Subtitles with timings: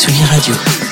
[0.00, 0.89] Tsugi Radio.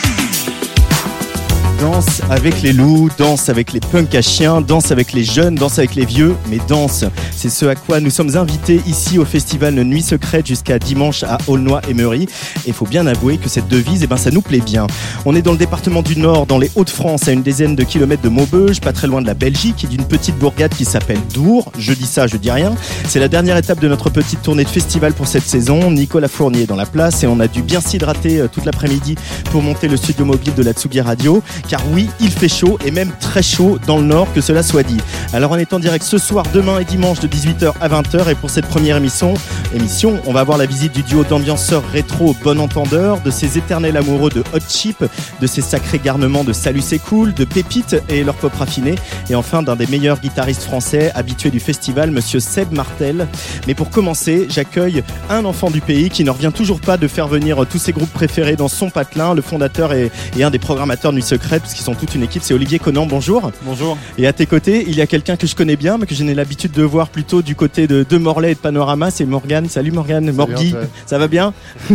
[1.80, 5.78] Danse avec les loups, danse avec les punks à chiens, danse avec les jeunes, danse
[5.78, 7.04] avec les vieux, mais danse.
[7.36, 11.38] C'est ce à quoi nous sommes invités ici au festival Nuit Secrète jusqu'à dimanche à
[11.46, 12.26] Aulnoy-Emery.
[12.66, 14.88] Et faut bien avouer que cette devise, eh ben, ça nous plaît bien.
[15.24, 18.22] On est dans le département du Nord, dans les Hauts-de-France, à une dizaine de kilomètres
[18.22, 21.70] de Maubeuge, pas très loin de la Belgique, et d'une petite bourgade qui s'appelle Dour.
[21.78, 22.74] Je dis ça, je dis rien.
[23.06, 25.92] C'est la dernière étape de notre petite tournée de festival pour cette saison.
[25.92, 29.14] Nicolas Fournier est dans la place et on a dû bien s'hydrater euh, toute l'après-midi
[29.52, 32.90] pour monter le studio mobile de la Tsugi Radio car oui, il fait chaud et
[32.90, 34.98] même très chaud dans le nord, que cela soit dit.
[35.32, 38.34] Alors on est en direct ce soir, demain et dimanche de 18h à 20h et
[38.34, 39.34] pour cette première émission,
[39.74, 43.96] émission, on va avoir la visite du duo d'ambianceurs rétro Bon Entendeur, de ces éternels
[43.96, 45.04] amoureux de Hot Chip,
[45.40, 48.94] de ces sacrés garnements de Salut c'est cool, de Pépite et leur pop raffiné
[49.28, 53.28] et enfin d'un des meilleurs guitaristes français habitués du festival, monsieur Seb Martel.
[53.66, 57.28] Mais pour commencer, j'accueille un enfant du pays qui ne revient toujours pas de faire
[57.28, 61.16] venir tous ses groupes préférés dans son patelin, le fondateur et, un des programmateurs de
[61.16, 61.22] Nuit
[61.60, 62.42] parce qu'ils sont toute une équipe.
[62.44, 63.50] C'est Olivier Conan, bonjour.
[63.62, 63.96] Bonjour.
[64.16, 66.34] Et à tes côtés, il y a quelqu'un que je connais bien, mais que j'ai
[66.34, 69.10] l'habitude de voir plutôt du côté de, de Morlaix et de Panorama.
[69.10, 69.68] C'est Morgane.
[69.68, 70.30] Salut Morgane.
[70.32, 70.74] Morgui,
[71.06, 71.52] ça va bien?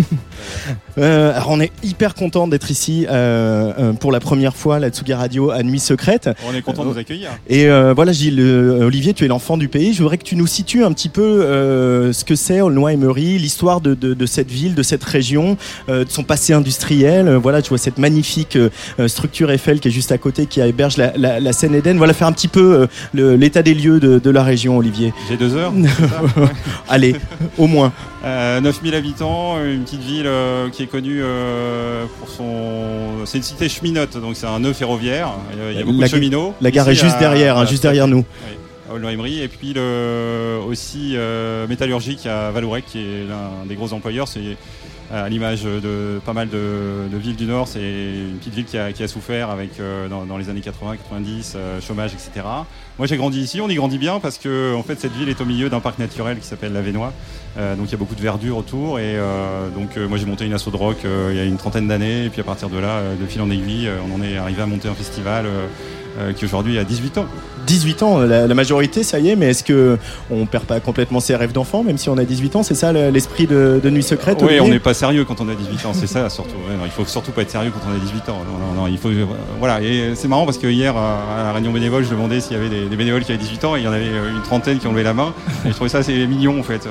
[1.00, 4.90] Euh, Alors on est hyper content d'être ici euh, euh, pour la première fois, la
[4.90, 6.30] Tsugi Radio à Nuit Secrète.
[6.48, 7.30] On est content de vous accueillir.
[7.48, 9.94] Et euh, voilà, Gilles, Olivier, tu es l'enfant du pays.
[9.94, 11.42] Je voudrais que tu nous situes un petit peu
[12.14, 16.24] ce que c'est Aulnoy-Emery, l'histoire de, de, de cette ville, de cette région, de son
[16.24, 17.34] passé industriel.
[17.38, 18.58] Voilà, tu vois cette magnifique
[19.08, 21.98] structure Eiffel qui est juste à côté, qui héberge la, la, la scène Eden.
[21.98, 25.14] Voilà, faire un petit peu euh, l'état des lieux de, de la région, Olivier.
[25.30, 25.74] J'ai deux heures.
[26.90, 27.16] Allez,
[27.58, 27.92] au moins.
[28.26, 33.26] Euh, 9000 habitants, une petite ville euh, qui est connue euh, pour son.
[33.26, 35.30] C'est une cité cheminote, donc c'est un nœud ferroviaire.
[35.72, 36.54] Il y a, beaucoup La- de cheminots.
[36.62, 38.24] La gare est Ici, juste à- derrière, hein, juste derrière nous.
[38.94, 39.42] Aulnoy-Emery.
[39.42, 44.28] Et puis le, aussi euh, métallurgique à Valourec, qui est l'un des gros employeurs.
[44.28, 44.58] C'est
[45.14, 47.68] à l'image de pas mal de, villes du Nord.
[47.68, 51.54] C'est une petite ville qui a, souffert avec, euh, dans, dans les années 80, 90,
[51.56, 52.46] euh, chômage, etc.
[52.98, 55.40] Moi j'ai grandi ici, on y grandit bien parce que en fait cette ville est
[55.42, 57.14] au milieu d'un parc naturel qui s'appelle la Vénois.
[57.58, 60.26] Euh, donc il y a beaucoup de verdure autour et euh, donc euh, moi j'ai
[60.26, 60.98] monté une asso de rock
[61.30, 63.50] il y a une trentaine d'années et puis à partir de là, de fil en
[63.52, 65.46] aiguille, on en est arrivé à monter un festival
[66.36, 67.26] qui aujourd'hui a 18 ans.
[67.66, 69.98] 18 ans, la, la majorité, ça y est, mais est-ce que
[70.30, 72.62] on perd pas complètement ses rêves d'enfant, même si on a 18 ans?
[72.64, 75.50] C'est ça le- l'esprit de, de Nuit Secrète Oui, on n'est pas sérieux quand on
[75.50, 76.52] a 18 ans, c'est ça surtout.
[76.70, 78.38] Ouais, non, il faut surtout pas être sérieux quand on a 18 ans.
[78.48, 79.10] Non, non, non, il faut,
[79.58, 82.60] voilà, et c'est marrant parce que hier à la réunion bénévole, je demandais s'il y
[82.60, 84.78] avait des, des bénévoles qui avaient 18 ans et il y en avait une trentaine
[84.78, 85.34] qui ont levé la main.
[85.66, 86.84] Et je trouvais ça assez mignon en fait.
[86.84, 86.90] de-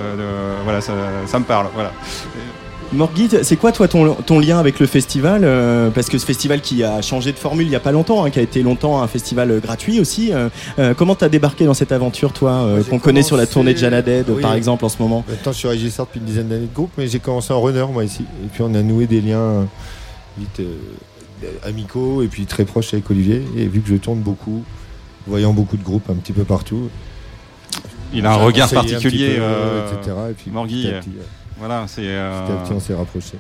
[0.64, 0.92] voilà, ça,
[1.26, 1.66] ça me parle.
[1.74, 1.92] Voilà.
[3.42, 6.84] C'est quoi toi ton, ton lien avec le festival euh, Parce que ce festival qui
[6.84, 9.06] a changé de formule il y a pas longtemps, hein, qui a été longtemps un
[9.06, 10.30] festival euh, gratuit aussi.
[10.30, 13.72] euh, euh, comment t'as débarqué dans cette aventure, toi, euh, qu'on connaît sur la tournée
[13.72, 14.42] de Oui.
[14.42, 15.24] par exemple, en ce moment?
[15.26, 17.86] Maintenant, je suis régisseur depuis une dizaine d'années de groupe, mais j'ai commencé en runner,
[17.90, 18.24] moi, ici.
[18.44, 19.66] Et puis, on a noué des liens
[20.36, 20.74] vite euh,
[21.66, 23.42] amicaux et puis très proches avec Olivier.
[23.56, 24.64] Et vu que je tourne beaucoup,
[25.26, 26.90] voyant beaucoup de groupes un petit peu partout.
[28.12, 30.16] Il a un regard un particulier, peu, euh, etc.
[30.30, 31.10] Et puis, Morgui, petit euh, petit,
[31.58, 32.02] Voilà, c'est.
[32.04, 33.38] euh, petit à petit, on s'est rapprochés.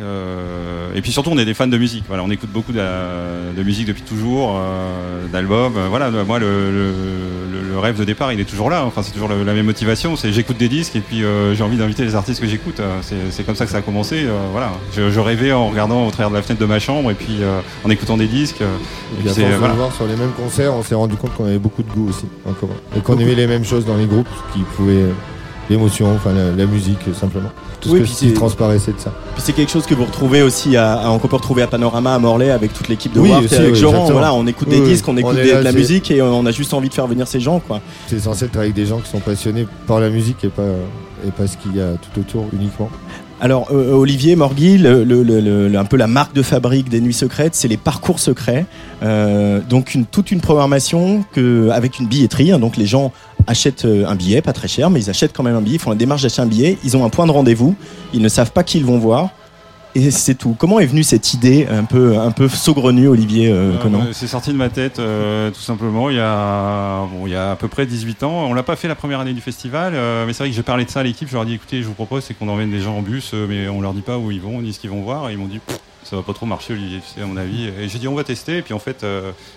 [0.00, 2.04] Euh, et puis surtout, on est des fans de musique.
[2.08, 2.78] Voilà, on écoute beaucoup de,
[3.56, 5.74] de musique depuis toujours, euh, d'albums.
[5.76, 6.86] Euh, Voilà, moi, le, le,
[7.52, 8.84] le- le rêve de départ, il est toujours là.
[8.84, 10.14] Enfin, c'est toujours la même motivation.
[10.16, 12.80] C'est j'écoute des disques et puis euh, j'ai envie d'inviter les artistes que j'écoute.
[13.30, 14.26] C'est, comme ça que ça a commencé.
[14.52, 17.14] Voilà, je, je rêvais en regardant au travers de la fenêtre de ma chambre et
[17.14, 17.38] puis
[17.84, 18.60] en écoutant des disques.
[18.60, 19.74] Et puis à voilà.
[19.74, 22.26] voir sur les mêmes concerts, on s'est rendu compte qu'on avait beaucoup de goût aussi
[22.48, 22.74] en commun.
[22.96, 25.06] Et qu'on aimait les mêmes choses dans les groupes, qui pouvait.
[25.64, 27.50] Euh, L'émotion, enfin la, la musique, euh, simplement.
[27.80, 29.12] Tout Oui, ce qui transparaissait de ça.
[29.34, 32.14] Puis c'est quelque chose que vous retrouvez aussi à, à- qu'on peut retrouver à Panorama
[32.14, 34.04] à Morlaix avec toute l'équipe de Oui, Warped aussi, et avec oui, Joran.
[34.10, 36.22] Voilà, on écoute des disques, on écoute On est des- là, de la musique et
[36.22, 37.80] on a juste envie de faire venir ces gens, quoi.
[38.06, 40.62] C'est censé être avec des gens qui sont passionnés par la musique et pas,
[41.26, 42.88] et pas ce qu'il y a tout autour uniquement.
[43.40, 47.00] Alors euh, Olivier Morgui, le, le- le- le- un peu la marque de fabrique des
[47.00, 48.64] Nuits Secrètes, c'est les parcours secrets.
[49.02, 52.52] Euh, donc une, toute une programmation que, avec une billetterie.
[52.52, 53.12] hein, donc les gens
[53.46, 55.76] achètent euh, un billet, pas très cher, mais ils achètent quand même un billet.
[55.76, 56.78] Ils font la démarche d'acheter un billet.
[56.84, 57.74] Ils ont un point de rendez-vous.
[58.12, 59.30] Ils ne savent pas qui ils vont voir.
[59.94, 60.56] et c'est tout.
[60.58, 64.26] Comment est venue cette idée un peu, un peu saugrenue, Olivier euh, Conan bah, C'est
[64.26, 67.56] sorti de ma tête, euh, tout simplement, il y, a, bon, il y a à
[67.56, 68.46] peu près 18 ans.
[68.46, 70.62] On l'a pas fait la première année du festival, euh, mais c'est vrai que j'ai
[70.62, 71.28] parlé de ça à l'équipe.
[71.28, 73.34] Je leur ai dit, écoutez, je vous propose, c'est qu'on emmène des gens en bus,
[73.48, 75.28] mais on leur dit pas où ils vont, ni ce qu'ils vont voir.
[75.30, 75.60] Et ils m'ont dit,
[76.02, 77.68] ça va pas trop marcher, Olivier, tu sais, à mon avis.
[77.80, 78.58] Et j'ai dit, on va tester.
[78.58, 79.06] Et puis en fait,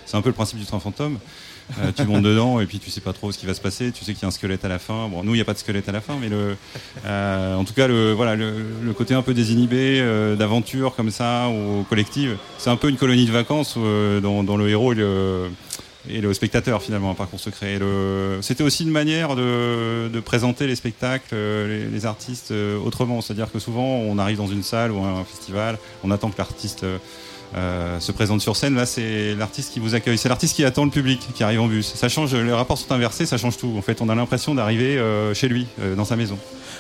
[0.06, 1.18] c'est un peu le principe du train fantôme.
[1.80, 3.92] Euh, tu montes dedans et puis tu sais pas trop ce qui va se passer.
[3.92, 5.08] Tu sais qu'il y a un squelette à la fin.
[5.10, 6.56] Bon, nous, il n'y a pas de squelette à la fin, mais le,
[7.06, 8.54] euh, en tout cas, le, voilà, le,
[8.84, 12.98] le côté un peu désinhibé, euh, d'aventure comme ça, ou collective, c'est un peu une
[12.98, 15.50] colonie de vacances euh, dont, le héros est le,
[16.10, 17.76] et le spectateur finalement un parcours secret.
[17.76, 17.80] Et
[18.42, 22.54] C'était aussi une manière de, de présenter les spectacles, euh, les, les artistes
[22.84, 23.22] autrement.
[23.22, 26.86] C'est-à-dire que souvent on arrive dans une salle ou un festival, on attend que l'artiste
[27.56, 28.76] euh, se présente sur scène.
[28.76, 31.68] Là, c'est l'artiste qui vous accueille, c'est l'artiste qui attend le public, qui arrive en
[31.68, 31.94] bus.
[31.96, 33.74] Ça change, les rapports sont inversés, ça change tout.
[33.78, 36.38] En fait, on a l'impression d'arriver euh, chez lui, euh, dans sa maison.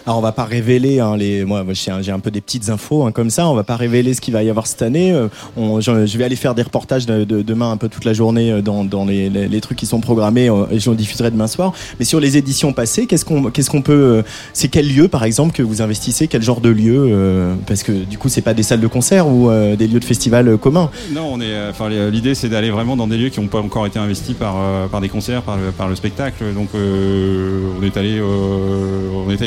[0.08, 3.12] Alors on va pas révéler hein, les moi j'ai un, peu des petites infos hein,
[3.12, 3.50] comme ça.
[3.50, 5.12] On va pas révéler ce qu'il va y avoir cette année.
[5.12, 5.28] Euh,
[5.58, 8.62] je, vais aller faire des reportages de, de- demain un peu toute la journée euh,
[8.62, 11.74] dans, les, trucs qui sont programmés euh, et je le diffuserai demain soir.
[12.00, 14.24] Mais sur les éditions passées qu'est-ce qu'on peut
[14.54, 16.30] c'est quel lieu par exemple que vous investissez?
[16.30, 19.52] Quel genre de lieu parce que du coup c'est pas des salles de concert ou
[19.52, 20.90] des lieux de festival communs.
[21.12, 24.36] Non, on l'idée, c'est d'aller vraiment dans des lieux qui n'ont pas encore été investis
[24.38, 26.46] par des concerts, par le, spectacle.
[26.54, 28.22] Donc, on est allé,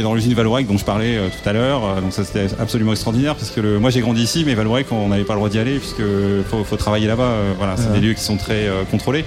[0.02, 1.84] dans l'usine Dont je parlais euh, tout à l'heure.
[1.84, 4.86] Euh, Donc, ça c'était absolument extraordinaire parce que le, moi, j'ai grandi ici, mais Vallourec,
[4.90, 6.02] on n'avait pas le droit d'y aller puisque
[6.50, 7.22] faut, faut travailler là-bas.
[7.22, 8.00] Euh, Voilà, c'est Ouais.
[8.00, 9.24] des lieux qui sont très contrôlés.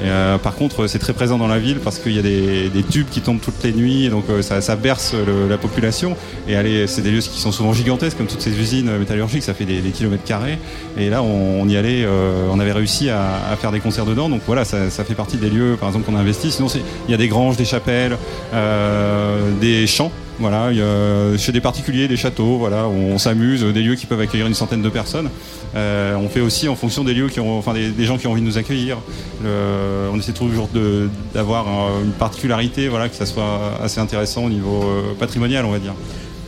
[0.00, 3.08] Euh, par contre, c'est très présent dans la ville parce qu'il y a des, tubes
[3.08, 5.14] qui tombent toutes les nuits, donc euh, ça, berce
[5.48, 6.16] la population.
[6.48, 9.54] Et c'est des lieux qui sont souvent gigantesques, comme toutes ces usines euh, métallurgiques, ça
[9.54, 10.58] fait des, kilomètres carrés.
[10.98, 14.28] Et là, on, y allait, euh, on avait réussi à, faire des concerts dedans.
[14.28, 16.50] Donc voilà, ça, fait partie des lieux, par exemple, qu'on a investi.
[16.50, 16.68] Sinon,
[17.08, 18.16] il y a des granges, des chapelles,
[18.54, 20.12] euh, des champs.
[20.38, 24.06] Voilà, il y a chez des particuliers, des châteaux, voilà, on s'amuse, des lieux qui
[24.06, 25.28] peuvent accueillir une centaine de personnes.
[25.76, 28.32] Euh, on fait aussi en fonction des lieux qui ont, enfin des, gens qui ont
[28.32, 28.98] envie de nous accueillir.
[29.44, 30.68] On essaie toujours
[31.34, 35.70] d'avoir un- une particularité, voilà, que ça soit assez intéressant au niveau euh, patrimonial, on
[35.70, 35.94] va dire.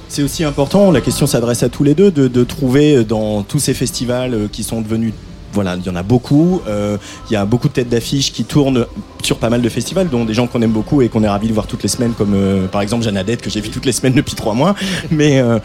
[0.09, 3.73] C'est aussi important, la question s'adresse à tous les deux, de, trouver dans tous ces
[3.75, 5.15] festivals euh, qui sont devenus
[5.53, 6.61] voilà, il y en a beaucoup.
[6.69, 6.97] euh,
[7.31, 8.87] Il y a beaucoup de têtes d'affiches qui tournent
[9.23, 11.49] sur pas mal de festivals, dont des gens qu'on aime beaucoup et qu'on est ravis
[11.49, 13.93] de voir toutes les semaines, comme euh, par exemple Jeannadette que j'ai vu toutes les
[13.93, 14.75] semaines depuis trois mois.
[15.11, 15.59] Mais euh,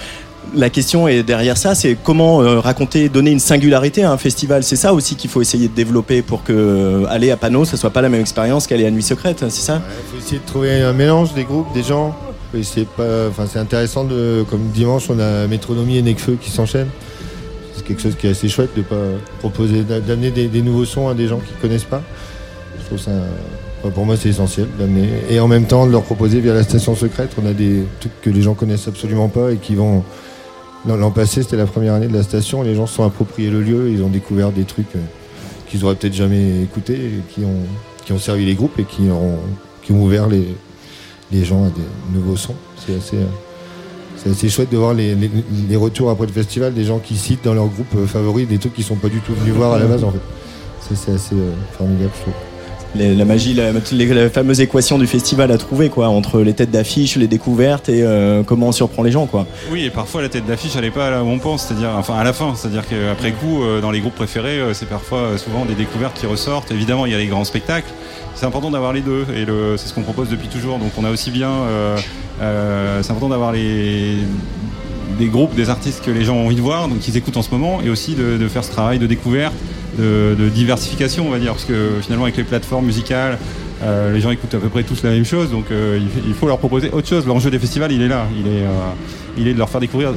[0.55, 4.63] la question est derrière ça, c'est comment raconter, donner une singularité à un festival.
[4.63, 7.89] C'est ça aussi qu'il faut essayer de développer pour que aller à Panneau, ce soit
[7.89, 9.81] pas la même expérience qu'aller à Nuit Secrète, c'est ça?
[9.85, 12.15] Il faut essayer de trouver un mélange des groupes, des gens.
[12.95, 16.87] Pas- Enfin, c'est intéressant de, comme dimanche, on a Métronomie et Necfeu qui s'enchaînent.
[17.77, 18.95] C'est quelque chose qui est assez chouette de pas
[19.39, 22.01] proposer, d'a- d'amener des, nouveaux sons à des gens qui connaissent pas.
[22.79, 23.11] Je trouve ça,
[23.93, 25.07] pour moi, c'est essentiel d'amener.
[25.29, 28.19] Et en même temps, de leur proposer via la station secrète, on a des trucs
[28.21, 30.03] que les gens connaissent absolument pas et qui vont.
[30.87, 32.61] L'an passé, c'était la première année de la station.
[32.63, 34.99] Les gens se sont appropriés le lieu, ils ont découvert des trucs euh,
[35.69, 36.97] qu'ils auraient peut-être jamais écoutés,
[37.29, 37.65] qui ont,
[38.05, 39.37] qui ont servi les groupes et qui ont,
[39.83, 40.47] qui ont ouvert les,
[41.31, 42.55] les gens à des nouveaux sons.
[42.77, 43.25] C'est assez, euh,
[44.35, 45.29] c'est chouette de voir les, les-
[45.69, 48.57] les retours après le festival des gens qui citent dans leur groupe euh, favori des
[48.57, 50.19] trucs qu'ils sont pas du tout venus voir à la base en fait.
[50.87, 52.33] C'est- C'est assez euh, formidable, je trouve.
[52.95, 56.53] Les- la magie, la, les- la fameuse équation du festival à trouver quoi, entre les
[56.53, 59.45] têtes d'affiche, les découvertes et euh, comment on surprend les gens quoi.
[59.71, 62.15] Oui, et parfois la tête d'affiche, elle n'est pas là où on pense, c'est-à-dire, enfin
[62.15, 65.37] à la fin, c'est-à-dire qu'après coup, euh, dans les groupes préférés, euh, c'est parfois euh,
[65.37, 66.71] souvent des découvertes qui ressortent.
[66.71, 67.91] Évidemment, il y a les grands spectacles.
[68.37, 69.47] C'est important d'avoir les deux, et
[69.77, 70.77] c'est ce qu'on propose depuis toujours.
[70.77, 71.97] Donc, on a aussi bien, euh,
[72.39, 74.13] euh, c'est important d'avoir les
[75.17, 77.41] des groupes, des artistes que les gens ont envie de voir, donc qu'ils écoutent en
[77.41, 79.55] ce moment, et aussi de, faire ce travail de découverte,
[79.97, 83.39] de, diversification, on va dire, parce que finalement avec les plateformes musicales,
[83.81, 86.59] euh, les gens écoutent à peu près tous la même chose, donc il, faut leur
[86.59, 87.25] proposer autre chose.
[87.25, 88.65] L'enjeu des festivals, il est là, il est,
[89.37, 90.13] il est de leur faire découvrir,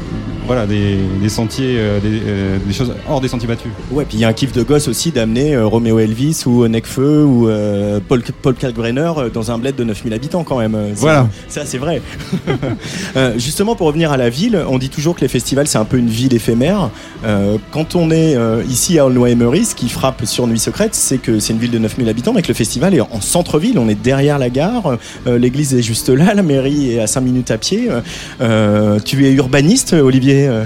[0.47, 3.71] voilà, des, des sentiers, euh, des, euh, des choses hors des sentiers battus.
[3.91, 6.67] Ouais, puis il y a un kiff de gosse aussi d'amener euh, Roméo Elvis ou
[6.67, 10.77] Necfeu ou euh, Paul, Paul Kalkbrenner dans un bled de 9000 habitants quand même.
[10.97, 11.29] Voilà.
[11.49, 12.03] Ça, c'est vrai.
[13.37, 15.99] Justement, pour revenir à la ville, on dit toujours que les festivals, c'est un peu
[15.99, 16.91] une ville éphémère.
[17.71, 18.37] Quand on est
[18.69, 21.79] ici à Aulnoy-Emery, ce qui frappe sur Nuit Secrète, c'est que c'est une ville de
[21.79, 23.79] 9000 habitants, mais que le festival est en centre-ville.
[23.79, 24.97] On est derrière la gare.
[25.27, 26.35] L'église est juste là.
[26.35, 27.89] La mairie est à 5 minutes à pied.
[29.11, 30.63] Tu es urbaniste, Olivier euh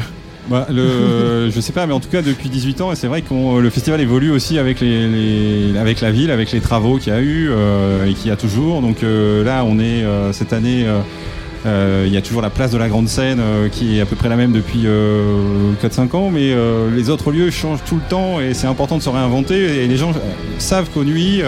[0.51, 3.23] Bah, le, je sais pas, mais en tout cas depuis 18 ans, et c'est vrai
[3.23, 7.49] que le festival évolue aussi avec la ville, avec les travaux qu'il y a eu
[7.49, 8.83] euh, et qu'il y a toujours.
[8.83, 10.85] Donc euh, là, on est cette année.
[11.67, 13.41] Euh, il y a toujours la place de la grande scène
[13.73, 14.87] qui est à peu près la même depuis
[15.83, 16.55] 4-5 ans, mais
[16.95, 19.83] les autres lieux changent tout le temps et c'est important de se réinventer.
[19.83, 20.13] Et les gens
[20.59, 21.43] savent qu'aux nuits,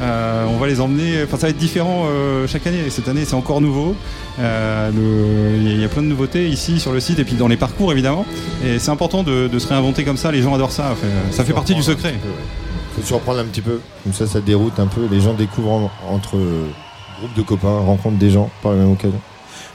[0.00, 1.22] on va les emmener.
[1.24, 2.06] Enfin, ça va être différent
[2.46, 2.82] chaque année.
[2.86, 3.94] Et cette année, c'est encore nouveau.
[4.38, 7.92] Il y a plein de nouveautés ici sur le site et puis dans les parcours
[7.92, 8.26] évidemment.
[8.64, 10.32] Et c'est important de, se réinventer comme ça.
[10.32, 10.94] Les gens adorent ça.
[11.30, 12.14] ça fait partie du secret.
[12.96, 13.80] Il faut surprendre un petit peu.
[14.04, 15.06] Comme ça, ça déroute un peu.
[15.10, 16.38] Les gens découvrent entre
[17.18, 19.20] groupes de copains, rencontrent des gens par la même occasion.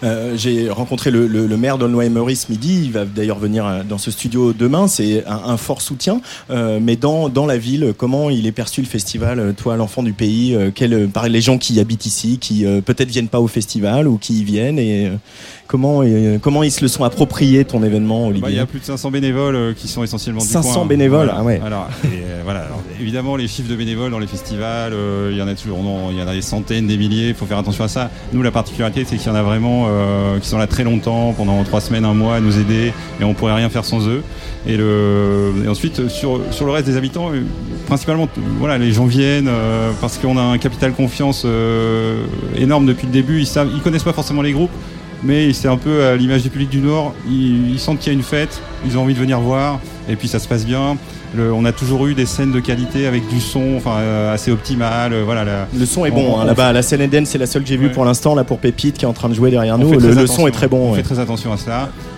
[0.03, 2.81] Euh, j'ai rencontré le, maire d'Aulnoy-Emmery ce midi.
[2.85, 4.87] Il va d'ailleurs venir euh, dans ce studio demain.
[4.87, 6.21] C'est un, fort soutien.
[6.49, 10.13] Euh, mais dans, dans la ville, comment il est perçu le festival Toi, l'enfant du
[10.13, 14.17] pays, quel, par les gens qui habitent ici, qui peut-être viennent pas au festival ou
[14.17, 15.11] qui y viennent et
[15.71, 16.03] Comment,
[16.41, 18.85] comment ils se le sont appropriés ton événement, Olivier bah, Il y a plus de
[18.85, 21.61] 500 bénévoles qui sont essentiellement 500 bénévoles, ah ouais.
[21.65, 21.87] Alors,
[22.43, 22.67] voilà.
[22.99, 24.93] évidemment, les chiffres de bénévoles dans les festivals,
[25.31, 27.29] il y en a toujours, non, il y en a des centaines, des milliers.
[27.29, 28.09] Il faut faire attention à ça.
[28.33, 31.33] Nous, la particularité, c'est qu'il y en a vraiment euh, qui sont là très longtemps,
[31.33, 34.23] pendant trois semaines, un mois, à nous aider, et on pourrait rien faire sans eux.
[34.67, 37.43] Et, le, et ensuite, sur, sur le reste des habitants, euh,
[37.87, 38.27] principalement,
[38.59, 41.45] voilà, les gens viennent euh, parce qu'on a un capital confiance
[42.55, 43.39] énorme depuis le début.
[43.39, 44.71] Ils savent, ils connaissent pas forcément les groupes,
[45.23, 47.13] mais c'est un peu à l'image du public du Nord.
[47.29, 50.15] Ils, ils sentent qu'il y a une fête, ils ont envie de venir voir, et
[50.15, 50.97] puis ça se passe bien
[51.39, 55.13] on a toujours eu des scènes de qualité avec du son enfin, euh, assez optimal.
[55.13, 56.73] Euh, voilà, le son est bon hein, là-bas.
[56.73, 59.05] La scène Eden, c'est la seule que j'ai vue pour l'instant là pour Pépite qui
[59.05, 59.91] est en train de jouer derrière nous.
[59.99, 60.91] Le, son est très bon.
[60.91, 61.57] On fait très attention à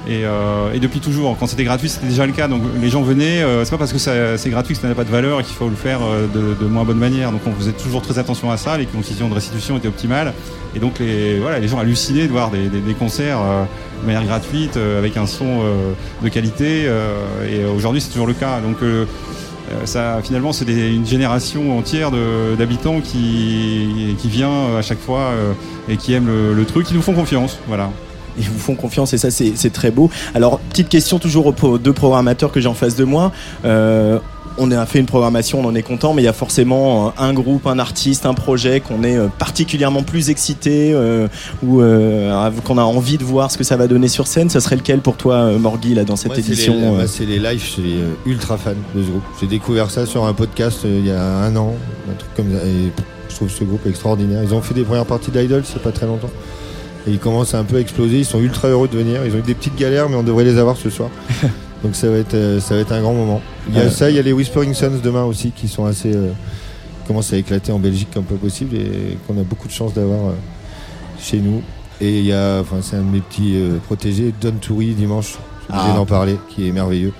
[0.05, 0.13] cela.
[0.13, 2.47] Euh, et, depuis toujours, quand c'était gratuit, c'était déjà le cas.
[2.47, 3.43] Donc les gens venaient.
[3.63, 5.69] c'est pas parce que c'est gratuit que ça n'a pas de valeur et qu'il faut
[5.69, 5.99] le faire
[6.33, 7.31] de, moins bonne manière.
[7.31, 8.77] Donc on faisait toujours très attention à ça.
[8.77, 10.33] Les conditions de restitution étaient optimales.
[10.75, 13.39] Et donc les, voilà, les gens hallucinaient de voir des, concerts
[14.01, 15.61] de manière gratuite, avec un son
[16.21, 16.89] de qualité.
[17.49, 18.59] et aujourd'hui, c'est toujours le cas.
[18.59, 18.77] Donc
[19.85, 22.11] ça, finalement, c'est une génération entière
[22.57, 25.31] d'habitants qui, qui vient à chaque fois
[25.87, 27.59] et qui aiment le, truc, qui nous font confiance.
[27.67, 27.89] Voilà
[28.37, 30.09] ils vous font confiance et ça c'est très beau.
[30.35, 33.31] Alors petite question toujours aux deux programmateurs que j'ai en face de moi.
[33.65, 34.19] Euh,
[34.57, 37.11] on a fait une programmation, on en est content, mais il y a forcément euh,
[37.17, 41.27] un groupe, un artiste, un projet qu'on est euh, particulièrement plus excité euh,
[41.63, 41.81] ou
[42.61, 44.49] qu'on a envie de voir ce que ça va donner sur scène.
[44.49, 46.75] Ça serait lequel pour toi, Morgui, là, dans cette édition
[47.07, 49.23] C'est les, lives, je suis ultra fan de ce groupe.
[49.39, 51.73] J'ai découvert ça sur un podcast il y a un an,
[52.09, 52.91] un truc comme ça, et
[53.29, 54.43] je trouve ce groupe extraordinaire.
[54.43, 56.29] Ils ont fait des premières parties d'Idol, c'est pas très longtemps.
[57.07, 59.25] Et ils commencent un peu à exploser, ils sont ultra heureux de venir.
[59.25, 61.09] Ils ont eu des petites galères, mais on devrait les avoir ce soir.
[61.83, 63.41] Donc ça va être, euh, ça va être un grand moment.
[63.69, 66.15] Il y a ça, il y a les Whispering Sons demain aussi qui sont assez.
[66.15, 66.31] Euh,
[67.05, 70.29] commencent à éclater en Belgique comme pas possible et qu'on a beaucoup de chance d'avoir
[70.29, 70.33] euh,
[71.19, 71.61] chez nous.
[71.99, 75.37] Et il y a, enfin, c'est un de mes petits protégés, Don Toury dimanche,
[75.69, 75.93] je ah.
[75.95, 77.13] d'en parler, qui est merveilleux.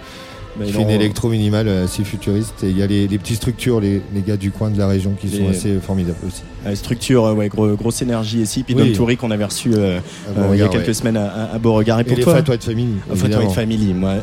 [0.59, 4.01] Il fait une électro minimale assez futuriste et il y a les, petites structures, les,
[4.25, 6.43] gars du coin de la région qui sont assez formidables aussi.
[6.75, 8.63] structure, ouais, grosse énergie ici.
[8.63, 8.93] Puis oui.
[8.93, 9.99] Don qu'on avait reçu euh,
[10.37, 11.99] euh, il y a quelques semaines à, Beauregard.
[11.99, 12.95] Et, pour les White Family.
[13.15, 14.15] Fat White Family, moi.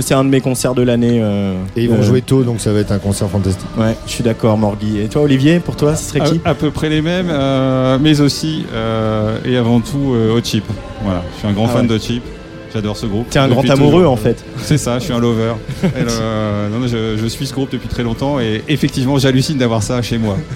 [0.00, 1.20] c'est un de mes concerts de l'année.
[1.22, 3.68] Euh, et ils vont jouer tôt, donc ça va être un concert fantastique.
[3.78, 5.00] Ouais, je suis d'accord, Morgui.
[5.00, 7.32] Et toi, Olivier, pour toi, ce serait qui à, peu près les mêmes,
[8.00, 8.64] mais aussi
[9.44, 10.64] et avant tout Hot Chip.
[11.02, 12.22] Voilà, je suis un grand ah fan de Chip.
[12.72, 13.30] J'adore ce groupe.
[13.30, 14.44] T'es un grand amoureux en fait.
[14.58, 15.54] C'est ça, je suis un lover.
[15.82, 20.36] je, suis ce groupe depuis très longtemps et effectivement j'hallucine d'avoir ça chez moi.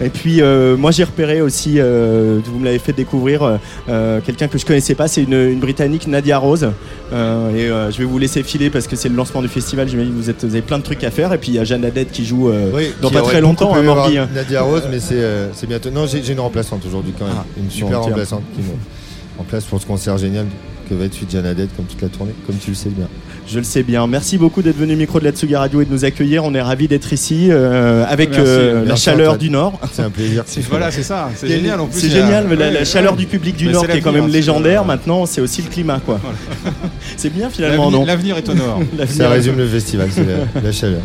[0.00, 4.46] Et puis euh, moi j'ai repéré aussi, euh, vous me l'avez fait découvrir, euh, quelqu'un
[4.46, 6.64] que je connaissais pas, c'est une, Britannique, Nadia Rose.
[6.64, 10.18] et je vais vous laisser filer parce que c'est le lancement du festival, j'imagine que
[10.18, 11.32] vous, êtes, vous avez plein de trucs à faire.
[11.32, 12.52] Et puis il y a Jeanne Adette qui joue
[13.00, 15.90] dans pas très longtemps, hein, hein, Nadia Rose, mais c'est bientôt.
[15.90, 17.36] Non, j'ai une remplaçante aujourd'hui quand même.
[17.38, 18.62] Ah, une super remplaçante qui
[19.38, 20.46] en place pour ce concert génial
[20.88, 23.08] que va être suite Janadette comme toute la tournée, comme tu le sais bien.
[23.48, 24.06] Je le sais bien.
[24.06, 26.44] Merci beaucoup d'être venu au micro de la Tsuga Radio et de nous accueillir.
[26.44, 29.78] On est ravis d'être ici euh, avec euh, la chaleur du Nord.
[29.92, 30.44] C'est un plaisir.
[30.70, 31.30] voilà, c'est ça.
[31.36, 32.00] C'est génial en plus.
[32.00, 34.84] C'est génial, la, chaleur du public du Nord qui est quand même légendaire.
[34.84, 36.20] Maintenant, c'est aussi le climat, quoi.
[37.16, 38.80] c'est bien finalement, non L'avenir est au Nord.
[39.08, 40.26] ça résume le festival, c'est
[40.62, 41.02] la, chaleur.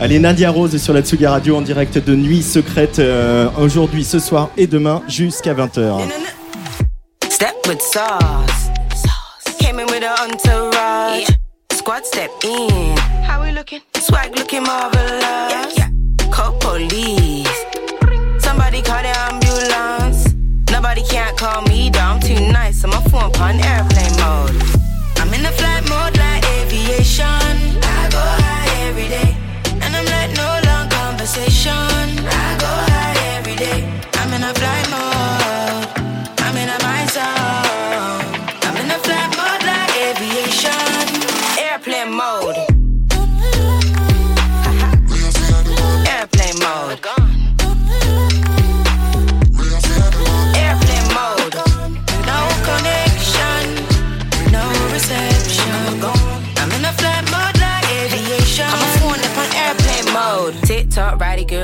[0.00, 4.18] Allez, Nadia Rose sur la Tsuga Radio en direct de Nuit Secrète euh, aujourd'hui, ce
[4.18, 6.00] soir et demain jusqu'à 20h.
[7.44, 8.70] Step with sauce.
[8.94, 9.56] sauce.
[9.58, 11.28] Came in with an entourage.
[11.28, 11.36] Yeah.
[11.72, 12.96] Squad step in.
[12.96, 13.82] How we looking?
[13.96, 15.20] Swag looking marvelous.
[15.20, 16.30] Yeah, yeah.
[16.30, 17.46] Call police.
[18.38, 20.34] Somebody call the ambulance.
[20.70, 22.16] Nobody can't call me down.
[22.16, 22.82] I'm too nice.
[22.82, 24.73] I'm a phone on airplane mode.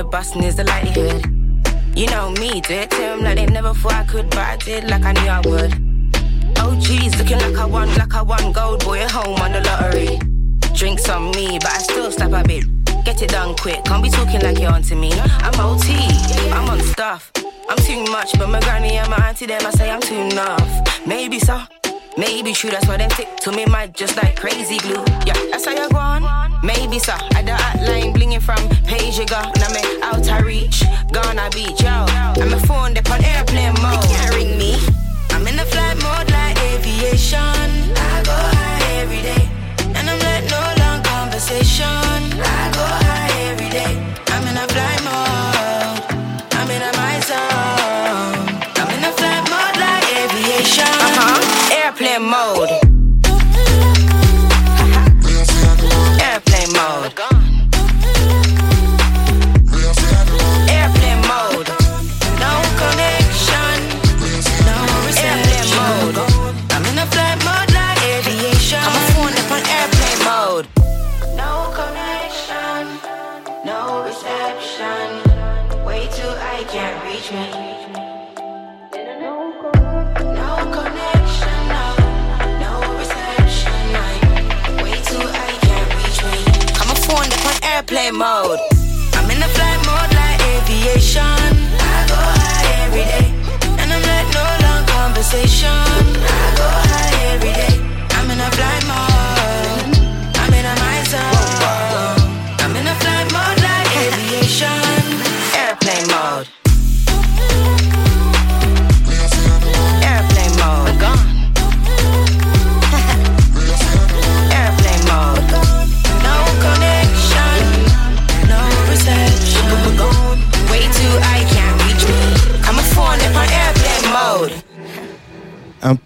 [0.05, 1.25] Busting is the likelihood.
[1.97, 4.57] You know me, do it to them like they never thought I could, but I
[4.57, 5.91] did like I knew I would.
[6.59, 9.61] Oh geez, looking like I won, like I won gold, boy at home on the
[9.61, 10.19] lottery.
[10.75, 12.65] Drinks on me, but I still slap a bit.
[13.05, 15.13] Get it done quick, can't be talking like you're onto me.
[15.13, 15.93] I'm OT,
[16.53, 17.33] I'm on stuff.
[17.69, 21.07] I'm too much, but my granny and my auntie them I say I'm too enough.
[21.07, 21.80] Maybe so.
[22.17, 25.05] Maybe true, that's why them tick to me mad just like crazy glue.
[25.25, 26.23] Yeah, that's how you go on.
[26.63, 27.15] Maybe so.
[27.35, 29.57] I the hotline blinging from page you got.
[29.59, 32.05] Now me out I reach, gonna beach, yo.
[32.43, 34.05] I'm a phone dip on airplane mode.
[34.05, 34.77] You can't ring me.
[35.31, 38.10] I'm in the flight mode like aviation.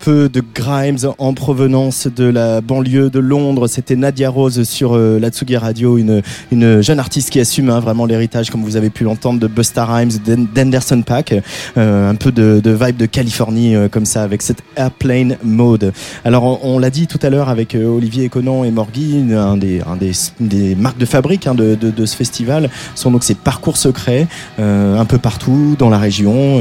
[0.05, 3.67] Peu de Grimes en provenance de la banlieue de Londres.
[3.67, 7.81] C'était Nadia Rose sur euh, la Tsugi Radio, une, une jeune artiste qui assume hein,
[7.81, 11.35] vraiment l'héritage, comme vous avez pu l'entendre, de Busta Rhymes, d'An- d'Anderson Pack.
[11.77, 15.93] Euh, un peu de, vibe de Californie euh, comme ça, avec cette Airplane Mode.
[16.25, 20.75] Alors, on, l'a dit tout à l'heure avec euh, Olivier Conan et Morgui, un des,
[20.77, 24.27] marques de fabrique hein, de, ce festival sont donc ces parcours secrets
[24.59, 26.61] un peu partout dans la région,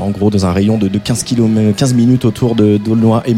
[0.00, 3.34] en gros dans un rayon de, de 15, km, 15 minutes autour de d'Aulnoy et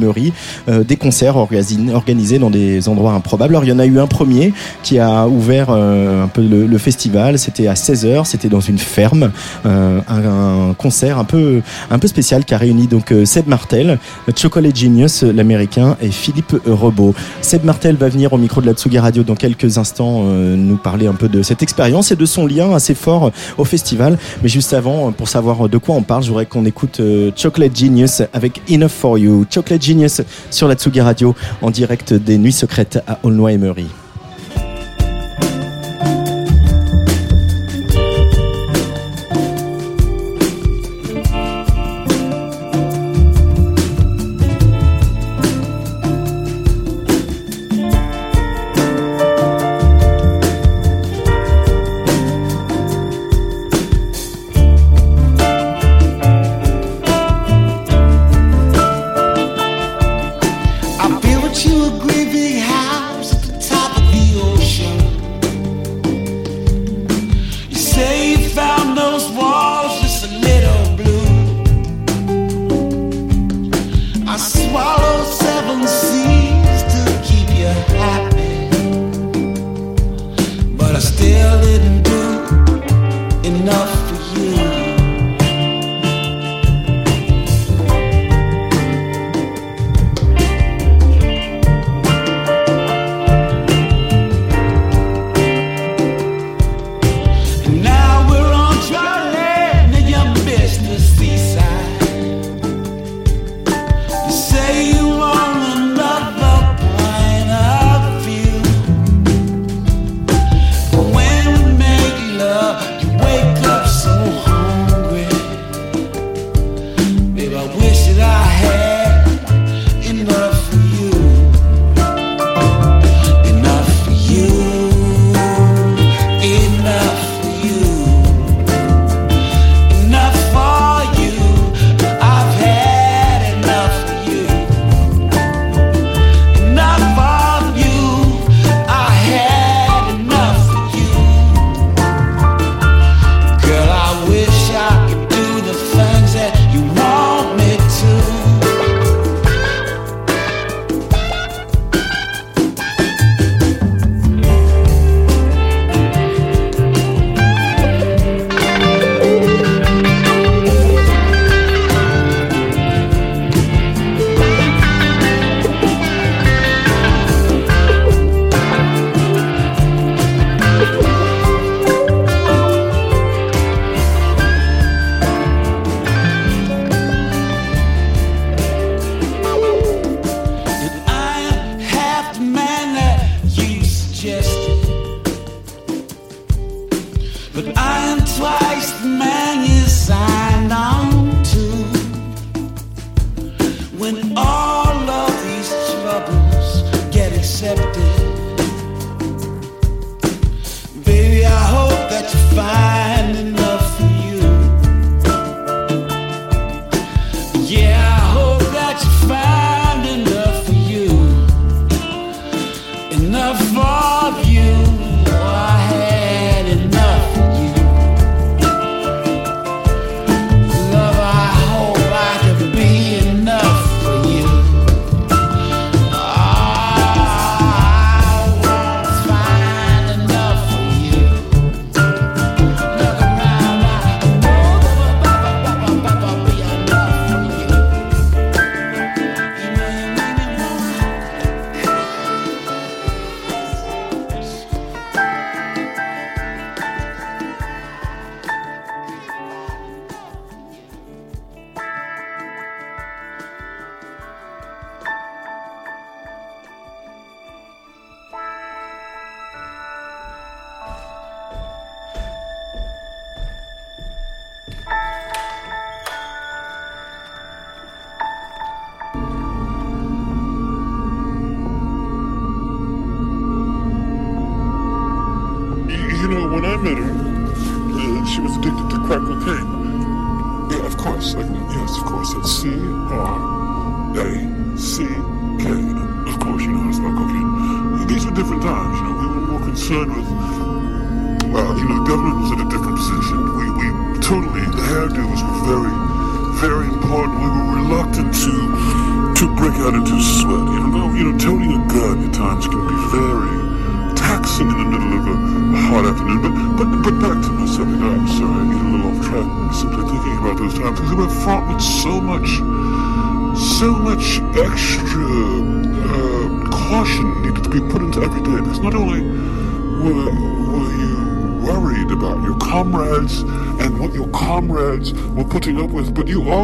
[0.68, 3.54] Euh, des concerts organi- organisés dans des endroits improbables.
[3.54, 6.78] Alors il y en a eu un premier qui a ouvert euh, un peu le,
[6.78, 9.30] festival, c'était à 16h, c'était dans une ferme,
[9.64, 13.98] euh, un, concert un peu, un peu spécial qui a réuni donc Seb Martel,
[14.36, 17.14] Chocolate Genius, l'américain, et Philippe Rebaud.
[17.40, 21.06] Seb Martel va venir au micro de la Tsugi Radio dans quelques instants nous parler
[21.06, 24.18] un peu de cette expérience et de son lien assez fort au festival.
[24.42, 27.00] Mais juste avant, pour savoir de quoi on parle, je voudrais qu'on écoute
[27.36, 29.46] Chocolate Genius avec Enough for You.
[29.48, 29.93] Chocolate Genius
[30.50, 33.87] sur la Tsugi Radio en direct des Nuits Secrètes à Aulnoy-et-Meury.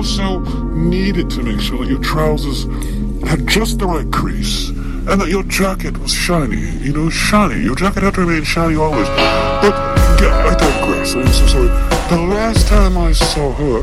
[0.00, 0.38] also
[0.72, 2.64] needed to make sure that your trousers
[3.28, 6.56] had just the right crease and that your jacket was shiny.
[6.78, 7.62] You know, shiny.
[7.62, 9.06] Your jacket had to remain shiny always.
[9.60, 9.74] But
[10.22, 11.14] yeah, I digress.
[11.14, 11.66] I'm so sorry.
[12.08, 13.82] The last time I saw her,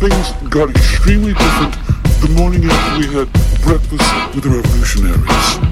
[0.00, 1.74] things got extremely different
[2.22, 5.69] the morning after we had breakfast with the revolutionaries.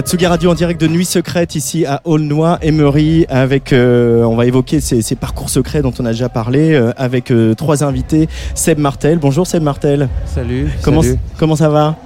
[0.00, 4.34] La Tsugi Radio en direct de Nuit Secrète ici à Aulnoy, Emery, avec, euh, on
[4.34, 7.84] va évoquer ces, ces parcours secrets dont on a déjà parlé, euh, avec euh, trois
[7.84, 8.26] invités.
[8.54, 10.08] Seb Martel, bonjour Seb Martel.
[10.24, 10.70] Salut.
[10.80, 11.18] Comment, salut.
[11.36, 11.96] comment ça va?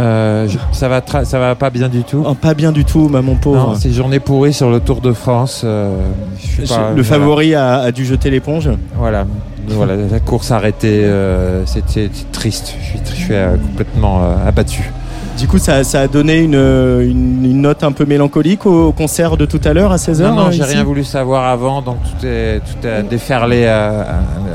[0.00, 2.24] Euh, je- ça va tra- ça va pas bien du tout.
[2.26, 3.76] Oh, Pas bien du tout, ma mon pauvre.
[3.78, 5.62] C'est journée pourrie sur le Tour de France.
[5.64, 5.96] euh,
[6.40, 7.04] je suis pas- Le voilà.
[7.04, 8.68] favori a, a dû jeter l'éponge.
[8.96, 9.26] Voilà.
[9.68, 12.74] Voilà, la course arrêtée, euh, c'était triste.
[12.80, 13.34] Je suis, je suis
[13.68, 14.90] complètement abattu.
[15.38, 19.36] Du coup, ça, ça a donné une, une, une note un peu mélancolique au, concert
[19.36, 21.98] de tout à l'heure à 16h Non, non, euh, j'ai rien voulu savoir avant, donc
[22.02, 23.66] tout est, tout est déferlé.
[23.66, 24.04] à- à-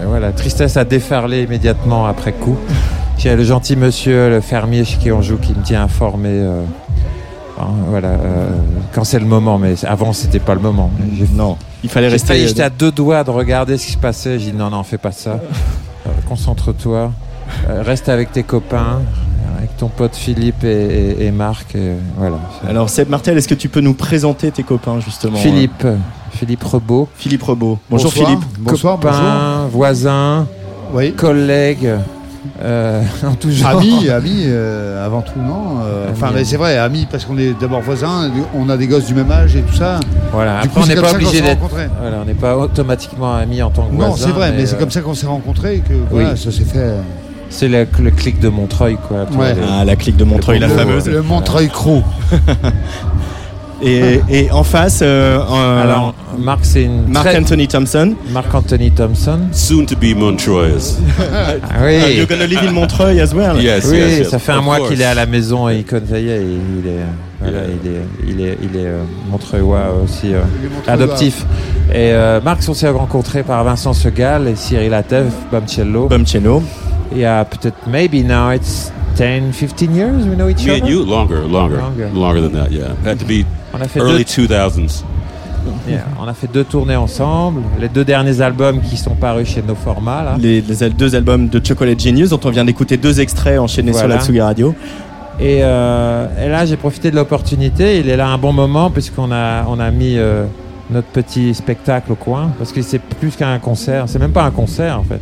[0.07, 2.57] voilà, tristesse a déferlé immédiatement après coup.
[3.17, 6.29] J'ai le gentil monsieur, le fermier chez qui on joue, qui me tient informé.
[6.31, 6.61] euh,
[7.59, 8.49] hein, voilà, euh,
[8.91, 10.91] quand c'est le moment, mais avant c'était pas le moment.
[11.33, 12.35] Non, il fallait rester.
[12.47, 14.37] J'étais à deux doigts de regarder ce qui se passait.
[14.39, 15.39] J'ai dit non, non, fais pas ça.
[16.05, 17.13] Euh, Concentre-toi.
[17.69, 18.99] Reste avec tes copains,
[19.77, 20.67] ton pote Philippe et,
[21.19, 21.75] et- et Marc.
[21.75, 22.37] et voilà.
[22.67, 25.85] Alors Seb Martel, est-ce que tu peux nous présenter tes copains justement Philippe,
[26.31, 27.07] Philippe Rebaud.
[27.15, 27.79] Philippe Rebaud.
[27.89, 28.27] Bonjour Bonsoir.
[28.29, 28.45] Philippe.
[28.59, 29.11] Bonsoir, copain,
[29.63, 29.69] bonjour.
[29.71, 30.47] voisin,
[30.93, 31.13] Oui.
[31.13, 31.89] collègue.
[32.61, 33.77] euh, en tout genre.
[33.79, 37.57] Amis, amis, euh, avant tout, non euh, Enfin, mais c'est vrai, amis, parce qu'on est
[37.59, 39.99] d'abord voisins, on a des gosses du même âge et tout ça.
[40.31, 40.61] Voilà.
[40.61, 41.61] Du Après, coup, on n'est comme pas obligé s'est d'être.
[41.61, 41.87] rencontrés.
[42.01, 44.25] Voilà, on n'est pas automatiquement amis en tant que Non, voisin.
[44.27, 46.37] c'est vrai, mais, c'est euh, comme ça qu'on s'est rencontrés et que voilà, Oui.
[46.37, 46.93] ça s'est fait.
[47.55, 49.21] C'est le, le clic de Montreuil, quoi.
[49.21, 49.53] Après, Ouais.
[49.53, 51.05] les- Ah, la clique de Montreuil, la Le- fameuse.
[51.07, 52.03] Le Montreuil Croc.
[53.85, 55.39] Et, et en face, euh,
[55.83, 57.07] Alors, Marc, c'est une.
[57.09, 58.13] Mark très- Anthony Thompson.
[58.31, 59.39] Marc Anthony Thompson.
[59.51, 60.71] Soon to be Montreuil.
[61.19, 62.15] Ah Uh, oui.
[62.15, 63.61] you're gonna live in Montreuil as well.
[63.61, 65.83] Yes, Oui, yes, yes, ça fait un mois qu'il est à la maison et il
[65.83, 66.93] connaît, ça y est, il est,
[67.41, 67.67] voilà, Yeah.
[67.83, 70.39] il est, il est, il est euh, Montreuillois aussi, euh,
[70.87, 71.45] adoptif.
[71.89, 76.07] Et euh, Marc, on s'est rencontré par Vincent Segal et Cyril Atev, Bamcello.
[76.07, 76.63] Bumcello.
[77.13, 80.83] Il y a peut-être, maybe now it's 10, 15 years we know each Me other?
[80.83, 82.09] and you, longer, longer, Longer.
[82.13, 82.71] longer than that.
[82.71, 85.03] Yeah, had to be On a fait early deux, 2000s.
[85.87, 87.61] yeah, on a fait deux tournées ensemble.
[87.79, 90.35] Les deux derniers albums qui sont parus chez nos formats là.
[90.39, 94.19] Les, deux albums de Chocolate Genius dont on vient d'écouter deux extraits enchaînés sur la
[94.19, 94.73] Tsugi Radio.
[95.39, 97.99] Et, euh, et là, j'ai profité de l'opportunité.
[97.99, 100.45] Il est là un bon moment puisqu'on a, on a mis euh,
[100.91, 102.51] notre petit spectacle au coin.
[102.57, 104.03] Parce que c'est plus qu'un concert.
[104.07, 105.21] C'est même pas un concert en fait.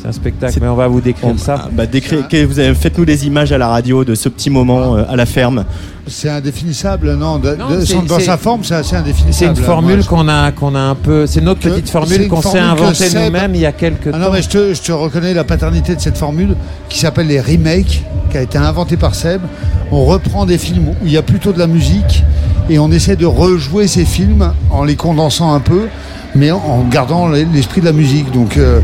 [0.00, 0.58] C'est un spectacle.
[0.62, 1.64] Mais on va vous décrire ça.
[1.64, 4.48] ah, bah, décri- que vous avez- Faites-nous des images à la radio de ce petit
[4.48, 5.64] moment euh, à la ferme.
[6.06, 9.54] C'est indéfinissable, non, de- Non, de- c'est- sans- Dans sa forme, c'est assez indéfinissable.
[9.54, 11.26] C'est une formule qu'on a, qu'on a un peu.
[11.26, 14.18] C'est notre petite formule qu'on s'est inventée Seb- nous-mêmes il y a quelques Ah temps.
[14.18, 16.56] non, mais je te, je te reconnais la paternité de cette formule
[16.88, 19.42] qui s'appelle les remakes, qui a été inventée par Seb.
[19.92, 22.24] On reprend des films où il y a plutôt de la musique
[22.70, 25.82] et on essaie de rejouer ces films en les condensant un peu,
[26.34, 28.30] mais en, en gardant l'esprit de la musique.
[28.32, 28.80] Donc, euh,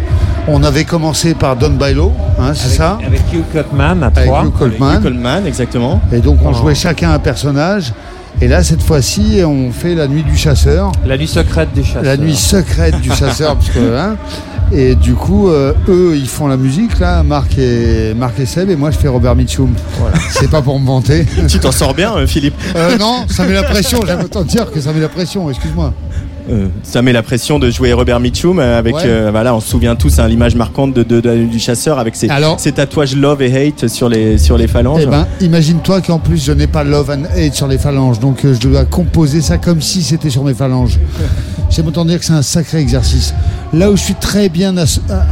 [0.48, 4.26] on avait commencé par Don Bailo, hein, c'est avec, ça Avec Hugh Cutman à Avec.
[4.28, 4.98] Hugh Coltman.
[4.98, 6.00] Hugh Coleman, exactement.
[6.12, 6.54] Et donc, on Oh.
[6.54, 7.92] jouait chacun un personnage.
[8.40, 10.92] Et là, cette fois-ci, on fait la nuit du chasseur.
[11.06, 12.02] La nuit secrète du chasseur.
[12.02, 14.16] La nuit secrète du chasseur, parce que, hein,
[14.72, 18.68] et du coup, euh, eux, ils font la musique, là, Marc et, Marc et Seb,
[18.68, 19.72] et moi, je fais Robert Mitchum.
[19.98, 20.16] Voilà.
[20.30, 21.24] C'est pas pour me vanter.
[21.48, 22.56] tu t'en sors bien, euh, Philippe.
[22.76, 25.94] Euh, non, ça met la pression, j'aime autant dire que ça met la pression, excuse-moi.
[26.50, 29.02] Euh, ça met la pression de jouer Robert Mitchum euh, avec, Ouais.
[29.06, 32.14] euh, voilà, on se souvient tous hein, l'image marquante de, de- de- du chasseur avec
[32.16, 35.00] ses, Alors- ses tatouages love et hate sur les, sur les phalanges.
[35.02, 38.44] Eh ben, imagine-toi qu'en plus, je n'ai pas love and hate sur les phalanges, donc
[38.44, 40.98] euh, je dois composer ça comme si c'était sur mes phalanges.
[41.70, 43.35] J'aime autant dire que c'est un sacré exercice.
[43.72, 44.72] Là où je suis très bien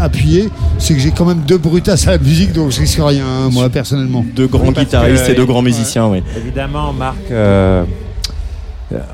[0.01, 0.49] appuyé,
[0.79, 3.51] c'est que j'ai quand même deux brutasses à la musique, donc je risque rien, hein,
[3.53, 4.25] moi, personnellement.
[4.35, 6.25] Deux grands Oui, guitaristes que, et deux grands musiciens, oui.
[6.37, 7.19] Évidemment, Marc,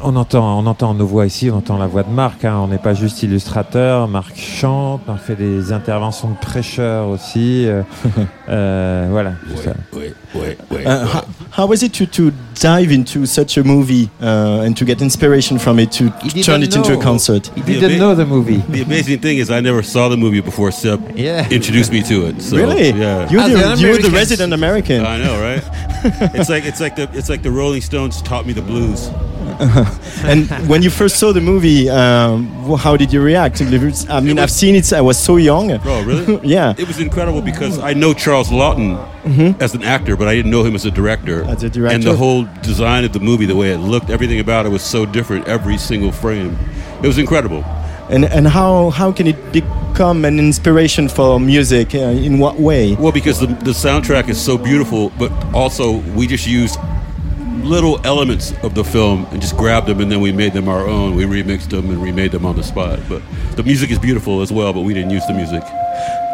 [0.03, 2.45] on, entend, on entend nos voix ici, on entend la voix de Marc.
[2.45, 2.59] hein.
[2.63, 4.09] On n'est pas juste illustrateur.
[4.09, 7.67] Marc chante, Marc fait des interventions de prêcheur aussi.
[7.67, 7.83] euh,
[8.49, 9.33] euh, voilà.
[9.93, 10.87] Wait, wait, wait.
[10.87, 11.23] Uh, how,
[11.57, 12.31] how was it to, to
[12.61, 16.11] dive into such a movie uh, and to get inspiration from it to
[16.43, 17.01] turn it into a know.
[17.01, 17.51] concert?
[17.55, 18.63] He didn't know the movie.
[18.69, 21.49] The amazing thing is, I never saw the movie before Seb Yeah.
[21.51, 22.43] introduced me to it.
[22.43, 22.91] So, really?
[22.91, 23.29] Yeah.
[23.31, 25.05] You're, the, you're the resident American.
[25.07, 25.63] I know, right?
[26.35, 29.11] it's like it's like the it's like the Rolling Stones taught me the blues.
[30.25, 32.47] and when you first saw the movie, um,
[32.79, 33.61] how did you react?
[33.61, 34.93] I mean, I've seen it.
[34.93, 35.73] I was so young.
[35.73, 36.41] Oh, really?
[36.51, 36.75] Yeah.
[36.79, 38.97] It was incredible because I know Charles Lawton
[39.61, 41.45] as an actor, but I didn't know him as a director.
[41.45, 41.95] As a director.
[41.95, 44.83] And the whole design of the movie, the way it looked, everything about it was
[44.83, 45.47] so different.
[45.47, 46.57] Every single frame,
[47.03, 47.63] it was incredible.
[48.09, 51.95] And and how how can it become an inspiration for music?
[51.95, 52.97] Uh, in what way?
[52.97, 56.77] Well, because the, the soundtrack is so beautiful, but also we just used
[57.71, 60.87] little elements of the film and just grabbed them and then we made them our
[60.87, 61.15] own.
[61.15, 62.99] We remixed them and remade them on the spot.
[63.09, 63.23] But
[63.57, 65.63] the music is beautiful as well, but we didn't use the music.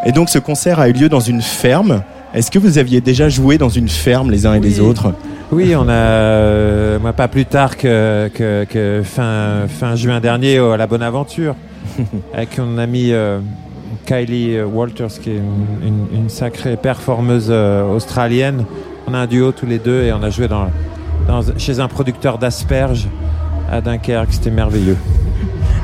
[0.07, 2.03] Et donc ce concert a eu lieu dans une ferme.
[2.35, 5.13] Est-ce que vous aviez déjà joué dans une ferme les uns et les autres?
[5.53, 10.59] Oui, on a, euh, moi, pas plus tard que, que, que fin, fin juin dernier
[10.59, 11.55] à la Bonne Aventure,
[12.35, 13.39] avec mon ami euh,
[14.07, 18.65] Kylie Walters, qui est une, une- une sacrée performeuse euh, australienne.
[19.07, 20.67] On a un duo tous les deux et on a joué dans,
[21.27, 23.07] dans- chez un producteur d'asperges
[23.71, 24.29] à Dunkerque.
[24.33, 24.97] C'était merveilleux.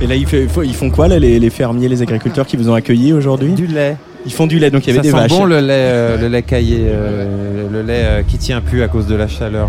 [0.00, 2.68] Et là, ils, fait- ils font quoi, là, les, les fermiers, les agriculteurs qui vous
[2.68, 3.52] ont accueillis aujourd'hui?
[3.52, 3.96] Du lait.
[4.24, 5.30] Ils font du lait, donc il y avait Ça des sent vaches.
[5.40, 8.88] bon le lait, euh, le lait caillé, euh, le lait euh, qui tient plus à
[8.88, 9.68] cause de la chaleur.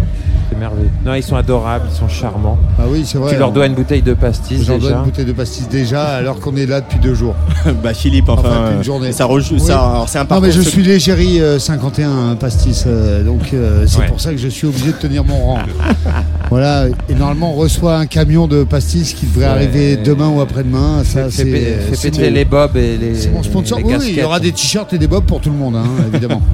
[0.64, 0.90] Merveilleux.
[1.06, 2.58] Non, ils sont adorables, ils sont charmants.
[2.80, 3.34] Ah oui, c'est vrai.
[3.34, 5.00] Tu leur on- dois une bouteille de pastis J'en dois déjà.
[5.00, 7.36] une bouteille de pastis déjà, alors qu'on est là depuis deux jours.
[7.84, 9.12] bah Philippe, enfin, Enfin, depuis une euh, journée.
[9.12, 9.56] ça rejoue.
[9.56, 9.60] Oui.
[9.60, 13.42] Ça, alors, c'est un Non, mais je suis l'égérie euh, 51 hein, pastis, euh, donc
[13.54, 14.08] euh, c'est Ouais.
[14.08, 15.60] pour ça que je suis obligé de tenir mon rang.
[16.50, 19.52] voilà, et normalement on reçoit un camion de pastis qui devrait Ouais.
[19.52, 21.04] arriver demain ou après-demain.
[21.04, 21.78] Ça, c'est fais-
[22.10, 23.80] péter mon- les bobs et les, c'est mon sponsor.
[23.84, 26.42] Oui, il y aura des t-shirts et des bobs pour tout le monde, hein, évidemment.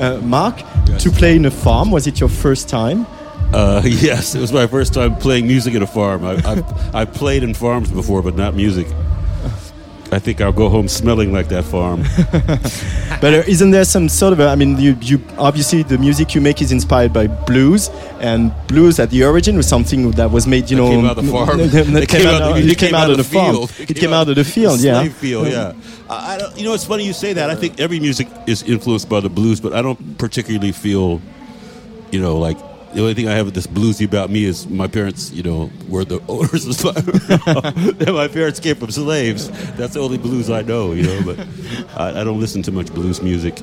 [0.00, 0.64] Uh, Mark,
[0.98, 3.04] to play in a farm, was it your first time?
[3.52, 6.24] Uh, yes, it was my first time playing music at a farm.
[6.24, 8.86] I, I've, I've played in farms before, but not music.
[10.12, 12.04] I think I'll go home smelling like that farm.
[13.22, 16.34] But uh, isn't there some sort of, a, I mean, you, you obviously the music
[16.34, 17.88] you make is inspired by blues,
[18.18, 21.24] and blues at the origin was something that was made, you know, came out of
[21.24, 21.58] the farm.
[21.58, 23.54] That came out, it it came out of the farm.
[23.54, 23.72] field.
[23.78, 25.02] It came out of the field, yeah.
[25.02, 25.72] Slave field, yeah.
[26.10, 27.48] I, I don't, you know, it's funny you say that.
[27.48, 31.20] I think every music is influenced by the blues, but I don't particularly feel,
[32.10, 32.58] you know, like
[32.94, 36.04] the only thing I have that's bluesy about me is my parents, you know, were
[36.04, 39.48] the owners of my parents came from slaves.
[39.72, 41.46] That's the only blues I know, you know, but
[41.98, 43.58] I, I don't listen to much blues music.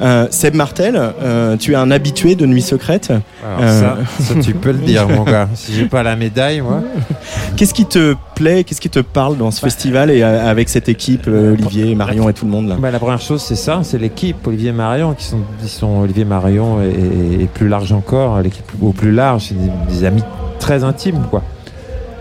[0.00, 3.10] Euh, Seb Martel, euh, tu es un habitué de Nuit Secrète?
[3.10, 5.48] Alors Euh, ça, ça, tu peux le dire, mon gars.
[5.54, 6.80] Si j'ai pas la médaille, moi.
[7.56, 10.88] Qu'est-ce qui te plaît, qu'est-ce qui te parle dans ce festival et euh, avec cette
[10.88, 12.76] équipe, Olivier, Marion et tout le monde là?
[12.78, 15.24] Bah, la première chose, c'est ça, c'est l'équipe Olivier Marion, qui
[15.68, 20.04] sont, Olivier Marion et, et plus large encore, l'équipe au plus large, c'est des, des
[20.04, 20.22] amis
[20.58, 21.42] très intimes, quoi.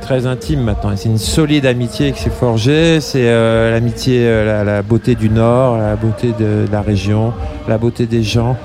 [0.02, 0.92] Très intimes maintenant.
[0.96, 3.00] C'est une solide amitié qui s'est forgée.
[3.02, 7.34] C'est euh, l'amitié, euh, la, beauté du Nord, la beauté de, la région,
[7.68, 8.58] la beauté des gens,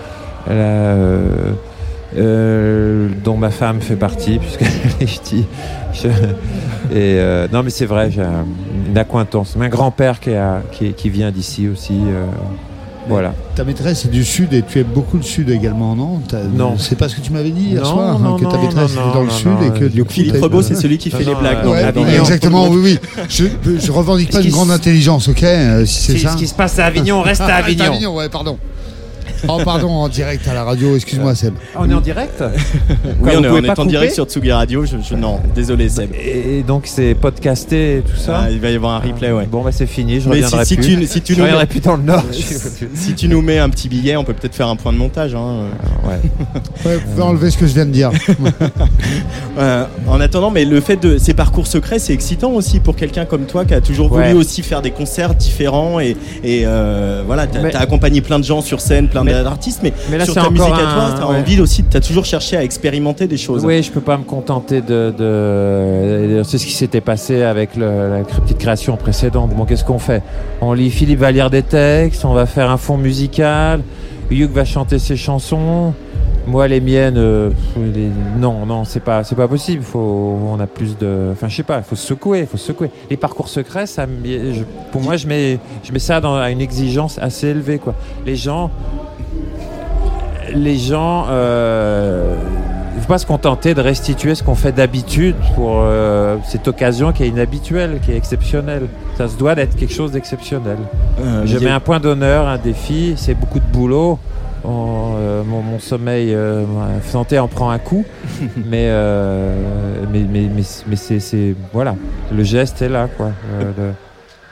[0.50, 1.52] euh,
[3.24, 4.64] dont ma femme fait partie, puisque
[5.00, 5.44] je dis.
[6.94, 7.20] et
[7.52, 8.46] non, mais c'est vrai, j'ai un-
[8.88, 9.56] une accointance.
[9.60, 10.30] Un grand-père qui,
[10.72, 12.00] qui, qui vient d'ici aussi.
[13.08, 13.34] Voilà.
[13.54, 16.20] Ta maîtresse est du Sud et tu aimes beaucoup le Sud également, non
[16.54, 16.74] Non.
[16.78, 18.62] C'est pas ce que tu m'avais dit hier Non, soir, non, hein, que ta non,
[18.62, 20.12] maîtresse non, était dans le non, Sud non, et que du coup.
[20.12, 21.62] Philippe Rebaud, c'est celui qui Non, fait non, les blagues.
[21.64, 22.08] donc, Ouais, Avignon.
[22.20, 23.24] exactement, oui, oui.
[23.28, 23.44] Je,
[23.80, 26.34] je revendique pas Ce une grande intelligence, ok euh, Si c'est Ce ça.
[26.34, 28.14] qui se passe à Avignon reste à Ah, Avignon.
[28.16, 28.58] ouais, pardon.
[29.48, 31.54] Oh, pardon, en direct à la radio, excuse-moi, Seb.
[31.74, 34.84] Ah, on est en direct Oui, Quoi, on est, on en direct sur Tsugi Radio.
[34.84, 36.10] Je, je- non, désolé Seb.
[36.14, 39.46] Et donc c'est podcasté et tout ça Ah, il va y avoir un replay, ouais.
[39.46, 40.96] Bon bah c'est fini, je Mais reviendrai si, si plus.
[40.98, 42.24] tu, si tu je nous reviendrai mets, plus dans le Nord.
[42.94, 45.34] si tu nous mets un petit billet, on peut peut-être faire un point de montage.
[45.34, 45.66] hein.
[46.04, 46.20] ouais.
[46.84, 48.10] Ouais, vous pouvez enlever ce que je viens de dire.
[49.58, 53.24] Euh, en attendant, mais le fait de ces parcours secrets, c'est excitant aussi pour quelqu'un
[53.24, 54.32] comme toi qui a toujours voulu Ouais.
[54.32, 58.60] aussi faire des concerts différents et, et euh, voilà, t'as Mais- accompagné plein de gens
[58.60, 59.25] sur scène, plein Mais-
[59.82, 61.36] mais, mais là, sur c'est ta musique à toi, t'as ouais.
[61.38, 63.64] envie aussi, t'as toujours cherché à expérimenter des choses.
[63.64, 65.12] Oui, je peux pas me contenter de.
[65.16, 66.42] de...
[66.44, 69.50] C'est ce qui s'était passé avec le- la petite création précédente.
[69.54, 70.22] Bon, qu'est-ce qu'on fait?
[70.60, 73.80] On lit Philippe va lire des textes, on va faire un fond musical,
[74.30, 75.92] Hugh va chanter ses chansons.
[76.46, 79.82] Moi, les miennes, euh, les- non, non, c'est pas, c'est pas possible.
[79.82, 82.56] Faut, on a plus de, enfin, je sais pas, il faut se secouer, il faut
[82.56, 82.90] se secouer.
[83.10, 86.50] Les parcours secrets, ça, me- je- pour moi, je mets, je mets ça dans à
[86.50, 87.94] une exigence assez élevée, quoi.
[88.24, 88.70] Les gens,
[90.54, 92.36] les gens, euh,
[93.00, 97.24] faut pas se contenter de restituer ce qu'on fait d'habitude pour euh, cette occasion qui
[97.24, 98.86] est inhabituelle, qui est exceptionnelle.
[99.18, 100.78] Ça se doit d'être quelque chose d'exceptionnel.
[101.20, 104.18] Euh, Je mets un point d'honneur, un défi, c'est beaucoup de boulot.
[104.68, 108.04] On, euh, mon, mon sommeil, euh, ma santé en prend un coup,
[108.56, 109.54] mais, euh,
[110.12, 111.94] mais, mais, mais, mais c'est, c'est- voilà,
[112.34, 113.26] le geste est là, quoi.
[113.60, 113.92] Euh, le-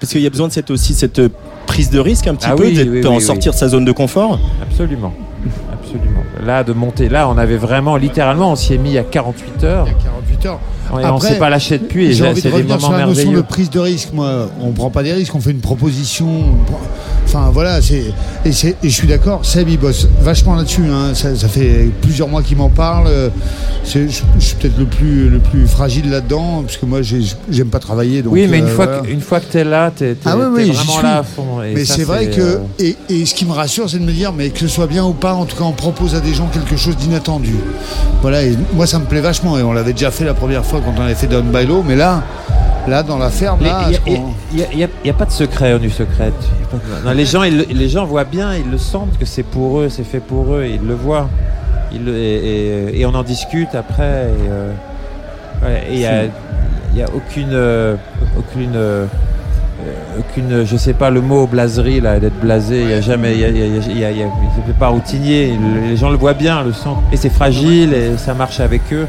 [0.00, 1.20] Parce qu'il y a besoin de cette, aussi cette
[1.66, 3.68] prise de risque un petit Ah peu, oui, d'être- oui, en oui, sortir de sa
[3.68, 4.38] zone de confort.
[4.62, 5.12] absolument,
[5.72, 6.20] absolument.
[6.44, 9.86] Là, de monter, là, on avait vraiment, littéralement, on s'y est mis à 48 heures.
[9.88, 10.60] Il y a 48 heures.
[10.92, 12.06] Et on Après, s'est pas lâché depuis.
[12.06, 14.10] Et J'ai envie de revenir sur la notion de prise de risque.
[14.12, 16.26] Moi, on prend pas des risques, on fait une proposition.
[16.28, 16.80] on prend-
[17.34, 18.12] Enfin voilà, c'est
[18.44, 19.44] et, je suis d'accord.
[19.44, 20.84] Seb il bosse vachement là-dessus.
[20.88, 21.14] hein.
[21.14, 23.08] Ça, ça fait plusieurs mois qu'il m'en parle.
[23.82, 27.34] C'est- Je, je suis peut-être le plus le plus fragile là-dedans parce que moi j'ai-
[27.50, 28.22] j'aime pas travailler.
[28.22, 29.00] Donc, oui, mais une euh, fois voilà.
[29.00, 31.62] que, une fois que t'es là, t'es, t'es, Ah oui, oui, vraiment là à fond.
[31.62, 34.12] Et Mais c'est vrai que euh, et, et ce qui me rassure, c'est de me
[34.12, 36.34] dire mais que ce soit bien ou pas, en tout cas on propose à des
[36.34, 37.54] gens quelque chose d'inattendu.
[38.22, 40.80] Voilà, et moi ça me plaît vachement et on l'avait déjà fait la première fois
[40.84, 42.22] quand on avait fait Down by mais là,
[42.88, 43.58] là dans la ferme,
[44.52, 46.34] Il n'y a, pas de secret au Nu Secrète.
[47.04, 49.88] Non, les, gens, ils, les gens voient bien, ils le sentent que c'est pour eux,
[49.88, 51.28] c'est fait pour eux, ils le voient.
[51.92, 54.24] Et, et- et on en discute après.
[54.28, 54.70] Et euh,
[55.64, 57.94] ouais, il y a, aucune, euh,
[58.38, 59.06] aucune, euh,
[60.18, 62.82] aucune, je sais pas le mot blaserie là, d'être blasé.
[62.82, 64.26] Il y a jamais, il y a,
[64.78, 65.52] pas routinier.
[65.56, 66.96] Le- Les gens le voient bien, le son.
[67.12, 69.06] Et c'est fragile et ça marche avec eux.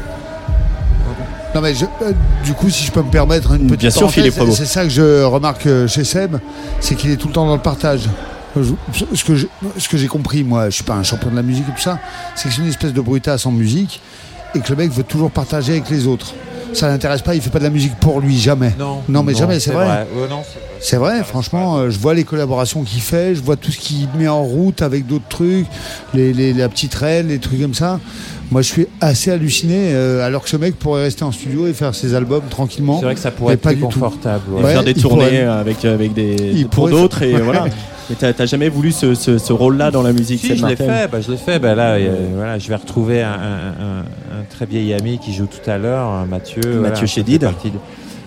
[1.56, 2.12] Non mais je- euh,
[2.44, 4.82] du coup, si je peux me permettre une petite Bien sûr, parenthèse, Philippe c'est- ça
[4.84, 6.36] que je remarque euh, chez Seb,
[6.80, 8.10] c'est qu'il est tout le temps dans le partage.
[8.54, 8.74] Je-
[9.14, 9.46] Ce que je-
[9.78, 11.80] ce que j'ai compris, moi, je suis pas un champion de la musique et tout
[11.80, 11.98] ça,
[12.34, 14.02] c'est que c'est une espèce de brutasse en musique
[14.54, 16.34] et que le mec veut toujours partager avec les autres.
[16.72, 18.72] Ça l'intéresse pas, il fait pas de la musique pour lui, jamais.
[18.78, 19.86] Non, non mais jamais, c'est vrai.
[19.86, 20.42] Ouais, non,
[20.80, 21.22] c'est vrai.
[21.24, 24.42] Franchement, euh, je vois les collaborations qu'il fait, je vois tout ce qu'il met en
[24.42, 25.66] route avec d'autres trucs,
[26.12, 27.98] les, les- la petite reine, les trucs comme ça.
[28.50, 31.72] Moi, je suis assez halluciné, euh, alors que ce mec pourrait rester en studio et
[31.72, 32.98] faire ses albums tranquillement.
[33.00, 33.88] C'est vrai que ça pourrait être pas plus du tout.
[33.88, 34.42] confortable.
[34.52, 34.62] ouais.
[34.62, 37.64] Ouais, faire des tournées pourrait- avec, avec des Il pour pourrait d'autres faire- et voilà.
[38.08, 40.66] Mais t'as t'as jamais voulu ce, ce, ce rôle-là dans la musique, Si, Seb je
[40.66, 41.58] l'ai fait, bah, je l'ai fait.
[41.58, 44.00] Bah, là, euh, voilà, je vais retrouver un, un- un-
[44.40, 46.60] un très vieil ami qui joue tout à l'heure, Mathieu.
[46.78, 47.40] voilà, fait Chédid.
[47.42, 47.48] de-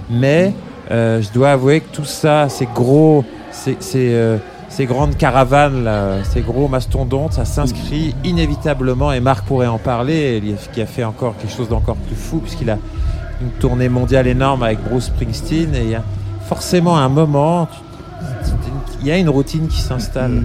[0.10, 0.54] Mais
[0.92, 5.84] euh, je dois avouer que tout ça, ces gros, ces, ces, euh, ces grandes caravanes,
[5.86, 11.04] là, ces gros mastodontes, ça s'inscrit inévitablement, et Marc pourrait en parler, qui a fait
[11.06, 12.78] encore quelque chose d'encore plus fou, puisqu'il a
[13.42, 16.04] une tournée mondiale énorme avec Bruce Springsteen, et il y a
[16.48, 17.80] forcément un moment, tu-
[19.02, 20.44] il y a une routine qui s'installe.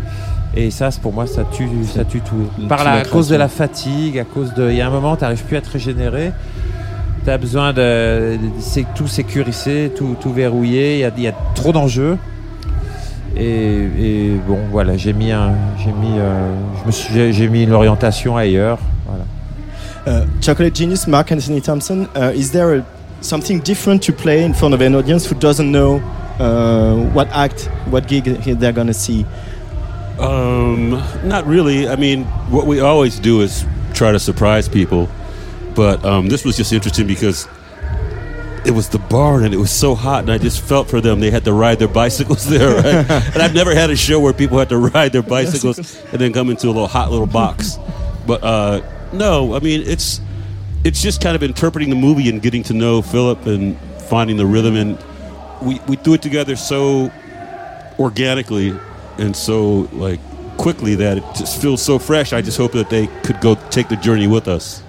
[0.57, 2.49] Et ça, pour moi, ça tue, ça tue tout.
[2.69, 4.71] Par la, à cause de la fatigue, à cause de.
[4.71, 6.33] Il y a un moment, tu n'arrives plus à te régénérer.
[7.25, 10.95] Tu as besoin de, c'est tout sécuriser, tout, tout verrouiller.
[10.97, 12.19] Il y a, il y a trop d'enjeux.
[13.37, 16.53] Et, et bon, voilà, j'ai mis un, j'ai mis, euh,
[16.83, 18.79] je me suis, j'ai- mis une orientation ailleurs.
[19.07, 20.23] Voilà.
[20.23, 22.83] Uh, Chocolate Genius, Mark Anthony Thompson, uh, is there a,
[23.23, 26.01] something different to play in front of an audience who doesn't know
[26.39, 29.25] what act, what gig they're going to see?
[30.19, 30.91] Um,
[31.25, 31.89] not really.
[31.89, 33.65] I mean, what we always do is
[33.95, 35.09] try to surprise people,
[35.75, 37.49] but um, this was just interesting because
[38.65, 41.21] it was the barn and it was so hot, and I just felt for them.
[41.21, 43.11] They had to ride their bicycles there, right?
[43.11, 45.79] and I've never had a show where people had to ride their bicycles
[46.13, 47.79] and then come into a little hot little box.
[48.27, 48.81] But uh,
[49.13, 50.21] no, I mean it's
[50.85, 53.77] it's just kind of interpreting the movie and getting to know Philip and
[54.09, 54.99] finding the rhythm, and
[55.65, 57.11] we we do it together so
[57.99, 58.75] organically
[59.19, 60.21] and so like
[60.57, 62.33] quickly that it just feels so fresh.
[62.33, 64.83] I just hope that they could go take the journey with us.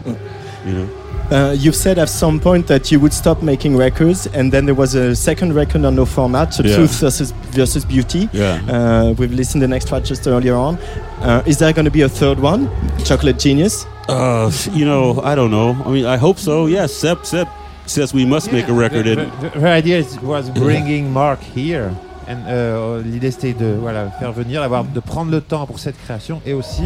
[0.66, 0.90] You know.
[1.32, 4.76] Uh, you've said at some point that you would stop making records, and then there
[4.76, 6.76] was a second record on no format, so Yeah.
[6.76, 8.30] Truth versus, versus Beauty.
[8.32, 8.62] Yeah.
[8.70, 10.78] Uh, we've listened to the next track just earlier on.
[11.22, 12.70] Uh, is there going to be a third one,
[13.04, 13.88] Chocolate Genius?
[14.08, 15.76] Uh, you know, I don't know.
[15.84, 16.68] I mean, I hope so.
[16.68, 17.48] Yes, Seb, Seb
[17.86, 19.06] says we must make a record.
[19.06, 21.90] The, and the- the idea was bringing Mark here.
[22.28, 25.98] And, euh, L'idée c'était de voilà, faire venir, avoir, de prendre le temps pour cette
[26.04, 26.86] création et aussi.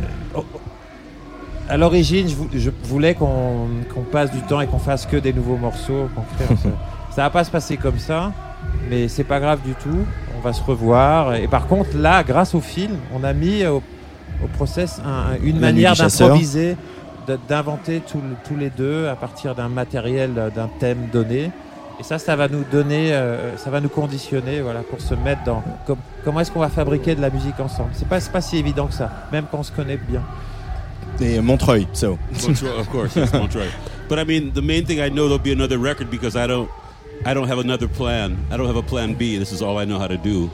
[0.00, 0.04] euh,
[0.36, 0.44] oh,
[1.68, 5.16] à l'origine, je, vou- je voulais qu'on qu'on passe du temps et qu'on fasse que
[5.16, 6.08] des nouveaux morceaux.
[6.14, 6.56] qu'on crée.
[7.14, 8.32] ça, va pas se passer comme ça,
[8.88, 9.98] mais c'est pas grave du tout.
[10.36, 11.34] On va se revoir.
[11.36, 13.82] Et par contre, là, grâce au film, on a mis au,
[14.42, 16.76] au process un- une manière d'improviser,
[17.48, 21.50] d'inventer tout tous les deux à partir d'un matériel, euh, d'un thème donné.
[21.98, 25.44] Et ça, ça va nous donner, euh, ça va nous conditionner, voilà, pour se mettre
[25.44, 27.90] dans com- comment est-ce qu'on va fabriquer de la musique ensemble.
[27.92, 30.22] C'est pas, c'est pas si évident que ça, même quand on se connaît bien.
[31.20, 32.18] Et Montreuil, so.
[32.46, 33.68] Montreux, of course, yes, Montreux.
[34.08, 36.68] But I mean, the main thing I know there'll be another record because I don't,
[37.26, 38.38] I don't have another plan.
[38.50, 39.36] I don't have a plan B.
[39.36, 40.48] This is all I know how to do.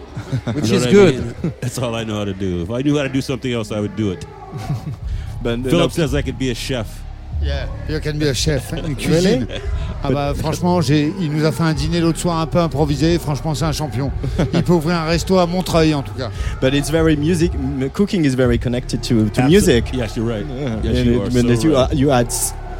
[0.52, 1.14] Which You know is what I good.
[1.14, 1.52] mean?
[1.60, 2.62] That's all I know how to do.
[2.62, 4.26] If I knew how to do something else, I would do it.
[5.42, 6.86] But, uh, Philip says I could be a chef.
[7.42, 9.46] Yeah, you can be a chef, une cuisine.
[10.02, 13.18] Ah bah franchement, j'ai, il nous a fait un dîner l'autre soir un peu improvisé.
[13.18, 14.10] Franchement, c'est un champion.
[14.54, 16.30] Il peut ouvrir un resto à Montreuil en tout cas.
[16.62, 17.52] But it's very music.
[17.92, 19.84] Cooking is very connected to, to music.
[19.92, 20.46] Yes, you're right.
[20.48, 20.76] Yeah.
[20.82, 21.30] Yes, And you are.
[21.30, 21.90] so you, right.
[21.90, 22.32] uh, you add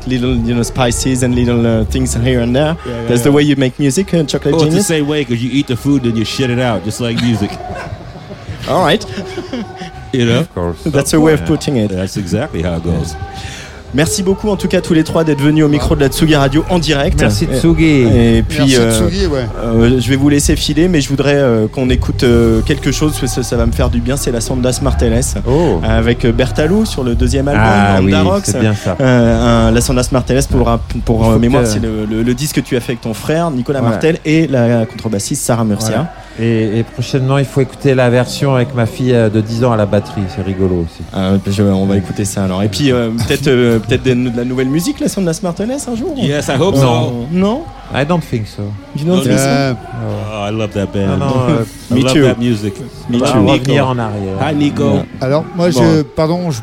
[0.06, 2.76] little, you know, spices and little uh, things here and there.
[2.86, 4.86] Yeah, yeah, That's the way you make music, uh, Chocolate Oh, it's the Genius.
[4.86, 7.50] same way because you eat the food and you shit it out, just like music.
[8.68, 9.04] All right,
[10.12, 10.40] You know?
[10.40, 10.90] Of course.
[10.92, 11.90] that's a way of putting it.
[11.90, 13.16] That's exactly how it goes.
[13.94, 16.34] Merci beaucoup en tout cas tous les trois d'être venus au micro de la Tsugi
[16.34, 17.18] Radio en direct.
[17.20, 17.84] Merci Et- Tsugi.
[18.02, 19.46] Et puis Merci euh, Tsugi, ouais.
[19.64, 23.12] euh, je vais vous laisser filer, mais je voudrais euh, qu'on écoute euh, quelque chose
[23.12, 24.16] parce que ça, ça va me faire du bien.
[24.18, 25.80] C'est la Sandas Marteles Oh.
[25.82, 27.64] avec Bertalou sur le deuxième album.
[27.64, 28.12] Ah oui,
[28.44, 28.96] c'est bien ça.
[29.00, 32.56] Euh, un- la Sandas Marteles pour, pour euh, mémoire, que- c'est le, le- le disque
[32.56, 33.88] que tu as fait avec ton frère Nicolas Ouais.
[33.88, 35.88] Martel et la contrebassiste Sarah Murcia.
[35.88, 36.12] Voilà.
[36.38, 39.72] Et, et prochainement, il faut écouter la version avec ma fille euh, de 10 ans
[39.72, 40.22] à la batterie.
[40.34, 41.02] C'est rigolo aussi.
[41.14, 42.62] Euh, je- on va écouter ça alors.
[42.62, 45.96] Et puis euh, peut-être euh, peut-être de, de la nouvelle musique, la Sandas Marteles un
[45.96, 46.14] jour.
[46.16, 46.80] Yes, I hope Non.
[46.80, 47.26] so.
[47.32, 47.62] Non.
[47.94, 48.62] I don't think so.
[48.96, 49.44] You don't think so?
[49.46, 49.72] Euh,
[50.38, 51.16] Oh, I love that band.
[51.18, 52.22] Non, non, euh, I Me love too.
[52.24, 52.74] that music.
[53.08, 53.24] Me too.
[53.38, 53.52] Nico.
[53.52, 54.34] revenir en arrière.
[54.42, 54.98] Hi, Nico.
[55.20, 55.80] Alors, moi, Bon.
[55.82, 56.60] je, pardon, je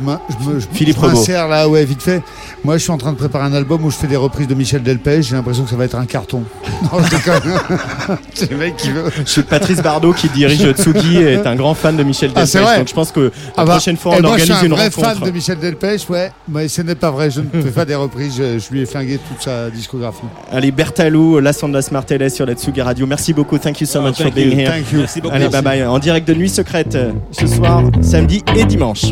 [1.02, 2.22] m'insère là, ouais, vite fait.
[2.64, 4.54] Moi, je suis en train de préparer un album où je fais des reprises de
[4.54, 5.24] Michel Delpech.
[5.28, 6.44] J'ai l'impression que ça va être un carton.
[6.92, 8.20] Non, je déconne.
[8.34, 9.06] C'est le mec qui veut.
[9.26, 12.52] Je- Patrice Bardot qui dirige Tsugi est un grand fan de Michel Ah, Delpech.
[12.52, 14.48] c'est vrai donc je pense que la Ah bah, prochaine fois et on moi, organise
[14.50, 15.10] je suis un une vrai rencontre.
[15.20, 16.32] fan de Michel Delpech, ouais.
[16.48, 17.30] Mais ce n'est pas vrai.
[17.32, 18.36] Je ne fais pas des reprises.
[18.38, 20.24] Je, je lui ai flingué toute sa discographie.
[20.52, 23.08] Allez, Bertalou, Las Ondas Marteles sur la Tsugi Radio.
[23.08, 23.58] Merci beaucoup.
[23.58, 24.58] Thank you so Oh, much for being you.
[24.60, 24.70] here.
[24.72, 25.00] Thank you.
[25.00, 25.36] Merci beaucoup.
[25.36, 25.84] Allez, bye bye.
[25.86, 29.06] En direct de Nuit Secrète euh, ce soir, samedi et dimanche.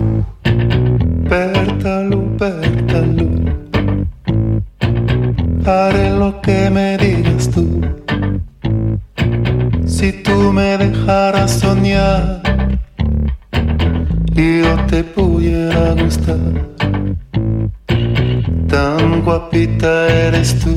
[1.29, 3.29] Pértalo, pértalo.
[5.65, 7.81] Haré lo que me digas tú.
[9.97, 12.41] Si tú me dejaras soñar
[14.35, 16.53] y yo te pudiera gustar,
[18.67, 20.75] tan guapita eres tú.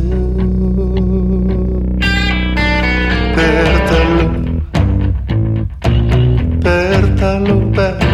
[3.37, 4.27] Pértalo,
[6.61, 8.05] pértalo, pértalo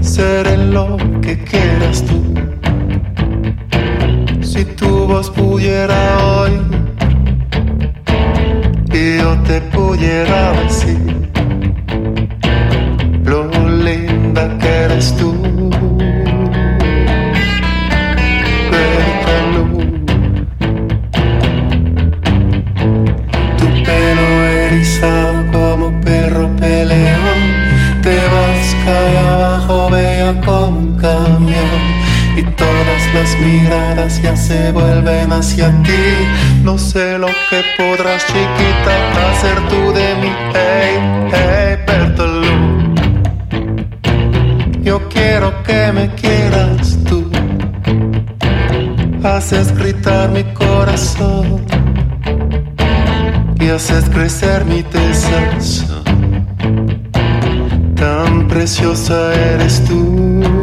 [0.00, 2.18] seré lo que quieras tú.
[4.40, 6.79] Si tu voz pudiera hoy
[9.00, 10.98] y yo te pudiera decir
[13.24, 13.48] lo
[13.84, 15.32] linda que eres tú.
[23.58, 24.28] Tu pelo
[24.64, 27.40] erizado como perro peleón.
[28.02, 31.80] Te vas calle abajo, bella como un camión.
[32.36, 39.30] Y todas las miradas ya se vuelven hacia ti No sé lo que podrás chiquita
[39.30, 42.94] hacer tú de mí Hey, hey, Bertolú
[44.82, 47.30] Yo quiero que me quieras tú
[49.22, 51.66] Haces gritar mi corazón
[53.60, 56.02] y haces crecer mi deseo.
[57.94, 60.59] Tan preciosa eres tú.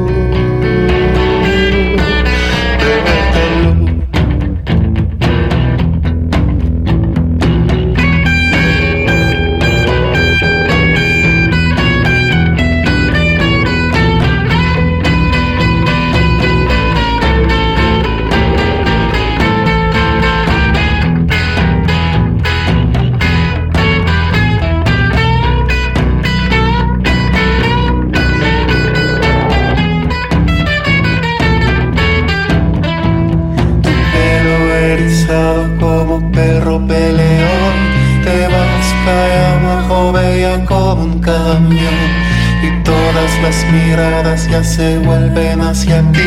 [44.63, 46.19] Se vuelven hacia ti.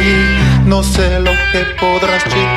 [0.65, 2.50] No sé lo que podrás, chiquita,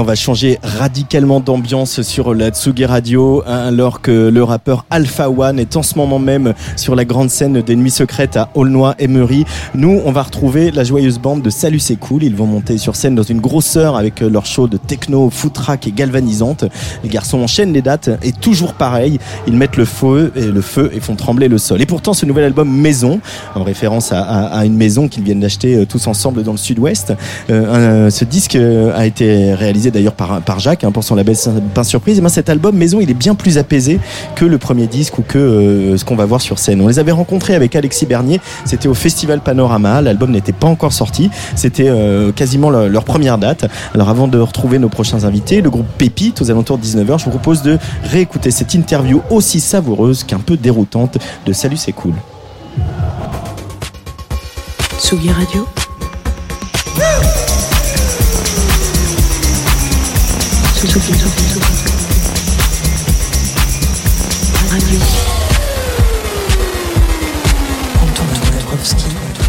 [0.00, 5.28] on va changer radicalement d'ambiance sur la Tsugi Radio, hein, alors que le rappeur Alpha
[5.28, 9.44] One est en ce moment même sur la grande scène des Nuits Secrètes à Aulnoy-Emery.
[9.74, 12.22] Nous, on va retrouver la joyeuse bande de Salut c'est cool.
[12.22, 15.86] Ils vont monter sur scène dans une grosseur avec euh, leur show de techno, footrack
[15.86, 16.64] et galvanisante.
[17.04, 20.90] Les garçons enchaînent les dates et toujours pareil, ils mettent le feu et le feu
[20.94, 21.82] et font trembler le sol.
[21.82, 23.20] Et pourtant, ce nouvel album Maison,
[23.54, 27.12] en référence à, une maison qu'ils viennent d'acheter euh, tous ensemble dans le sud-ouest,
[27.50, 31.36] euh, ce disque euh, a été réalisé d'ailleurs par, par Jacques hein, pour son label
[31.74, 32.18] Pain Surprise.
[32.18, 34.00] Et ben cet album Maison, il est bien plus apaisé
[34.34, 36.80] que le premier disque ou que euh, ce qu'on va voir sur scène.
[36.80, 38.40] On les avait rencontrés avec Alexis Bernier.
[38.64, 40.00] C'était au Festival Panorama.
[40.02, 41.30] L'album n'était pas encore sorti.
[41.54, 43.66] C'était euh, quasiment leur, première date.
[43.94, 47.24] Alors avant de retrouver nos prochains invités, le groupe Pépite aux alentours de 19h, je
[47.24, 52.14] vous propose de réécouter cette interview aussi savoureuse qu'un peu déroutante de Salut c'est cool.
[55.10, 55.79] Radio.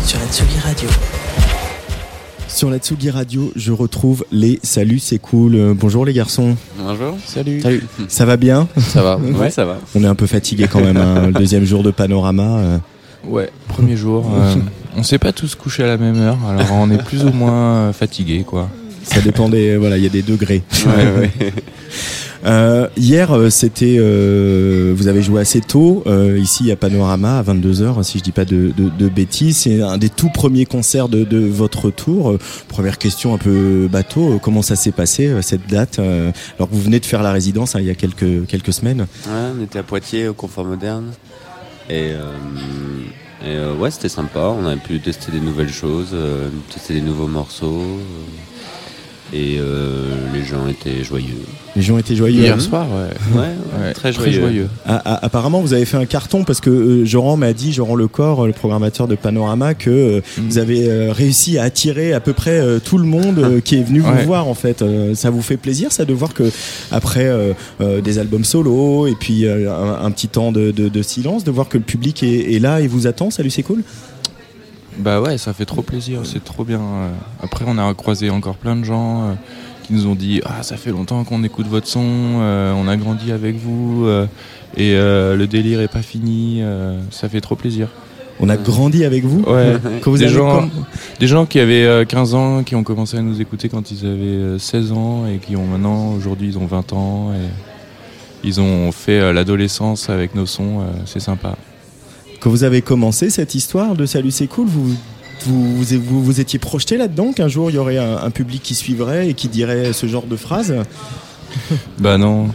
[0.06, 0.90] Sur la Tsugi Radio.
[2.48, 5.56] Sur la Tsugi Radio, je retrouve les Salut, c'est cool.
[5.56, 6.56] Euh, bonjour les garçons.
[6.78, 7.16] Bonjour.
[7.26, 7.62] Salut.
[7.62, 7.84] Salut.
[8.08, 9.18] Ça va bien Ça va.
[9.18, 9.78] Ouais, ça va.
[9.96, 10.98] On est un peu fatigué quand même.
[10.98, 12.58] hein, le deuxième jour de panorama.
[12.58, 12.78] euh.
[13.26, 14.26] Ouais, premier jour.
[14.36, 14.56] euh,
[14.98, 17.94] on s'est pas tous couchés à la même heure, alors on est plus ou moins
[17.94, 18.68] fatigués, quoi.
[19.04, 19.78] Ça dépend des.
[19.78, 20.62] Voilà, il y a des degrés.
[20.86, 21.54] Ouais, ouais.
[22.44, 23.98] Euh, hier, euh, c'était.
[24.00, 28.32] euh, vous avez joué assez tôt, euh, ici à Panorama, à 22h, si je dis
[28.32, 29.58] pas de, de, de bêtises.
[29.58, 32.40] C'est un des tout premiers concerts de, de votre tour.
[32.68, 37.00] Première question un peu bateau, comment ça s'est passé cette date Alors que vous venez
[37.00, 39.02] de faire la résidence hein, il y a quelques, quelques semaines.
[39.28, 41.12] Ouais, on était à Poitiers au Confort Moderne.
[41.92, 42.14] Et,
[43.46, 44.56] et, ouais, c'était sympa.
[44.60, 46.16] On a pu tester des nouvelles choses,
[46.74, 47.84] tester des nouveaux morceaux.
[49.34, 51.38] Euh, et euh, les gens étaient joyeux.
[51.76, 52.42] Les gens étaient joyeux.
[52.42, 53.40] Hier soir, ouais.
[53.40, 53.48] Ouais,
[53.82, 54.68] ouais, très joyeux.
[54.86, 57.96] Ah, ah, apparemment, vous avez fait un carton parce que euh, Joran m'a dit, Joran
[57.96, 60.42] Lecor, le programmateur de Panorama, que euh, Mm.
[60.50, 63.76] vous avez euh, réussi à attirer à peu près euh, tout le monde euh, qui
[63.78, 64.08] est venu Ouais.
[64.22, 64.48] vous voir.
[64.48, 66.44] En fait, Euh, ça vous fait plaisir, ça, de voir que
[66.92, 70.90] après euh, euh, des albums solo et puis euh, un, un petit temps de, de-
[70.90, 73.30] de silence, de voir que le public est, est là et vous attend.
[73.32, 73.84] Salut, c'est cool.
[74.98, 76.82] Bah ouais, ça fait trop plaisir, c'est trop bien.
[77.42, 79.34] Après, on a croisé encore plein de gens euh,
[79.84, 82.98] qui nous ont dit Ah, ça fait longtemps qu'on écoute votre son, euh, on a
[82.98, 84.28] grandi avec vous, euh,
[84.78, 86.62] et le délire est pas fini,
[87.10, 87.88] ça fait trop plaisir.
[88.44, 89.42] On a grandi avec vous.
[89.44, 90.70] Ouais, Quand vous des, avez gens, comme-
[91.20, 94.04] des gens qui avaient euh, 15 ans, qui ont commencé à nous écouter quand ils
[94.06, 98.60] avaient euh, 16 ans, et qui ont maintenant, aujourd'hui, ils ont 20 ans, et ils
[98.60, 101.56] ont fait l'adolescence avec nos sons, c'est sympa.
[102.42, 104.96] Quand vous avez commencé cette histoire de Salut, c'est cool, vous.
[105.46, 108.62] Vous, vous, vous, vous étiez projeté là-dedans qu'un jour il y aurait un, un public
[108.62, 110.76] qui suivrait et qui dirait ce genre de phrase
[112.00, 112.50] Bah non.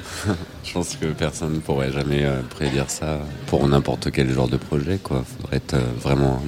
[0.64, 3.18] Je pense que personne ne pourrait jamais euh, prédire ça
[3.48, 4.98] pour n'importe quel genre de projet.
[5.02, 6.42] Quoi, faudrait être euh, vraiment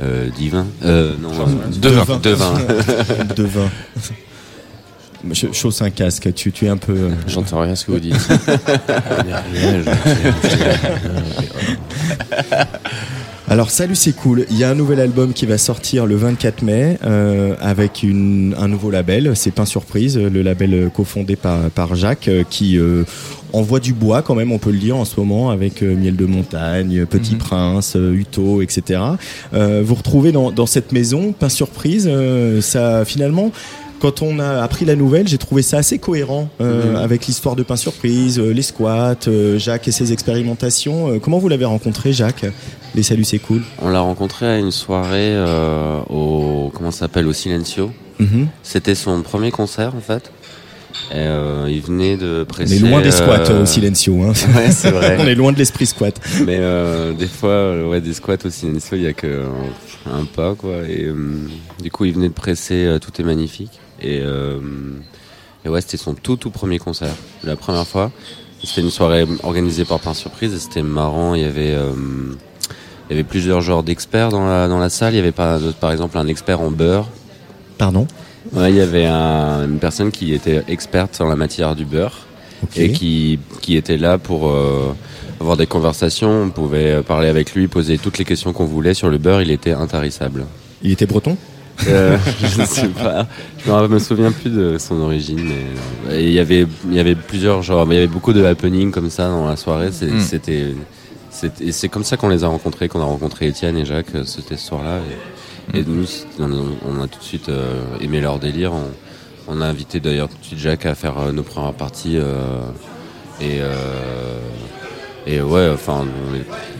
[0.00, 0.66] euh, divin.
[0.84, 2.18] Euh, non, euh, Devin.
[2.18, 2.54] devin.
[3.36, 3.70] Devin.
[5.32, 6.92] Ch- Chausse un casque, tu, tu es un peu.
[6.92, 8.14] euh, J'entends rien ce que vous dites.
[13.48, 16.62] Alors salut c'est cool, il y a un nouvel album qui va sortir le 24
[16.62, 21.58] mai euh, avec une, un nouveau label, c'est Pain Surprise, le label euh, cofondé par,
[21.70, 23.04] par Jacques euh, qui euh,
[23.52, 26.24] envoie du bois quand même on peut le dire en ce moment avec Miel de
[26.24, 27.38] Montagne, Petit Mhm.
[27.38, 29.00] Prince, Uto, etc.
[29.52, 33.52] Euh, vous retrouvez dans, dans cette maison Pain Surprise, euh, ça finalement
[34.02, 36.96] quand on a appris la nouvelle, j'ai trouvé ça assez cohérent euh, Mhm.
[36.96, 41.20] avec l'histoire de Pain Surprise, euh, les squats, euh, Jacques et ses expérimentations.
[41.20, 42.44] Comment vous l'avez rencontré, Jacques?
[42.96, 43.62] Les saluts, c'est cool.
[43.80, 45.36] On l'a rencontré à une soirée
[46.10, 47.92] au comment ça s'appelle au Silencio.
[48.18, 48.48] Mhm.
[48.64, 50.32] C'était son premier concert en fait.
[51.10, 52.76] Et, euh, il venait de On presser.
[52.76, 54.22] est loin des squats euh, au Silencio.
[54.22, 54.32] Hein.
[54.56, 55.16] Ouais, c'est vrai.
[55.20, 56.20] on est loin de l'esprit squat.
[56.44, 59.46] Mais euh, des fois, ouais, des squats au Silencio, il y a que euh,
[60.12, 60.82] un pas quoi.
[60.88, 61.08] Et
[61.82, 63.70] du coup, il venait de presser Tout est magnifique.
[64.02, 64.58] Et, euh,
[65.64, 68.10] et ouais, c'était son tout tout premier concert, la première fois.
[68.64, 71.34] C'était une soirée organisée par Pain Surprise et c'était marrant.
[71.34, 71.92] Il y avait euh,
[73.08, 75.14] il y avait plusieurs genres d'experts dans la dans la salle.
[75.14, 77.08] Il y avait par, par exemple un expert en beurre.
[77.78, 78.06] Pardon?
[78.52, 82.26] Ouais, il y avait un- une personne qui était experte en la matière du beurre
[82.76, 84.92] et qui, qui était là pour euh,
[85.40, 86.42] avoir des conversations.
[86.44, 89.42] On pouvait parler avec lui, poser toutes les questions qu'on voulait sur le beurre.
[89.42, 90.44] Il était intarissable.
[90.82, 91.36] Il était breton?
[91.88, 93.26] Euh, je ne sais pas.
[93.64, 95.40] Je me, me souviens plus de son origine.
[95.42, 97.86] Mais, euh, et il y avait, il y avait plusieurs genres.
[97.90, 99.90] Il y avait beaucoup de happenings comme ça dans la soirée.
[99.92, 100.20] C'est- Mm.
[100.20, 100.74] C'était,
[101.72, 104.14] c'est comme ça qu'on les a rencontrés, qu'on a rencontré Étienne et Jacques.
[104.14, 104.98] euh, ce soir-là.
[105.74, 106.04] Et, et nous,
[106.38, 106.50] on,
[106.88, 108.72] on a tout de suite euh, aimé leur délire.
[108.74, 108.84] On,
[109.48, 112.16] on a invité d'ailleurs tout de suite Jacques à faire nos premières parties.
[112.16, 112.60] euh,
[113.40, 114.38] et euh,
[115.26, 116.04] et ouais, enfin,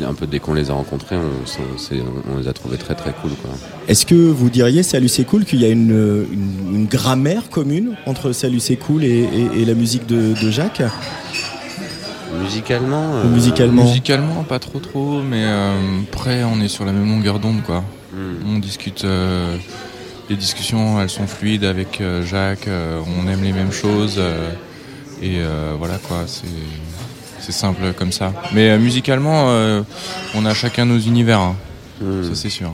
[0.01, 3.30] on un peu dès qu'on les a rencontrés, on, les a trouvés très très cool.
[3.88, 7.95] Est-ce que vous diriez, Salut c'est cool, qu'il y a une, une, une grammaire commune
[8.07, 9.09] entre Salut c'est cool et,
[9.55, 10.82] et- et la musique de, de Jacques?
[12.43, 13.82] Musicalement, euh, musicalement?
[13.84, 15.74] Musicalement, pas trop trop, mais euh,
[16.11, 17.84] après, on est sur la même longueur d'onde, quoi.
[18.12, 18.55] Hmm.
[18.57, 19.57] On discute, euh,
[20.30, 24.49] les discussions, elles sont fluides avec euh, Jacques, euh, on aime les mêmes choses, euh,
[25.22, 26.47] et euh, voilà, quoi, c'est
[27.43, 28.32] c'est simple comme ça.
[28.55, 29.82] Mais euh, musicalement, euh,
[30.34, 31.57] on a chacun nos univers, hein.
[32.01, 32.22] Hmm.
[32.24, 32.72] ça c'est sûr.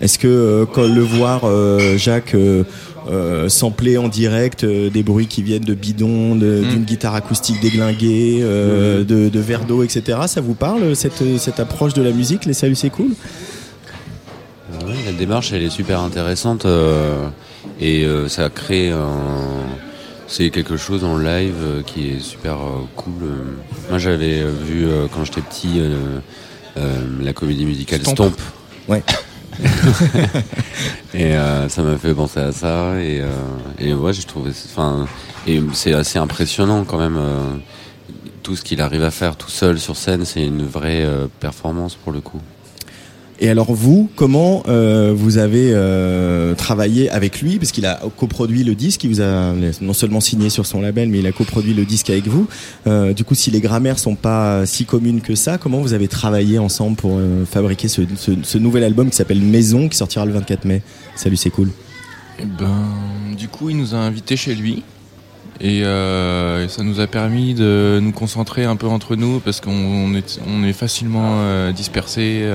[0.00, 2.64] Est-ce que euh, quand le voir, euh, Jacques, euh,
[3.08, 6.68] euh, sampler en direct euh, des bruits qui viennent de bidons, de- Mm.
[6.68, 11.60] d'une guitare acoustique déglinguée, euh, de, de verre d'eau, etc., ça vous parle, cette, cette
[11.60, 13.10] approche de la musique, les Salut c'est cool?
[14.84, 17.28] Ouais, la démarche, elle est super intéressante euh,
[17.80, 19.06] et euh, ça crée un...
[20.32, 23.12] C'est quelque chose en live euh, qui est super euh, cool.
[23.22, 23.44] euh.
[23.90, 25.82] Moi, j'avais vu quand j'étais petit
[27.20, 28.14] la comédie musicale Stomp.
[28.14, 28.40] Stomp.
[28.88, 29.02] Ouais.
[31.14, 31.34] et
[31.68, 32.98] ça m'a fait penser à ça.
[32.98, 33.20] Et,
[33.78, 34.52] et ouais, j'ai trouvé.
[34.70, 35.06] Enfin,
[35.46, 37.20] et c'est assez impressionnant quand même.
[38.42, 41.06] tout ce qu'il arrive à faire tout seul sur scène, c'est une vraie
[41.40, 42.40] performance pour le coup.
[43.42, 47.58] Et alors vous, comment euh, vous avez euh, travaillé avec lui?
[47.58, 51.08] Parce qu'il a coproduit le disque, il vous a non seulement signé sur son label,
[51.08, 52.46] mais il a coproduit le disque avec vous.
[52.86, 56.06] Euh, du coup, si les grammaires sont pas si communes que ça, comment vous avez
[56.06, 57.20] travaillé ensemble pour
[57.50, 60.80] fabriquer ce, nouvel album qui s'appelle Maison, qui sortira le 24 mai?
[61.16, 61.70] Salut, c'est cool.
[62.38, 62.86] Eh ben,
[63.36, 64.84] du coup, il nous a invités chez lui.
[65.60, 70.14] Et ça nous a permis de nous concentrer un peu entre nous parce qu'on on
[70.14, 72.48] est, on est facilement dispersés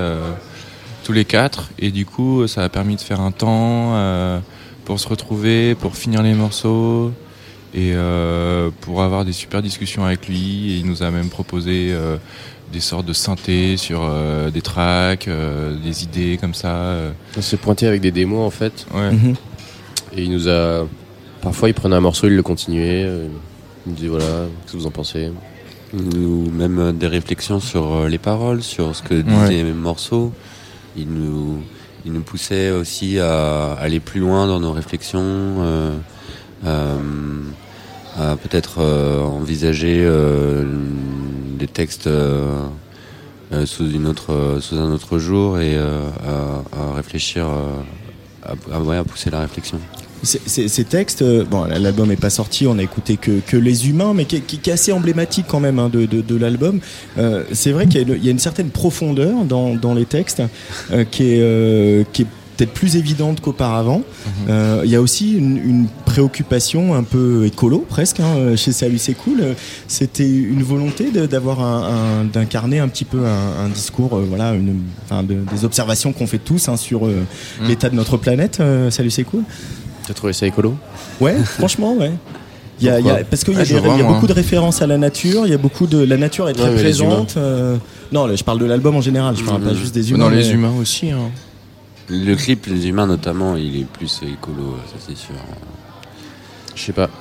[1.04, 1.70] tous les quatre.
[1.80, 4.40] Et du coup, ça a permis de faire un temps euh,
[4.86, 7.12] pour se retrouver, pour finir les morceaux
[7.74, 10.74] et euh, pour avoir des super discussions avec lui.
[10.74, 12.18] Et il nous a même proposé euh,
[12.72, 16.96] des sortes de synthés sur euh, des tracks, euh, des idées comme ça.
[17.38, 18.86] On s'est pointé avec des démos en fait.
[18.94, 19.12] Ouais.
[19.12, 19.36] Mhm.
[20.16, 20.88] Et il nous a.
[21.42, 23.04] Parfois, il prenait un morceau, il le continuait.
[23.04, 25.32] Il nous disait voilà, qu'est-ce que vous en pensez?
[25.94, 30.34] Ou même des réflexions sur les paroles, sur ce que disaient les morceaux.
[30.98, 31.62] Il nous,
[32.06, 35.96] il nous poussait aussi à aller plus loin dans nos réflexions, euh,
[36.66, 36.98] euh,
[38.18, 40.10] à peut-être euh, envisager
[41.60, 42.10] des textes
[43.66, 47.46] sous, une autre, sous un autre jour et à, réfléchir,
[48.44, 49.80] à pousser la réflexion.
[50.24, 54.14] Ces- textes, euh, bon, l'album n'est pas sorti, on a écouté que, que les humains,
[54.16, 56.80] mais qui, qui- qui est assez emblématique quand même hein, de, de, de l'album.
[57.18, 59.94] Euh, c'est vrai qu'il y, a une- il y a une certaine profondeur dans, dans
[59.94, 60.42] les textes
[60.92, 64.02] euh, qui est, euh, qui est peut-être plus évidente qu'auparavant.
[64.50, 68.98] Euh, Il y a aussi une, une préoccupation un peu écolo presque hein, chez Salut
[68.98, 69.44] c'est cool.
[69.88, 74.54] C'était une volonté d'avoir un, un- d'incarner un petit peu un, un discours, euh, voilà,
[74.56, 77.24] une, enfin, de- des observations qu'on fait tous hein, sur euh,
[77.62, 77.68] Mm.
[77.68, 78.60] l'état de notre planète.
[78.90, 79.44] Salut c'est cool.
[80.08, 80.74] T'as trouvé ça écolo
[81.22, 82.12] Ouais, franchement, ouais.
[82.80, 84.00] Il y a, il y a- parce qu'il y a, Ouais, je des- vois, il
[84.00, 86.48] y a beaucoup de références à la nature, il y a beaucoup de la nature
[86.48, 87.36] est très Ouais, présente.
[87.38, 87.76] euh,
[88.12, 90.20] non, je parle de l'album en général, je parle pas juste des humains.
[90.26, 91.12] Dans les mais- humains aussi.
[91.12, 91.30] Hein.
[92.10, 95.36] Le clip, les humains notamment, il est plus écolo, ça c'est sûr.
[96.76, 97.10] Je sais pas.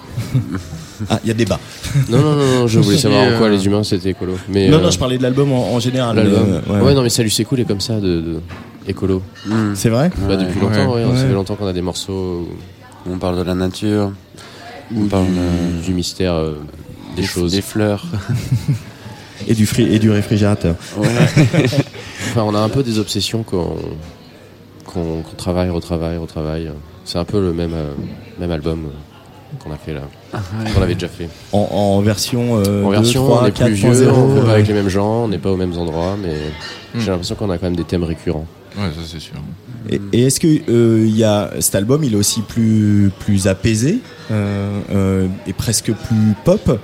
[1.11, 1.61] Ah, il y a débat.
[2.09, 4.32] Non, non, non, non, je voulais savoir en quoi euh, les humains c'était écolo.
[4.49, 6.16] Mais, non, euh, non, je parlais de l'album en, en général.
[6.16, 6.22] Mais,
[6.72, 6.95] euh, ouais.
[6.95, 8.41] non, mais Salut, c'est cool, et comme ça, de, de-
[8.89, 9.20] écolo.
[9.74, 10.62] C'est vrai Bah, Depuis Ouais.
[10.64, 11.16] longtemps, ouais, Ouais.
[11.18, 12.47] ça fait longtemps qu'on a des morceaux.
[12.49, 12.49] où
[13.11, 14.12] On parle de la nature,
[14.94, 16.54] Ou on parle du, de- du mystère euh,
[17.14, 17.52] des, des- choses.
[17.52, 18.04] des fleurs.
[19.48, 20.76] Et du, fri- et du réfrigérateur.
[20.96, 26.70] enfin, on a un peu des obsessions qu'on travaille, retravaille, retravaille.
[27.04, 27.92] C'est un peu le même, euh,
[28.40, 30.00] même album euh, qu'on a fait là.
[30.74, 31.28] qu'on avait déjà fait.
[31.52, 32.57] En, en version.
[32.64, 34.74] euh, en 2, version, 3, on est plus 4.0, vieux, on pas euh, avec les
[34.74, 36.34] mêmes gens, on n'est pas aux mêmes endroits, mais
[36.94, 37.00] Hmm.
[37.00, 38.46] j'ai l'impression qu'on a quand même des thèmes récurrents.
[38.78, 39.34] Ouais, ça c'est sûr.
[39.91, 43.47] Et, et est-ce que euh, il y a cet album, il est aussi plus plus
[43.47, 43.99] apaisé
[44.30, 46.78] euh, euh, et presque plus pop?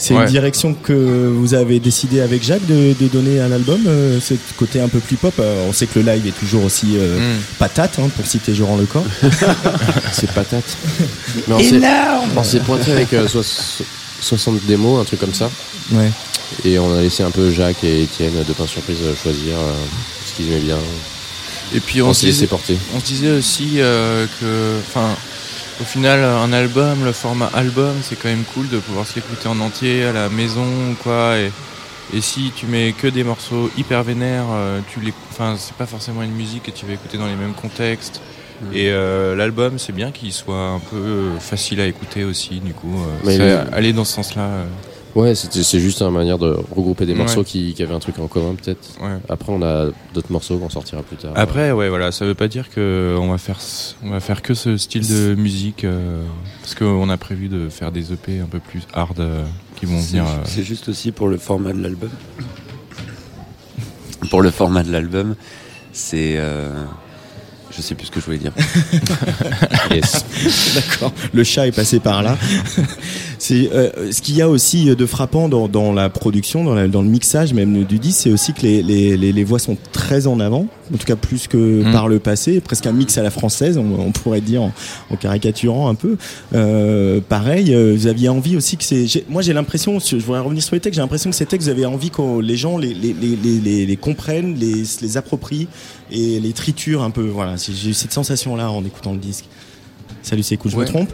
[0.00, 0.22] C'est Ouais.
[0.26, 0.92] une direction que
[1.34, 5.00] vous avez décidé avec Jacques de, de donner à l'album, euh, ce côté un peu
[5.00, 5.34] plus pop?
[5.40, 7.40] Euh, on sait que le live est toujours aussi euh, Mm.
[7.58, 9.02] patate, hein, pour citer Joran Lecor.
[10.12, 10.62] C'est patate.
[11.48, 11.80] Mais on s'est-
[12.36, 13.42] on s'est pointé avec euh, soix-
[14.20, 15.50] 60 démos, un truc comme ça.
[15.92, 16.10] Ouais.
[16.64, 19.72] Et on a laissé un peu Jacques et Étienne de Pain Surprise euh, choisir euh,
[20.26, 20.78] ce qu'ils aimaient bien.
[21.74, 22.76] Et puis on, On se disait, porter.
[22.94, 25.14] on se disait aussi euh, que, enfin,
[25.80, 29.48] au final, un album, le format album, c'est quand même cool de pouvoir se l'écouter
[29.48, 31.36] en entier à la maison ou quoi.
[31.38, 31.50] Et,
[32.16, 35.86] et si tu mets que des morceaux hyper vénères, euh, tu les, enfin, c'est pas
[35.86, 38.20] forcément une musique que tu vas écouter dans les mêmes contextes.
[38.72, 42.58] Et euh, l'album, c'est bien qu'il soit un peu euh, facile à écouter aussi.
[42.58, 42.92] Du coup,
[43.28, 44.42] euh, aller dans ce sens-là.
[44.42, 44.64] euh.
[45.20, 47.18] Ouais, c'était- c'est juste une manière de regrouper des Ouais.
[47.18, 48.94] morceaux qui, qui avaient un truc en commun peut-être.
[49.00, 49.16] Ouais.
[49.28, 51.32] Après, on a d'autres morceaux qu'on sortira plus tard.
[51.34, 53.58] Après, ouais, voilà, ça veut pas dire que on va faire,
[54.04, 56.22] on va faire que ce style de musique, euh,
[56.62, 59.42] parce qu'on a prévu de faire des EP un peu plus hard euh,
[59.76, 60.24] qui vont C'est venir.
[60.24, 62.10] euh, C'est juste aussi pour le format de l'album.
[64.30, 65.34] pour le format de l'album,
[65.92, 66.38] c'est.
[67.76, 68.52] Je sais plus ce que je voulais dire.
[69.90, 70.24] Yes.
[70.74, 71.12] D'accord.
[71.32, 72.36] Le chat est passé par là.
[73.38, 76.88] c'est euh, ce qu'il y a aussi de frappant dans, dans la production, dans, la-
[76.88, 79.76] dans le mixage même du disque, c'est aussi que les, les, les, les voix sont
[79.92, 81.92] très en avant, en tout cas plus que Mm.
[81.92, 84.72] par le passé, presque un mix à la française, on, on pourrait dire en,
[85.10, 86.16] en caricaturant un peu.
[86.54, 89.06] Euh, pareil, euh, vous aviez envie aussi que c'est.
[89.28, 91.72] Moi, j'ai l'impression, je voudrais revenir sur les textes, j'ai l'impression que ces textes, vous
[91.72, 95.68] avez envie que les gens les, les, les, les, comprennent, les, les approprient
[96.10, 97.22] et les triturent un peu.
[97.26, 99.44] Voilà, j'ai eu cette sensation-là en écoutant le disque.
[100.22, 100.84] Salut, c'est cool, je Ouais.
[100.84, 101.10] me trompe?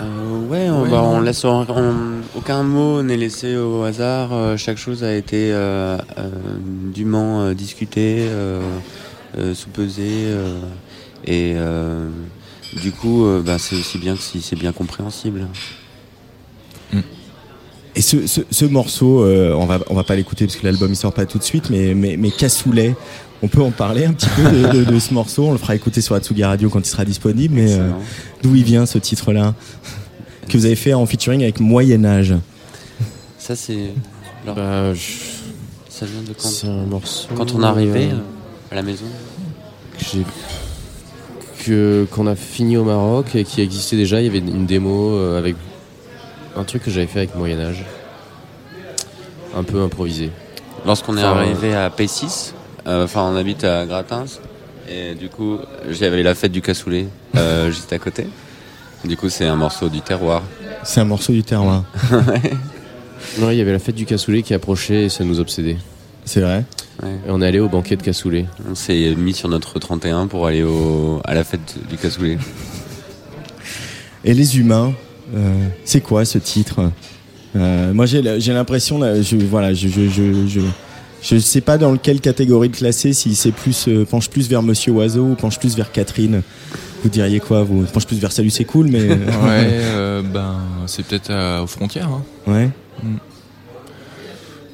[0.00, 4.32] Euh, ouais, on, Ouais, bah, on laisse on- on- aucun mot n'est laissé au hasard.
[4.32, 6.28] euh, chaque chose a été euh, euh,
[6.94, 8.18] dûment euh, discutée.
[8.20, 8.60] euh,
[9.36, 10.08] euh, sous-pesé.
[10.26, 10.58] euh,
[11.24, 12.08] et euh,
[12.82, 15.46] du coup, bah, c'est aussi bien que si c'est bien compréhensible.
[17.96, 20.88] Et ce, ce, ce morceau, euh, on va on va pas l'écouter parce que l'album
[20.92, 22.94] il sort pas tout de suite, mais mais, mais Cassoulet,
[23.42, 25.44] on peut en parler un petit peu de, de- de ce morceau.
[25.46, 27.54] On le fera écouter sur Atsugi Radio quand il sera disponible.
[27.54, 27.90] Mais euh,
[28.42, 29.54] d'où il vient ce titre-là
[30.48, 32.34] que vous avez fait en featuring avec Moyen Âge
[33.38, 33.90] Ça, c'est.
[34.44, 34.92] alors, Bah,
[35.88, 36.48] ça vient de quand?
[36.48, 37.28] C'est un morceau.
[37.36, 39.04] Quand on est arrivé euh, euh, à la maison?
[39.98, 40.24] que j'ai
[41.64, 44.20] que qu'on a fini au Maroc et qui existait déjà.
[44.20, 45.56] Il y avait une démo avec
[46.56, 47.84] un truc que j'avais fait avec Moyen Âge,
[49.56, 50.30] un peu improvisé.
[50.86, 52.52] Lorsqu'on est Enfin, arrivé à P6, euh,
[52.88, 54.24] enfin on habite à Gratins,
[54.90, 55.58] et du coup
[55.90, 58.26] j'avais la fête du cassoulet euh, juste à côté.
[59.04, 60.42] Du coup c'est un morceau du terroir.
[60.84, 61.84] C'est un morceau du terroir.
[63.40, 65.76] Non, il y avait la fête du cassoulet qui approchait et ça nous obsédait.
[66.24, 66.64] C'est vrai.
[67.02, 68.46] Et on est allé au banquet de cassoulet.
[68.70, 72.38] On s'est mis sur notre 31 pour aller au, à la fête du cassoulet.
[74.24, 74.92] Et les humains,
[75.34, 76.90] euh, c'est quoi ce titre?
[77.56, 80.60] Euh, Moi, j'ai j'ai l'impression, là, je voilà, je je je je
[81.22, 84.62] je sais pas dans quelle catégorie de classer, si c'est plus euh, penche plus vers
[84.62, 86.42] Monsieur Oiseau ou penche plus vers Catherine.
[87.02, 87.82] Vous diriez quoi Vous?
[87.84, 89.16] Penche plus vers Salut, c'est cool, mais Ouais,
[89.46, 90.56] euh, ben,
[90.86, 92.08] c'est peut-être aux frontières.
[92.08, 92.22] hein.
[92.46, 92.70] ouais.
[93.02, 93.16] Mm.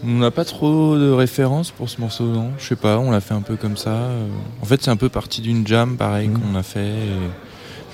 [0.07, 2.51] On n'a pas trop de références pour ce morceau, non?
[2.59, 3.91] Je sais pas, on l'a fait un peu comme ça.
[3.91, 4.27] euh.
[4.61, 6.93] En fait, c'est un peu parti d'une jam, pareil, qu'on a fait.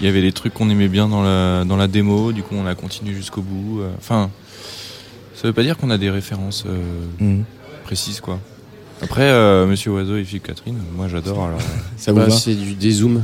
[0.00, 2.56] Il y avait des trucs qu'on aimait bien dans la, dans la démo, du coup,
[2.56, 3.80] on a continué jusqu'au bout.
[3.82, 3.90] euh.
[3.98, 4.28] Enfin,
[5.36, 6.80] ça veut pas dire qu'on a des références euh,
[7.20, 7.44] Mhm.
[7.90, 8.38] Précises, quoi.
[9.02, 11.42] Après, euh, Monsieur Oiseau et Philippe Catherine, moi j'adore.
[11.42, 11.58] Alors,
[11.96, 13.20] Ça vous Bah, va C'est du dézoom.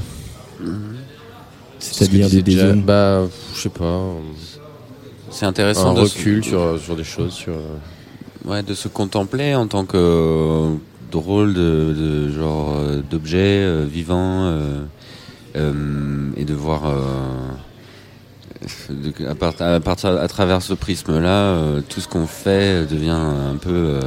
[1.78, 2.82] C'est-à-dire des dézooms.
[2.82, 3.22] Bah,
[3.54, 4.00] je sais pas.
[5.30, 7.32] C'est intéressant Un de recul se- sur, sur des choses.
[7.32, 7.76] Sur, euh,
[8.44, 10.74] Ouais, de se contempler en tant que euh,
[11.12, 14.82] drôle de, de genre euh, d'objet euh, vivant euh,
[15.56, 17.02] euh, et de voir euh,
[18.90, 21.56] de- à, part- à partir à travers ce prisme là
[21.88, 24.00] tout ce qu'on fait devient un peu euh,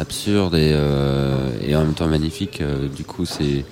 [0.00, 3.64] absurde et, euh, et en même temps magnifique Euh, du coup c'est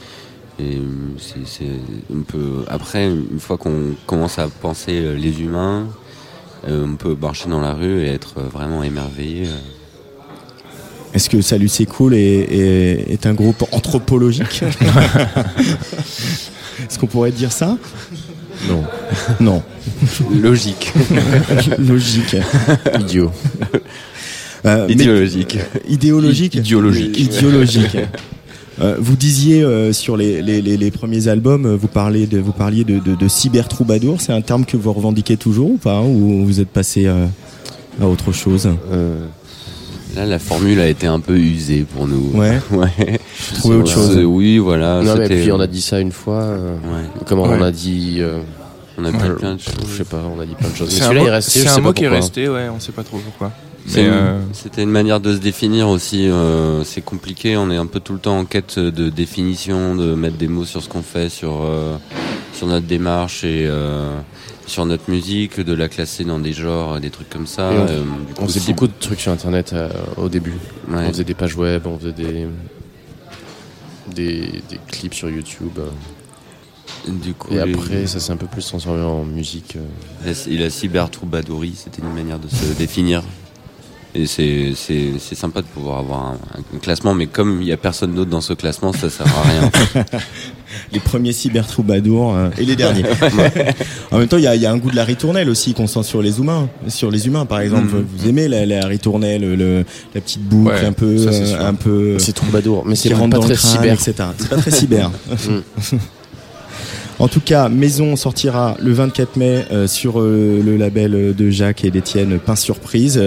[0.60, 0.78] et
[1.18, 1.64] c'est
[2.12, 5.86] un peu après une fois qu'on commence à penser euh, les humains
[6.68, 9.46] euh, on peut marcher dans la rue et être vraiment émerveillé.
[11.14, 14.62] Est-ce que Salut, c'est cool est, est, est un groupe anthropologique?
[16.84, 17.78] Est-ce qu'on pourrait dire ça?
[18.68, 18.82] Non.
[19.40, 19.62] Non.
[20.32, 20.92] Logique.
[21.78, 22.36] Logique.
[22.98, 23.30] Idiot.
[24.66, 25.58] Euh, Idéologique.
[25.88, 26.54] idéologique.
[26.56, 27.18] Idéologique.
[27.18, 27.96] Idéologique.
[28.80, 32.38] Euh, vous disiez euh, sur les, les, les, les premiers albums, euh, vous, parlez de,
[32.38, 34.20] vous parliez de, de, de cyber troubadour.
[34.20, 37.26] C'est un terme que vous revendiquez toujours ou pas Ou vous êtes passé euh,
[38.00, 38.68] à autre chose?
[40.16, 42.30] Là, la formule a été un peu usée pour nous.
[42.34, 42.58] Ouais.
[42.72, 43.18] ouais.
[43.54, 44.16] Trouver autre chose.
[44.24, 45.02] Oui, voilà.
[45.02, 46.42] non, mais puis on a dit ça une fois.
[46.42, 47.04] euh, Ouais.
[47.26, 47.66] Comment on Ouais.
[47.66, 48.16] a dit.
[48.20, 48.38] euh,
[48.96, 49.74] On a dit ouais, plein de choses.
[49.90, 50.88] Je sais pas, on a dit plein de choses.
[50.90, 51.58] C'est un celui-là mot, est resté.
[51.60, 53.52] c'est je un mot qui est resté, ouais, on sait pas trop pourquoi.
[53.96, 56.28] Euh, C'était une manière de se définir aussi.
[56.28, 57.56] euh, c'est compliqué.
[57.56, 60.64] On est un peu tout le temps en quête de définition, de mettre des mots
[60.64, 61.96] sur ce qu'on fait, sur euh,
[62.52, 63.68] sur notre démarche et
[64.66, 67.72] sur notre musique, de la classer dans des genres, des trucs comme ça.
[67.72, 67.76] Et
[68.38, 70.54] on, Euh, faisait beaucoup de trucs sur internet euh, au début.
[70.88, 71.04] Ouais.
[71.06, 72.46] On faisait des pages web, on faisait des,
[74.14, 75.78] des, des clips sur YouTube.
[75.78, 75.88] euh.
[77.06, 79.76] Du coup, Et après, ça s'est un peu plus transformé en musique.
[80.26, 83.22] La, et la cyber-troubadourie, c'était une manière de se définir.
[84.14, 86.38] Et c'est, c'est, c'est sympa de pouvoir avoir un,
[86.74, 89.42] un classement, mais comme il n'y a personne d'autre dans ce classement, ça sert à
[89.42, 89.70] rien.
[90.92, 93.02] Les premiers cyber troubadours euh, et les derniers.
[94.10, 95.74] En même temps, il y a, il y a un goût de la ritournelle aussi
[95.74, 96.68] qu'on sent sur les humains.
[96.88, 98.06] Sur les humains, par exemple, Mhm.
[98.16, 99.84] vous aimez la, la ritournelle, le,
[100.14, 102.18] la petite boucle Ouais, un peu, ça, euh, un peu.
[102.18, 103.92] C'est troubadour, mais c'est pas très crâne, cyber.
[103.94, 104.14] etc.
[104.38, 105.10] C'est pas très cyber.
[105.30, 105.96] Mm.
[107.20, 111.84] En tout cas, Maison sortira le 24 mai euh, sur euh, le label de Jacques
[111.84, 113.20] et d'Étienne Pain Surprise.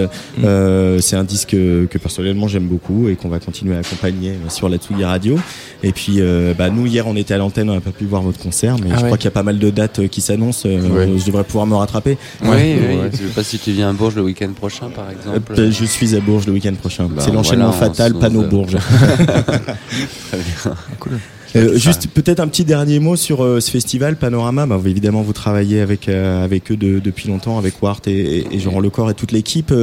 [0.44, 4.30] Euh, c'est un disque que, que personnellement j'aime beaucoup et qu'on va continuer à accompagner
[4.32, 5.38] euh, sur la Tsugi Radio.
[5.84, 8.22] Et puis, euh, bah, nous hier on était à l'antenne, on n'a pas pu voir
[8.22, 9.06] votre concert, mais Ah je ouais.
[9.08, 10.70] crois qu'il y a pas mal de dates euh, qui s'annoncent.
[10.70, 11.10] euh, Ouais.
[11.20, 12.18] Je devrais pouvoir me rattraper.
[12.44, 13.10] oui, Ouais.
[13.12, 15.54] Je sais pas si tu viens à Bourges le week-end prochain, par exemple.
[15.58, 17.10] Euh, je suis à Bourges le week-end prochain.
[17.14, 18.78] Bah, c'est l'enchaînement voilà, fatal, panneau Bourges.
[19.12, 20.76] Très bien.
[21.00, 21.20] cool.
[21.56, 24.66] Euh, juste peut-être un petit dernier mot sur euh, ce festival Panorama.
[24.66, 28.56] Bah, évidemment, vous travaillez avec euh, avec eux de- depuis longtemps, avec Wart et, et,
[28.56, 29.74] et Jean Lecor et toute l'équipe.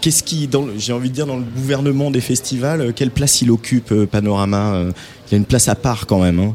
[0.00, 3.42] Qu'est-ce qui, dans le- j'ai envie de dire, dans le gouvernement des festivals, quelle place
[3.42, 4.84] il occupe Panorama
[5.26, 6.38] Il y a une place à part quand même.
[6.40, 6.54] Hein.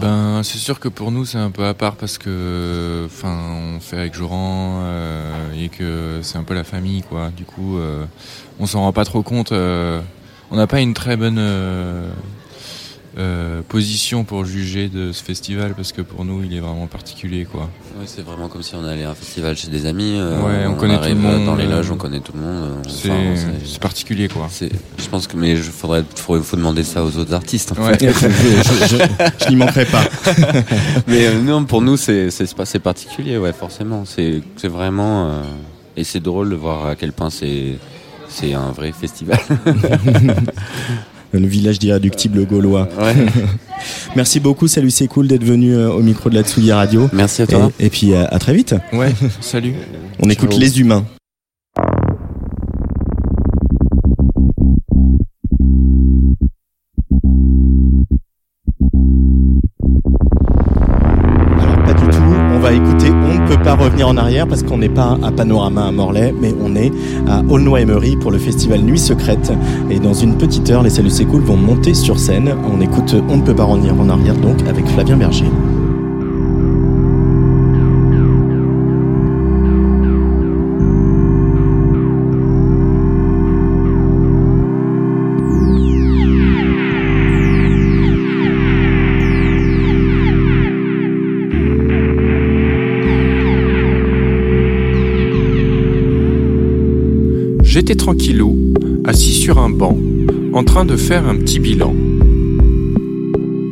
[0.00, 3.38] Ben, c'est sûr que pour nous, c'est un peu à part parce que, enfin,
[3.76, 4.82] on fait avec Joran
[5.56, 7.30] et que c'est un peu la famille, quoi.
[7.34, 7.78] Du coup,
[8.58, 9.52] on s'en rend pas trop compte
[10.54, 12.08] on n'a pas une très bonne euh,
[13.18, 17.44] euh, position pour juger de ce festival parce que pour nous il est vraiment particulier
[17.44, 17.68] quoi.
[18.06, 20.14] C'est vraiment comme si on allait à un festival chez des amis.
[20.16, 21.44] Euh, ouais, on, connaît tout le monde.
[21.44, 22.86] Dans les loges, on connaît tout le monde.
[22.86, 24.48] C'est particulier quoi.
[24.60, 26.04] Je pense que mais je faudrait
[26.52, 27.74] demander ça aux autres artistes.
[28.00, 30.04] Je, je, je, je n'y manquerai pas.
[31.08, 34.04] mais non, pour nous c'est c'est particulier ouais forcément.
[34.04, 35.42] C'est c'est vraiment
[35.96, 37.76] et c'est drôle de voir à quel point c'est
[38.36, 39.38] c'est un vrai festival.
[41.32, 42.88] le village d'irréductibles gaulois.
[44.16, 47.08] Merci beaucoup, salut, c'est cool d'être venu euh, au micro de la Tsugi Radio.
[47.12, 47.70] Merci à toi.
[47.78, 48.74] Et, puis euh, à, très vite.
[48.92, 49.74] Ouais, salut.
[50.18, 51.04] On écoute les humains.
[63.64, 66.34] On ne peut pas revenir en arrière parce qu'on n'est pas à Panorama à Morlaix,
[66.38, 66.92] mais on est
[67.26, 69.54] à Aulnoy-Emery pour le festival Nuit Secrète.
[69.88, 72.54] Et dans une petite heure, les Salut C'est vont monter sur scène.
[72.70, 75.46] On écoute On ne peut pas revenir en arrière donc avec Flavien Berger.
[98.04, 98.74] tranquillou,
[99.06, 99.96] assis sur un banc,
[100.52, 101.94] en train de faire un petit bilan.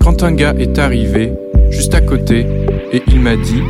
[0.00, 1.34] Quand un gars est arrivé,
[1.70, 2.46] juste à côté,
[2.94, 3.62] et il m'a dit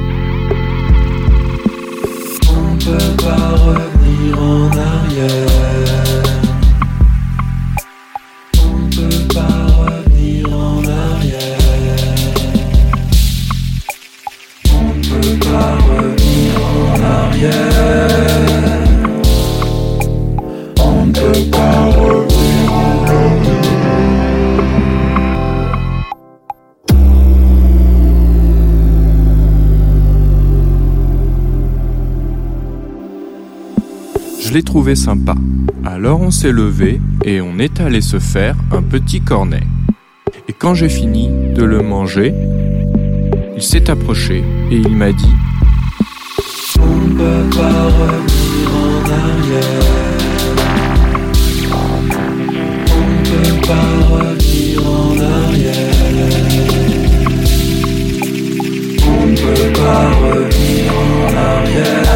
[2.48, 5.71] On peut pas revenir en arrière.
[34.53, 35.34] Je l'ai trouvé sympa.
[35.82, 39.62] Alors on s'est levé et on est allé se faire un petit cornet.
[40.46, 42.34] Et quand j'ai fini de le manger,
[43.57, 45.34] il s'est approché et il m'a dit
[46.78, 49.86] On ne peut pas revenir en arrière.
[52.92, 55.94] On ne peut pas revenir en arrière.
[59.09, 62.12] On ne peut pas revenir en arrière.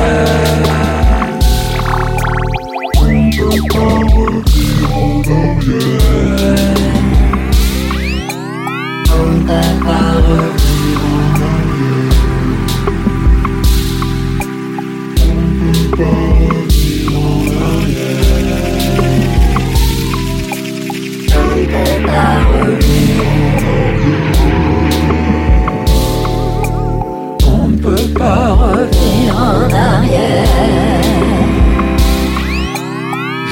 [3.38, 3.42] On
[27.68, 31.35] ne peut pas revenir en arrière.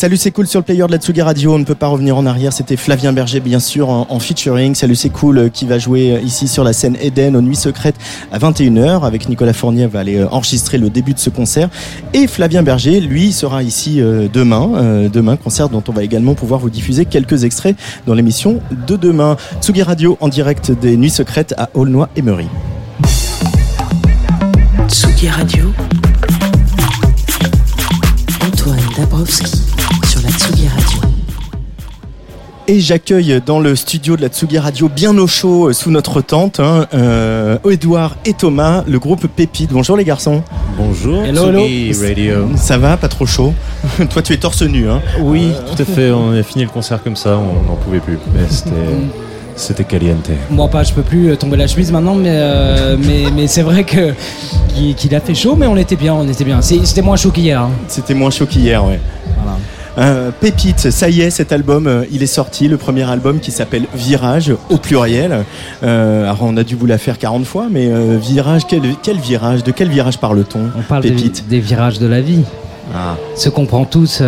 [0.00, 1.52] Salut, c'est cool sur le player de la Tsugi Radio.
[1.52, 2.54] On ne peut pas revenir en arrière.
[2.54, 4.74] C'était Flavien Berger, bien sûr, en, featuring.
[4.74, 7.54] Salut, c'est cool, euh, qui va jouer euh, ici sur la scène Eden aux Nuits
[7.54, 7.96] Secrètes
[8.32, 9.04] à 21h.
[9.04, 11.68] Avec Nicolas Fournier, va aller euh, enregistrer le début de ce concert.
[12.14, 14.00] Et Flavien Berger, lui, sera ici
[14.32, 15.08] demain.
[15.12, 17.76] demain, concert dont on va également pouvoir vous diffuser quelques extraits
[18.06, 19.36] dans l'émission de demain.
[19.60, 22.46] Tsugi Radio en direct des Nuits Secrètes à Aulnoy-Emery.
[24.88, 25.66] Tsugi Radio.
[28.42, 29.79] Antoine Dabrowski
[32.70, 36.20] Et j'accueille dans le studio de la Tsugi Radio, bien au chaud, euh, sous notre
[36.20, 39.72] tente, hein, euh, Edouard et Thomas, le groupe Pépite.
[39.72, 40.44] Bonjour les garçons.
[40.78, 42.48] Bonjour, Hello, Radio.
[42.54, 43.54] Ça va, pas trop chaud
[44.10, 46.12] Toi, tu es torse nu, hein Oui, tout à fait.
[46.12, 48.20] On a fini le concert comme ça, on n'en pouvait plus.
[48.32, 48.70] Mais c'était,
[49.56, 50.30] c'était caliente.
[50.48, 53.62] Moi pas, je peux plus euh, tomber la chemise maintenant, mais, euh, mais, mais c'est
[53.62, 54.14] vrai que
[54.96, 56.62] qu'il a fait chaud, mais on était bien, on était bien.
[56.62, 57.62] C'était moins chaud qu'hier.
[57.62, 57.70] hein.
[57.88, 59.00] C'était moins chaud qu'hier, ouais.
[59.98, 63.50] Euh, Pépite, ça y est, cet album, euh, il est sorti, le premier album qui
[63.50, 65.44] s'appelle Virage, au pluriel.
[65.82, 69.18] Euh, alors on a dû vous la faire 40 fois, mais euh, Virage, quel, quel
[69.18, 71.48] virage De quel virage parle-t-on On parle des, Pépite.
[71.48, 72.42] des virages de la vie.
[72.94, 73.16] Ah.
[73.36, 74.22] Ce qu'on prend tous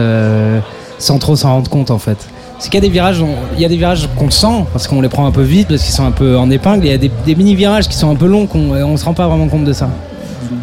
[0.98, 2.18] sans trop s'en rendre compte en fait.
[2.58, 3.24] C'est qu'il y a des virages,
[3.56, 5.82] il y a des virages qu'on sent parce qu'on les prend un peu vite parce
[5.82, 6.84] qu'ils sont un peu en épingle.
[6.84, 8.96] et Il y a des, des mini virages qui sont un peu longs qu'on on
[8.96, 9.88] se rend pas vraiment compte de ça.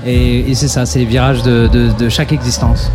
[0.05, 2.89] Et, et c'est ça, c'est les virages de, de- de chaque existence.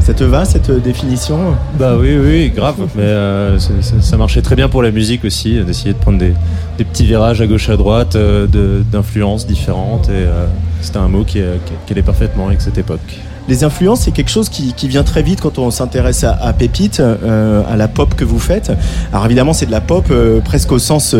[0.00, 2.74] Ça te va cette définition Bah oui, oui, grave.
[2.94, 6.34] Mais euh, ça marchait très bien pour la musique aussi, d'essayer de prendre des,
[6.76, 8.46] des petits virages à gauche à droite, euh,
[8.92, 10.08] d'influences différentes.
[10.10, 10.46] Et euh,
[10.82, 11.40] c'était un mot qui,
[11.86, 13.00] qui- allait parfaitement avec cette époque.
[13.48, 16.52] Les influences, c'est quelque chose qui, qui vient très vite quand on s'intéresse à, à
[16.54, 18.72] Pépite, à la pop que vous faites.
[19.12, 20.10] Alors évidemment, c'est de la pop
[20.44, 21.14] presque au sens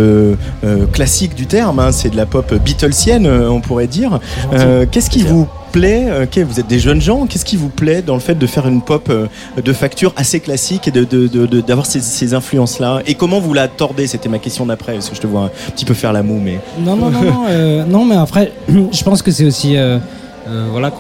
[0.93, 1.79] classique du terme.
[1.81, 1.93] hein.
[1.93, 4.21] C'est de la pop Beatlesienne, on pourrait dire.
[4.91, 5.47] Qu'est-ce qui vous
[5.77, 7.27] euh, Vous êtes des jeunes gens.
[7.27, 9.27] Qu'est-ce qui vous plaît dans le fait de faire une pop euh,
[9.63, 13.69] de facture assez classique et de- de- d'avoir ces, ces influences-là Et comment vous la
[13.69, 16.23] tordez C'était ma question d'après, parce que je te vois un petit peu faire la
[16.23, 19.77] moue, mais Non, non, non, non, euh, mais après, je pense que c'est aussi,
[20.71, 20.91] voilà,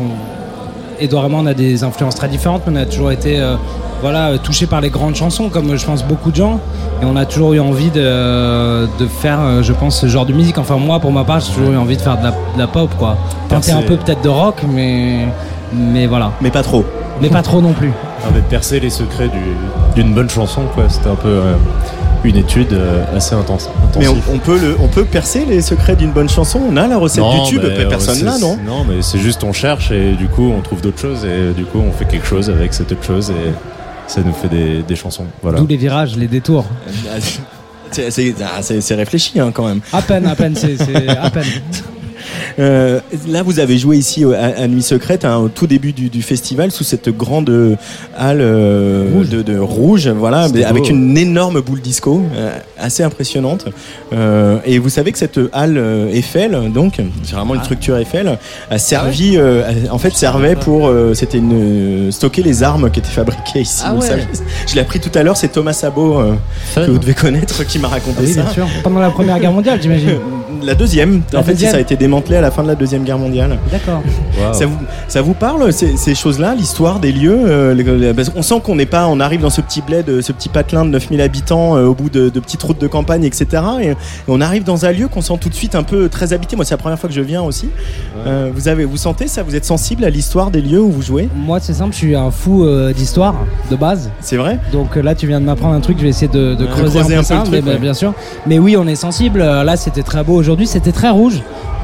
[1.00, 3.56] Edouard et moi, on a des influences très différentes, mais on a toujours été, euh,
[4.00, 6.60] voilà, touchés par les grandes chansons, comme euh, je pense beaucoup de gens,
[7.02, 10.32] et on a toujours eu envie de, euh, de faire, je pense, ce genre de
[10.32, 10.58] musique.
[10.58, 12.66] Enfin, moi, pour ma part, j'ai toujours eu envie de faire de la, de la
[12.66, 13.16] pop, quoi.
[13.48, 15.26] Tenter un peu peut-être de rock, mais,
[15.72, 16.32] mais voilà.
[16.40, 16.84] Mais pas trop.
[17.20, 17.92] Mais pas trop non plus.
[18.28, 20.84] Avait percer les secrets du- d'une bonne chanson, quoi.
[20.88, 21.54] C'était un peu euh,
[22.24, 23.68] une étude euh, assez intense.
[23.98, 26.60] mais on, peut le, on peut percer les secrets d'une bonne chanson.
[26.68, 27.62] On a la recette Non, du tube.
[27.76, 30.60] mais, Personne euh, là, non Non, mais c'est juste on cherche et du coup on
[30.60, 33.52] trouve d'autres choses et du coup on fait quelque chose avec cette autre chose et
[34.06, 35.26] ça nous fait des, des chansons.
[35.42, 35.58] Voilà.
[35.58, 36.64] D'où les virages, les détours.
[37.90, 39.80] C'est- C'est ah, c'est- réfléchi hein, quand même.
[39.92, 41.44] À peine, à peine, c'est, c'est à peine.
[42.58, 45.92] Euh, là, vous avez joué ici au- à, à Nuit Secrète, hein, au tout début
[45.92, 47.76] du, du festival, sous cette grande euh,
[48.16, 50.88] halle euh, De, de rouge, voilà, avec beau.
[50.90, 53.66] une énorme boule disco, euh, assez impressionnante.
[54.12, 57.64] Euh, et vous savez que cette halle euh, Eiffel, donc, c'est vraiment une Ah.
[57.64, 58.38] structure Eiffel,
[58.70, 61.52] a servi, euh, a- en fait, servait pour, euh, c'était une
[62.08, 63.82] euh, stocker les armes qui étaient fabriquées ici.
[63.84, 64.26] Ah ouais.
[64.66, 66.34] Je l'ai appris tout à l'heure, c'est Thomas Sabot euh,
[66.74, 68.42] que vous devez connaître qui m'a raconté Oui, ça.
[68.42, 68.66] bien sûr.
[68.82, 70.18] Pendant la Première Guerre mondiale, j'imagine.
[70.62, 71.22] La deuxième.
[71.32, 71.70] La en fait, deuxième.
[71.72, 73.58] ça a été démantelé à la fin de la deuxième guerre mondiale.
[73.70, 74.02] D'accord.
[74.52, 74.76] Ça vous,
[75.08, 78.60] ça vous parle ces, ces choses-là, l'histoire des lieux euh, les- les- parce qu'on sent
[78.62, 81.20] qu'on n'est pas, on arrive dans ce petit bled, euh, ce petit patelin de 9000
[81.20, 83.46] habitants euh, au bout de, de petites routes de campagne, etc.
[83.80, 83.94] Et, et
[84.28, 86.56] on arrive dans un lieu qu'on sent tout de suite un peu très habité.
[86.56, 87.68] Moi, c'est la première fois que je viens aussi.
[88.26, 89.42] Euh, vous avez, vous sentez ça?
[89.42, 91.28] Vous êtes sensible à l'histoire des lieux où vous jouez?
[91.34, 93.34] Moi, c'est simple, je suis un fou euh, d'histoire
[93.70, 94.10] de base.
[94.20, 94.58] C'est vrai?
[94.72, 96.98] Donc là, tu viens de m'apprendre un truc, je vais essayer de, de Ouais, creuser,
[97.00, 97.78] creuser un un peu peu ça, le truc, mais, ouais.
[97.78, 98.12] bien sûr.
[98.46, 99.38] Mais oui, on est sensible.
[99.40, 101.40] Là, c'était très beau aujourd'hui, c'était très rouge.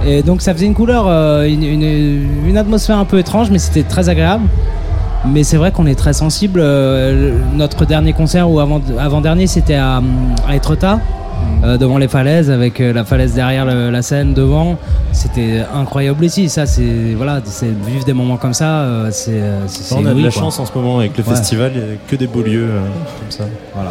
[0.06, 3.58] Et donc, ça faisait une couleur, euh, une, une- une atmosphère un peu étrange, mais
[3.58, 4.44] c'était très agréable.
[5.28, 6.60] Mais c'est vrai qu'on est très sensible.
[6.62, 10.00] Euh, notre dernier concert ou avant, avant-dernier, c'était à,
[10.48, 10.98] à Etretat.
[11.64, 14.76] euh, devant les falaises, avec euh, la falaise derrière le- la scène devant,
[15.12, 16.48] c'était incroyable aussi.
[16.48, 19.40] Ça, c'est voilà, c'est vivre des moments comme ça, euh, c'est
[19.94, 20.40] on a de la quoi.
[20.42, 21.30] chance en ce moment avec le Ouais.
[21.34, 22.80] festival, il n'y a que des beaux lieux euh,
[23.20, 23.44] comme ça.
[23.74, 23.90] Voilà.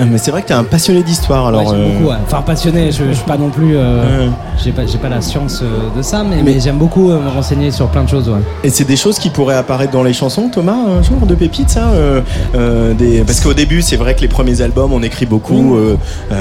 [0.00, 1.46] Euh, Mais c'est vrai que tu es un passionné d'histoire.
[1.48, 2.16] Alors, Ouais, j'aime euh, beaucoup, ouais.
[2.24, 3.76] Enfin, passionné, je, je suis pas non plus.
[3.76, 4.28] euh,
[4.62, 7.70] J'ai pas, j'ai pas la science euh, de ça, mais, mais j'aime beaucoup me renseigner
[7.70, 8.38] sur plein de choses, ouais.
[8.64, 11.70] Et c'est des choses qui pourraient apparaître dans les chansons, Thomas, un jour de pépites,
[11.70, 12.20] ça euh,
[12.54, 13.22] euh, des...
[13.22, 15.76] Parce qu'au début, c'est vrai que les premiers albums, on écrit beaucoup.
[15.76, 15.96] euh,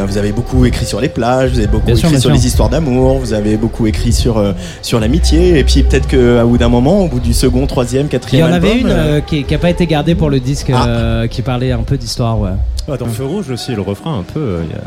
[0.08, 2.32] vous avez beaucoup écrit sur les plages, vous avez beaucoup Bien écrit sur sûr.
[2.32, 4.42] les histoires d'amour, vous avez beaucoup écrit sur,
[4.82, 5.58] sur l'amitié.
[5.60, 8.50] Et puis peut-être qu'à bout d'un moment, au bout du second, troisième, Il y quatrième
[8.50, 10.70] en avait album, une euh, euh, qui, qui a pas été gardée pour le disque,
[10.70, 12.50] euh, qui parlait un peu d'histoire, ouais.
[12.92, 14.40] Ah, dans Feu Rouge aussi, le refrain un peu.
[14.40, 14.82] euh, il y a-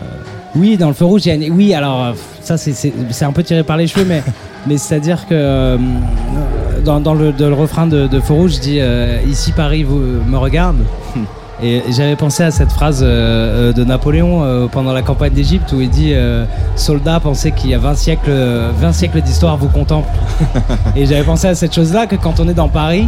[0.55, 2.13] Oui, dans le feu rouge, il y a une- oui, alors euh,
[2.43, 2.93] ça c'est-
[3.23, 4.23] un peu tiré par les cheveux, mais,
[4.67, 5.79] mais c'est-à-dire que euh,
[6.85, 10.37] dans, dans le, refrain de, de feu rouge, je dis euh, Ici Paris vous, me
[10.37, 10.77] regarde.
[11.65, 15.91] Et j'avais pensé à cette phrase euh, de Napoléon pendant la campagne d'Égypte où il
[15.91, 16.13] dit
[16.75, 20.09] Soldats, pensez qu'il y a 20 siècles, euh, 20 siècles d'histoire vous contemplent.
[20.97, 23.07] Et j'avais pensé à cette chose-là que quand on est dans Paris,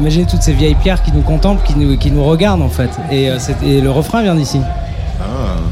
[0.00, 2.90] imaginez toutes ces vieilles pierres qui nous contemplent, qui nous, qui nous regardent en fait.
[3.12, 4.60] Et, euh, et le refrain vient d'ici.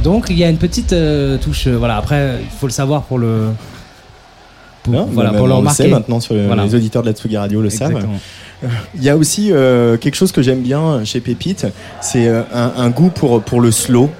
[0.05, 1.66] Donc il y a une petite euh, touche.
[1.66, 3.48] euh, voilà, après, il faut le savoir pour le.
[4.82, 5.84] Pour, Non, voilà, pour le on remarquer.
[5.84, 6.64] sait maintenant, sur le- Voilà.
[6.64, 7.90] les auditeurs de la Tsugi Radio le savent.
[7.92, 8.18] Exactement.
[8.96, 11.66] Il y a aussi euh, quelque chose que j'aime bien chez Pépite,
[12.00, 14.10] c'est un, un goût pour, pour le slow.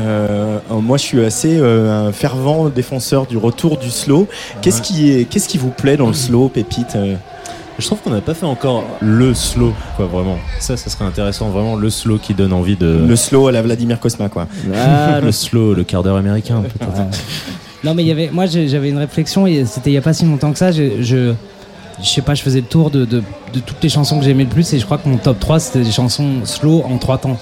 [0.00, 4.28] Euh, moi, je suis assez euh, un fervent défenseur du retour du slow.
[4.62, 6.96] Qu'est-ce qui est, qu'est-ce qui vous plaît dans le slow, Pépite
[7.78, 10.36] Je trouve qu'on n'a pas fait encore le slow, quoi, vraiment.
[10.58, 13.04] Ça, ça serait intéressant, vraiment le slow qui donne envie de.
[13.08, 14.46] Le slow à la Vladimir Kosma, quoi.
[14.74, 16.92] Ah, le slow, le quart d'heure américain, peut-être.
[17.82, 20.12] Non, mais il y avait, moi j'avais une réflexion, et c'était il n'y a pas
[20.12, 20.70] si longtemps que ça.
[20.70, 21.32] Je, je,
[22.02, 23.22] je sais pas, je faisais le tour de, de,
[23.54, 25.58] de toutes les chansons que j'aimais le plus, et je crois que mon top 3
[25.60, 27.38] c'était des chansons slow en trois temps.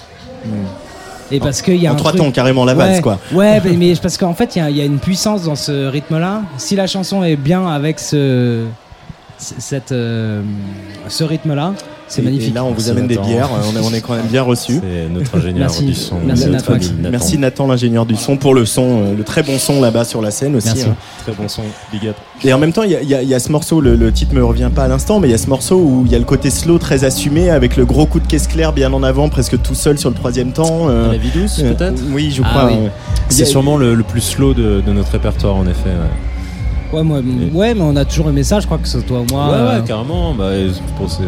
[1.33, 3.19] Et parce qu'il y a En un trois truc- temps, carrément la valse, Ouais, quoi.
[3.33, 5.57] Ouais, mais, mais parce qu'en fait, il y a- il y, a une puissance dans
[5.57, 6.43] ce rythme-là.
[6.57, 8.63] Si la chanson est bien avec ce,
[9.39, 10.43] cette, euh,
[11.09, 11.73] ce rythme-là,
[12.09, 12.51] c'est magnifique.
[12.51, 13.51] Et là, on vous amène des bières.
[13.53, 14.81] On est, on est quand même bien reçus.
[14.83, 15.85] C'est notre ingénieur Merci.
[15.85, 16.17] du son.
[16.25, 16.73] Merci, notre Nathan.
[16.73, 17.11] ami Nathan.
[17.11, 20.23] Merci Nathan, l'ingénieur du son, pour le son, euh, le très bon son là-bas sur
[20.23, 20.69] la scène aussi.
[20.69, 20.85] Merci.
[20.89, 20.97] hein.
[21.23, 21.63] Très bon son,
[21.93, 22.17] big up.
[22.45, 24.43] Et en même temps, il y, a- y y ce morceau, le, le titre me
[24.45, 26.25] revient pas à l'instant, mais il y a ce morceau où il y a le
[26.25, 29.61] côté slow très assumé, avec le gros coup de caisse claire bien en avant, presque
[29.63, 30.89] tout seul sur le troisième temps.
[30.89, 32.01] euh, La vie douce, euh, peut-être?
[32.13, 32.67] Oui, je Ah crois.
[32.69, 32.75] oui.
[32.87, 32.89] euh,
[33.29, 35.91] C'est sûrement le, le plus slow de, de notre répertoire, en effet.
[35.91, 36.09] Ouais,
[36.93, 37.19] Ouais, moi,
[37.53, 39.47] ouais, mais on a toujours aimé ça, je crois que ce toi ou moi.
[39.49, 40.35] ouais, euh, ouais, carrément.
[40.35, 40.73] Bah, je
[41.09, 41.23] c'est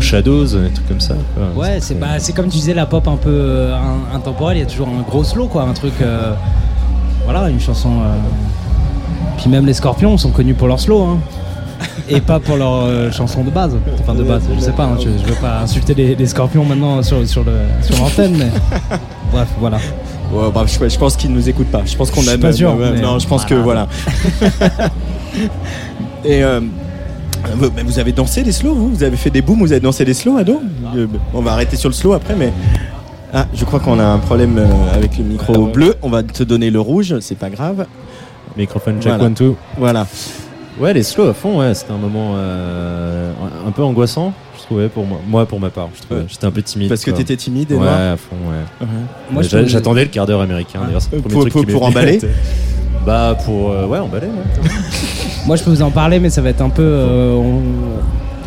[0.00, 1.14] Shadows, des trucs comme ça.
[1.34, 1.62] quoi.
[1.64, 4.60] Ouais, c'est bah, c'est comme tu disais, la pop un peu euh, in- intemporelle, il
[4.60, 5.94] y a toujours un gros slow, quoi, un truc.
[6.02, 6.34] euh,
[7.24, 7.90] voilà, une chanson.
[7.90, 8.14] euh,
[9.38, 11.18] Puis même les Scorpions sont connus pour leur slow, hein.
[12.08, 13.76] Et pas pour leur chanson de base.
[14.00, 16.64] Enfin, de base, je sais pas, hein, je, je veux pas insulter les, les Scorpions
[16.64, 17.44] maintenant sur, sur
[17.98, 18.50] l'antenne, mais.
[19.32, 19.78] Bref, voilà.
[20.32, 21.82] Ouais, bah, je, je pense qu'ils nous écoutent pas.
[21.84, 22.36] Je pense qu'on a.
[22.38, 23.86] pas sûr, mais non, je pense que voilà.
[26.24, 26.60] Et euh,
[27.54, 28.88] vous, avez dansé des slows, vous?
[28.90, 30.60] Vous avez fait des booms Vous avez dansé des slows, ado?
[30.96, 32.52] Euh, On va arrêter sur le slow après, mais.
[33.32, 35.94] Ah, je crois qu'on a un problème euh, avec le micro bleu.
[36.02, 37.86] On va te donner le rouge, c'est pas grave.
[38.56, 39.24] Microphone check Voilà.
[39.24, 39.56] one two.
[39.76, 40.06] Voilà.
[40.80, 43.32] Ouais, les slow à fond, ouais, c'était un moment euh,
[43.66, 44.32] un peu angoissant,
[44.66, 45.88] trouvais pour moi, moi pour ma part.
[45.96, 46.20] Je trouvais.
[46.20, 46.26] Ouais.
[46.28, 46.88] J'étais un peu timide.
[46.88, 47.18] Parce que quoi.
[47.18, 48.86] t'étais timide et Ouais, à fond, ouais.
[48.86, 48.92] Ouais.
[49.30, 50.80] Moi, je J'a- trouve- J'attendais le quart d'heure américain.
[50.86, 52.20] D'ailleurs, c'est le premier pour- truc pour- qui m'est pour venu à la emballer.
[53.06, 54.26] Bah pour euh, ouais emballer.
[54.26, 54.70] Ouais.
[55.46, 56.82] Moi, je peux vous en parler, mais ça va être un peu.
[56.82, 57.62] euh, on-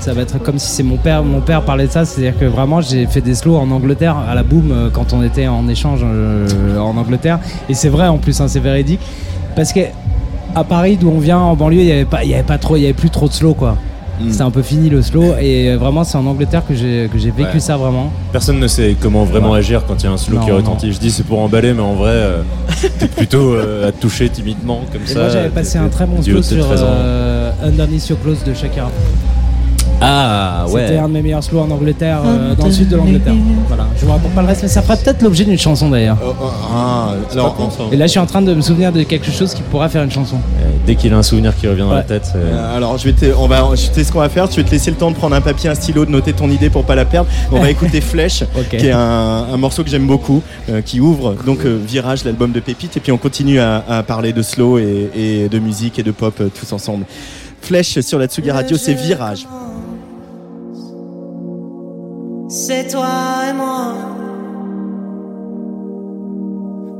[0.01, 1.23] Ça va être comme si c'est mon père.
[1.25, 4.33] Mon père parlait de ça, c'est-à-dire que vraiment, j'ai fait des slows en Angleterre à
[4.33, 7.39] la boom euh, quand on était en échange euh, en Angleterre.
[7.67, 9.01] Et c'est vrai en plus, hein, c'est véridique,
[9.57, 9.81] parce que
[10.55, 12.57] à Paris, d'où on vient, en banlieue, il y avait pas, il y avait pas
[12.57, 13.75] trop, il y avait plus trop de slow, quoi.
[14.19, 14.31] Mm.
[14.31, 17.31] C'était un peu fini le slow, et vraiment, c'est en Angleterre que j'ai que j'ai
[17.31, 17.59] vécu Ouais.
[17.59, 18.11] ça vraiment.
[18.31, 19.59] Personne ne sait comment vraiment Ouais.
[19.59, 20.57] agir quand il y a un slow Non, qui non.
[20.57, 20.91] retentit.
[20.91, 22.41] Je dis c'est pour emballer, mais en vrai, euh,
[22.99, 25.19] t'es plutôt euh, à toucher timidement comme Et ça.
[25.19, 26.85] moi, j'avais passé un très bon slow sur 13 ans.
[26.89, 28.91] euh, Underneath Your Clothes de Shakira.
[30.01, 30.97] Ah C'était ouais.
[30.97, 33.33] un de mes meilleurs slows en Angleterre, euh, dans le sud de l'Angleterre.
[33.67, 36.17] Voilà, je vous raconte pas le reste, mais ça fera peut-être l'objet d'une chanson d'ailleurs.
[36.73, 37.57] Ah, alors,
[37.91, 40.03] Et là, je suis en train de me souvenir de quelque chose qui pourra faire
[40.03, 40.37] une chanson.
[40.61, 43.13] Euh, Dès qu'il a un souvenir qui revient dans la tête, Euh, alors, je vais
[43.13, 44.49] te, on va, je sais ce qu'on va faire.
[44.49, 46.49] Je vais te laisser le temps de prendre un papier, un stylo, de noter ton
[46.49, 47.29] idée pour pas la perdre.
[47.51, 48.99] On va écouter Flèche, qui est un,
[49.53, 52.99] un morceau que j'aime beaucoup, euh, qui ouvre donc euh, Virage, l'album de Pépite, et
[53.01, 56.35] puis on continue à, à parler de slow et, et de musique et de pop
[56.39, 57.05] euh, tous ensemble.
[57.61, 59.45] Flèche sur la Tsugi Radio, c'est Virage.
[62.51, 63.07] C'est toi
[63.47, 63.93] et moi.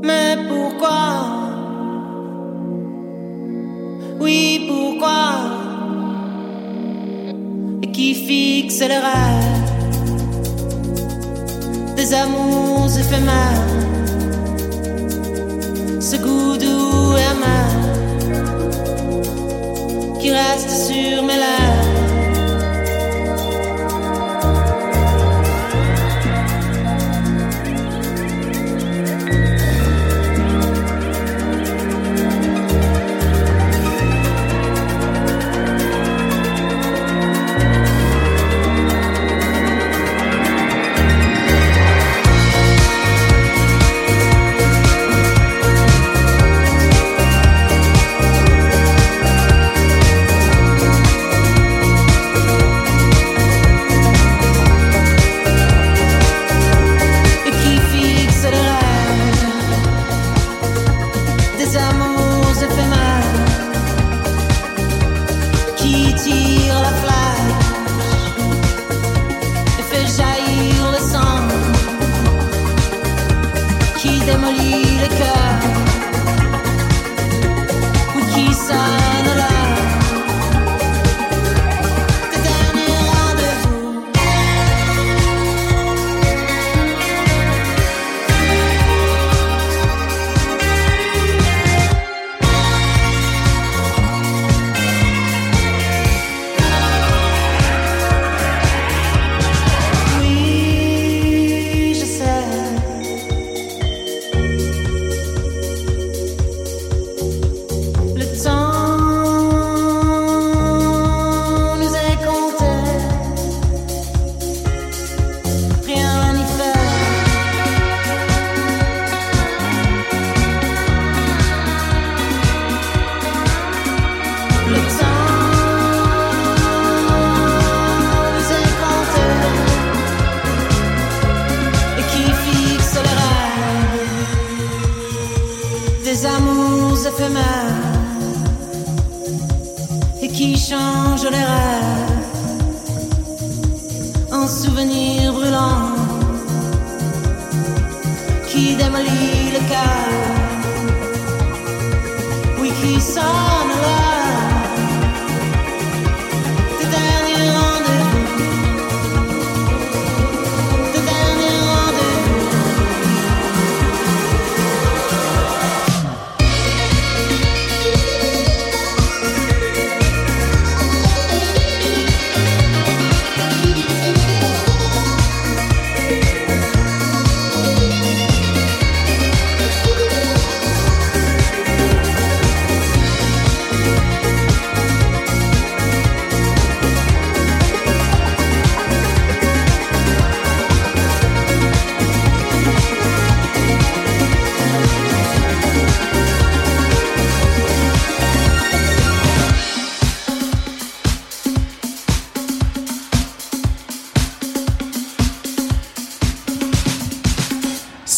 [0.04, 1.00] Mais pourquoi?
[4.20, 5.32] Oui, pourquoi?
[7.82, 9.70] Et qui fixe les rêves
[11.96, 13.66] Des amours éphémères?
[15.98, 17.70] Ce goût doux et amer
[20.20, 21.69] Qui reste sur mes lèvres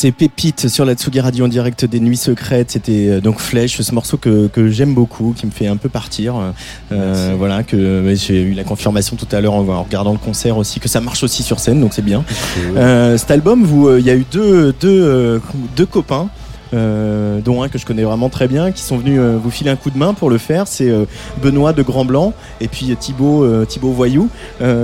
[0.02, 2.72] C'est Pépite sur la Tsugi Radio en direct des Nuits Secrètes.
[2.72, 5.88] C'était euh, donc Flèche, ce morceau que, que j'aime beaucoup, qui me fait un peu
[5.88, 6.34] partir.
[6.90, 10.56] Euh, voilà, que j'ai eu la confirmation tout à l'heure en, en regardant le concert
[10.56, 12.24] aussi, que ça marche aussi sur scène, donc c'est bien.
[12.74, 13.64] Euh, cet album,
[13.96, 15.40] il y a eu deux, deux,
[15.76, 16.28] deux copains.
[16.74, 19.70] Euh, dont un que je connais vraiment très bien, qui sont venus euh, vous filer
[19.70, 20.66] un coup de main pour le faire.
[20.66, 21.04] C'est euh,
[21.42, 24.28] Benoît de Grand Blanc et puis Thibaut, Thibaut Voyou.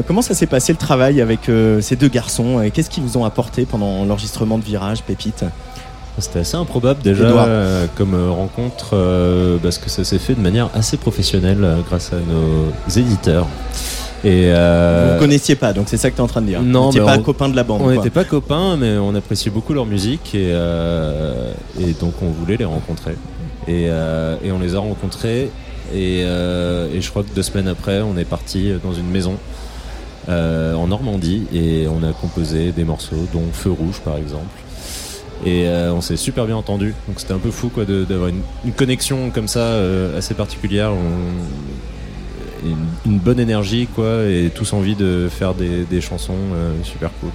[0.06, 1.50] Comment ça s'est passé le travail avec
[1.80, 5.44] ces deux garçons et qu'est-ce qu'ils vous ont apporté pendant l'enregistrement de Virage, Pépite?
[6.20, 10.68] C'était assez improbable déjà euh, comme rencontre euh, parce que ça s'est fait de manière
[10.74, 13.46] assez professionnelle euh, grâce à nos éditeurs.
[14.24, 16.46] Et euh, Vous ne connaissiez pas, donc c'est ça que tu es en train de
[16.46, 16.60] dire.
[16.60, 17.82] Non, vous mais pas on- copain de la bande.
[17.82, 22.26] On n'était pas copains, mais on appréciait beaucoup leur musique et, euh, et donc on
[22.30, 23.12] voulait les rencontrer.
[23.68, 25.50] Et, euh, et on les a rencontrés
[25.94, 29.36] et, euh, et je crois que deux semaines après, on est parti dans une maison
[30.28, 34.46] euh, en Normandie et on a composé des morceaux, dont Feu Rouge par exemple.
[35.46, 36.94] Et euh, on s'est super bien entendu.
[37.06, 40.90] Donc c'était un peu fou quoi d'avoir une, une connexion comme ça euh, assez particulière.
[40.92, 41.77] On-
[42.64, 47.10] une, une bonne énergie quoi et tous envie de faire des, des chansons euh, super
[47.20, 47.30] cool.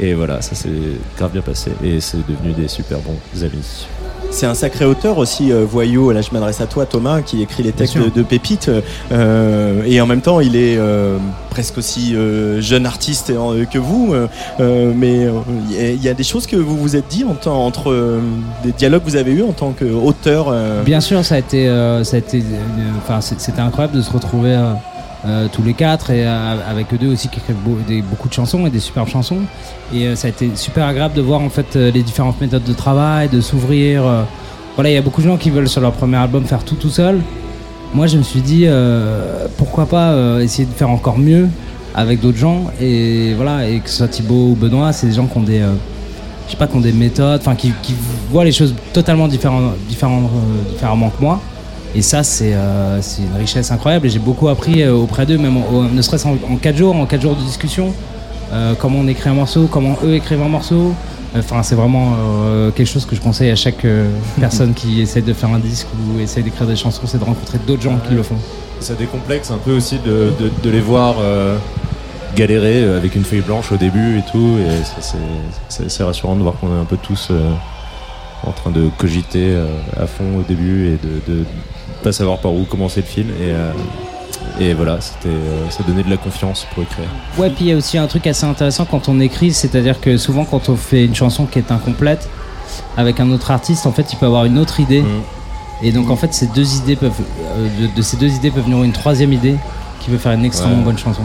[0.00, 0.70] Et, et voilà, ça s'est
[1.16, 3.86] grave bien passé et c'est devenu des super bons amis.
[4.34, 6.10] C'est un sacré auteur aussi, euh, Voyou.
[6.10, 8.70] Là, je m'adresse à toi, Thomas, qui écrit les textes de, Pépite.
[9.12, 11.18] euh, et en même temps, il est euh,
[11.50, 14.12] presque aussi euh, jeune artiste euh, que vous.
[14.14, 14.26] euh,
[14.58, 15.32] euh, mais euh,
[15.70, 18.20] il y a- des choses que vous vous êtes dit en temps- entre euh,
[18.64, 20.46] des dialogues que vous avez eus en tant qu'auteur.
[20.50, 22.42] euh, Bien sûr, ça a été, euh, ça a été, euh,
[23.04, 24.56] enfin, c'était incroyable de se retrouver
[25.24, 27.56] euh, tous les quatre et euh, avec eux deux aussi qui écrivent
[28.10, 29.42] beaucoup de chansons et des superbes chansons.
[29.94, 32.72] Et euh, ça a été super agréable de voir en fait les différentes méthodes de
[32.72, 34.02] travail, de s'ouvrir.
[34.74, 36.74] voilà, il y a beaucoup de gens qui veulent sur leur premier album faire tout
[36.74, 37.20] tout seul.
[37.94, 38.66] Moi, je me suis dit
[39.58, 41.48] pourquoi pas essayer de faire encore mieux
[41.94, 45.26] avec d'autres gens et voilà et que ce soit Thibaut ou Benoît, c'est des gens
[45.26, 45.62] qui ont des
[46.46, 47.72] je sais pas, qui ont des méthodes, enfin qui,
[48.30, 51.40] voient les choses totalement différentes, différemment que moi.
[51.94, 54.06] Et ça, c'est euh, c'est une richesse incroyable.
[54.06, 56.96] Et j'ai beaucoup appris euh, auprès d'eux, même en- ne serait-ce en, en 4 jours,
[56.96, 57.92] en 4 jours de discussion,
[58.52, 60.94] euh, comment on écrit un morceau, comment eux écrivent un morceau.
[61.36, 62.12] Enfin, c'est vraiment
[62.44, 63.86] euh, quelque chose que je conseille à chaque
[64.40, 67.58] personne qui essaie de faire un disque ou essaie d'écrire des chansons, c'est de rencontrer
[67.66, 68.36] d'autres gens qui le font.
[68.80, 71.14] Ça décomplexe un peu aussi de, de- de les voir
[72.36, 74.56] galérer avec une feuille blanche au début et tout.
[74.58, 74.82] Et
[75.68, 77.30] c'est- rassurant de voir qu'on est un peu tous
[78.46, 79.56] en train de cogiter
[79.96, 81.44] à fond au début et de, de
[82.02, 83.26] pas savoir par où commencer le fil.
[83.30, 83.72] Et, euh,
[84.60, 87.06] et voilà, c'était, euh, ça donnait de la confiance pour écrire.
[87.38, 90.16] Ouais, puis il y a aussi un truc assez intéressant quand on écrit, c'est-à-dire que
[90.16, 92.28] souvent quand on fait une chanson qui est incomplète
[92.96, 95.04] avec un autre artiste, en fait, il peut avoir une autre idée.
[95.82, 97.10] Et donc en fait, ces deux idées peuvent,
[97.56, 99.56] euh, de, de ces deux idées peuvent venir une troisième idée
[100.00, 100.84] qui peut faire une extrêmement Ouais.
[100.84, 101.22] bonne chanson.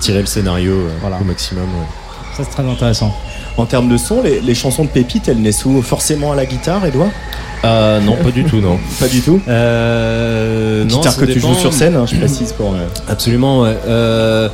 [0.00, 1.64] Tirer le scénario euh, au maximum.
[1.64, 1.86] ouais.
[2.36, 3.12] Ça c'est très intéressant.
[3.56, 6.44] En termes de son, les, les chansons de Pépite, elles naissent où Forcément à la
[6.44, 7.08] guitare, Edouard
[7.64, 8.78] Euh, non, pas du tout, non.
[9.00, 12.52] Pas du tout Euh, non, Guitare ça que tu joues sur scène, hein, je précise
[12.52, 12.74] pour.
[12.74, 13.76] euh, Absolument, ouais.
[13.88, 14.48] Euh,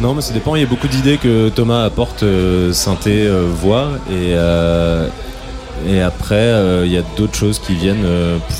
[0.00, 0.56] non, mais ça dépend.
[0.56, 2.24] Il y a beaucoup d'idées que Thomas apporte,
[2.72, 3.28] synthé,
[3.62, 4.32] voix, et,
[5.90, 6.52] et après,
[6.84, 8.04] il y a d'autres choses qui viennent.
[8.48, 8.58] pff,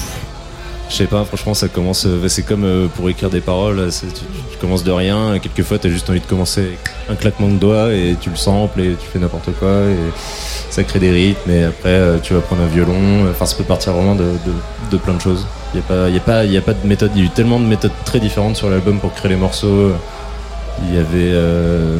[0.91, 2.07] je sais pas, franchement, ça commence.
[2.07, 4.25] euh, c'est comme euh, pour écrire des paroles, c'est- tu,
[4.61, 6.79] commences de rien, et quelquefois, t'as juste envie de commencer
[7.11, 9.97] un claquement de doigts, et tu le samples, et tu fais n'importe quoi, et
[10.71, 13.29] ça crée des rythmes, et après, euh, tu vas prendre un violon.
[13.31, 14.25] Enfin, ça peut partir vraiment de,
[14.91, 15.45] de- plein de choses.
[15.75, 17.65] Il n'y a, pas- a, a pas de méthode, il y a eu tellement de
[17.67, 19.91] méthodes très différentes sur l'album pour créer les morceaux.
[20.89, 21.09] Il y avait.
[21.33, 21.99] euh,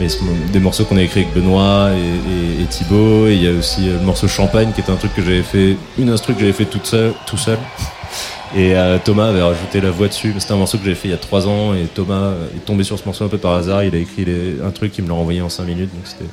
[0.00, 0.06] mais
[0.52, 3.26] des morceaux qu'on a écrit avec Benoît et, Thibaut.
[3.26, 5.42] Et il y a aussi euh, le morceau Champagne qui était un truc que j'avais
[5.42, 7.58] fait, une instru que j'avais fait toute seule, tout seul.
[8.56, 10.34] Et euh, Thomas avait rajouté la voix dessus.
[10.38, 12.82] C'était un morceau que j'avais fait il y a trois ans et Thomas est tombé
[12.82, 13.84] sur ce morceau un peu par hasard.
[13.84, 14.24] Il a écrit
[14.64, 16.30] un truc, il me l'a envoyé en cinq minutes, donc c'était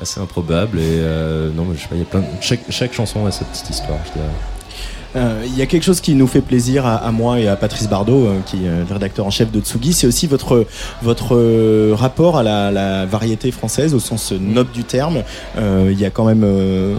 [0.00, 0.78] assez improbable.
[0.78, 2.20] Et euh, non, mais je sais pas, il y a plein.
[2.20, 3.98] de- Chaque, chaque chanson a sa petite histoire.
[4.06, 4.24] Je dirais.
[5.18, 7.88] Euh, Il y a quelque chose qui nous fait plaisir à, moi et à Patrice
[7.88, 10.66] Bardot, euh, qui est le rédacteur en chef de Tsugi, c'est aussi votre,
[11.02, 15.22] votre euh, rapport à la, variété française au sens noble du terme.
[15.56, 16.44] Il y a quand même,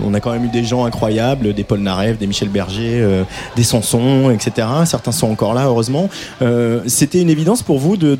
[0.05, 3.23] on a quand même eu des gens incroyables, des Paul Naref, des Michel Berger,
[3.55, 4.67] des Sanson, etc.
[4.85, 6.09] Certains sont encore là, heureusement.
[6.87, 8.17] C'était une évidence pour vous de,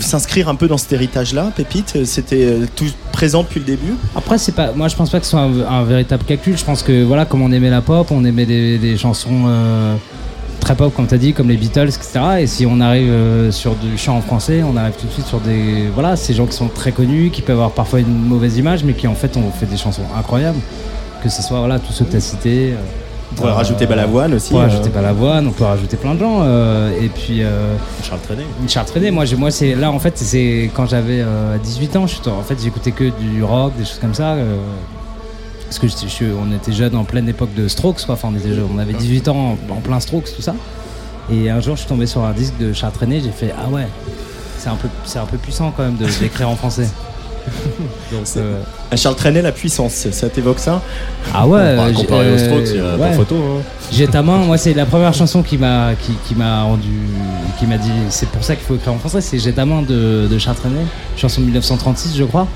[0.00, 2.04] s'inscrire un peu dans cet héritage-là, Pépite?
[2.04, 3.94] C'était tout présent depuis le début?
[4.16, 6.56] Après, c'est pas, moi je pense pas que ce soit un, un véritable calcul.
[6.58, 9.94] Je pense que voilà, comme on aimait la pop, on aimait des, des chansons euh,
[10.60, 12.20] très pop, comme tu as dit, comme les Beatles, etc.
[12.40, 15.26] Et si on arrive euh, sur du chant en français, on arrive tout de suite
[15.26, 15.84] sur des.
[15.94, 18.94] Voilà, ces gens qui sont très connus, qui peuvent avoir parfois une mauvaise image, mais
[18.94, 20.58] qui en fait ont fait des chansons incroyables.
[21.22, 22.72] Que ce soit voilà, tous ceux que tu as cités.
[22.72, 22.76] euh,
[23.32, 26.44] On pourrait rajouter Balavoine aussi, On pourrait rajouter Balavoine, on peut rajouter plein de gens.
[26.44, 27.42] et puis.
[27.42, 28.44] euh, Charles Trenet.
[28.68, 32.06] Charles Trenet, moi, j'ai- moi c'est là en fait, c'est quand j'avais euh, 18 ans,
[32.06, 34.34] je, en fait, j'écoutais que du rock, des choses comme ça.
[35.78, 38.14] Parce que je- je- on était jeunes en pleine époque de Strokes, quoi.
[38.14, 40.54] Enfin, on, était jeunes, on avait 18 ans en, en plein Strokes, tout ça.
[41.32, 43.68] Et un jour, je suis tombé sur un disque de Charles Trenet, j'ai fait ah
[43.68, 43.88] ouais,
[44.58, 46.88] c'est un peu, c'est un peu puissant quand même de d'écrire en français.
[48.12, 50.80] Donc, euh, Un Charles Trenet, la puissance, ça t'évoque ça?
[51.34, 53.12] Ah ouais, Bah, j'ai- comparé aux euh, Strokes, il y a pas ouais.
[53.14, 53.34] photo.
[53.36, 53.62] hein.
[53.90, 56.88] J'ai ta main, moi c'est la première chanson qui m'a qui, qui m'a rendu
[57.58, 59.82] qui m'a dit c'est pour ça qu'il faut écrire en français, c'est J'ai ta main
[59.82, 60.84] de, de Charles Trenet,
[61.16, 62.46] chanson de 1936 je crois.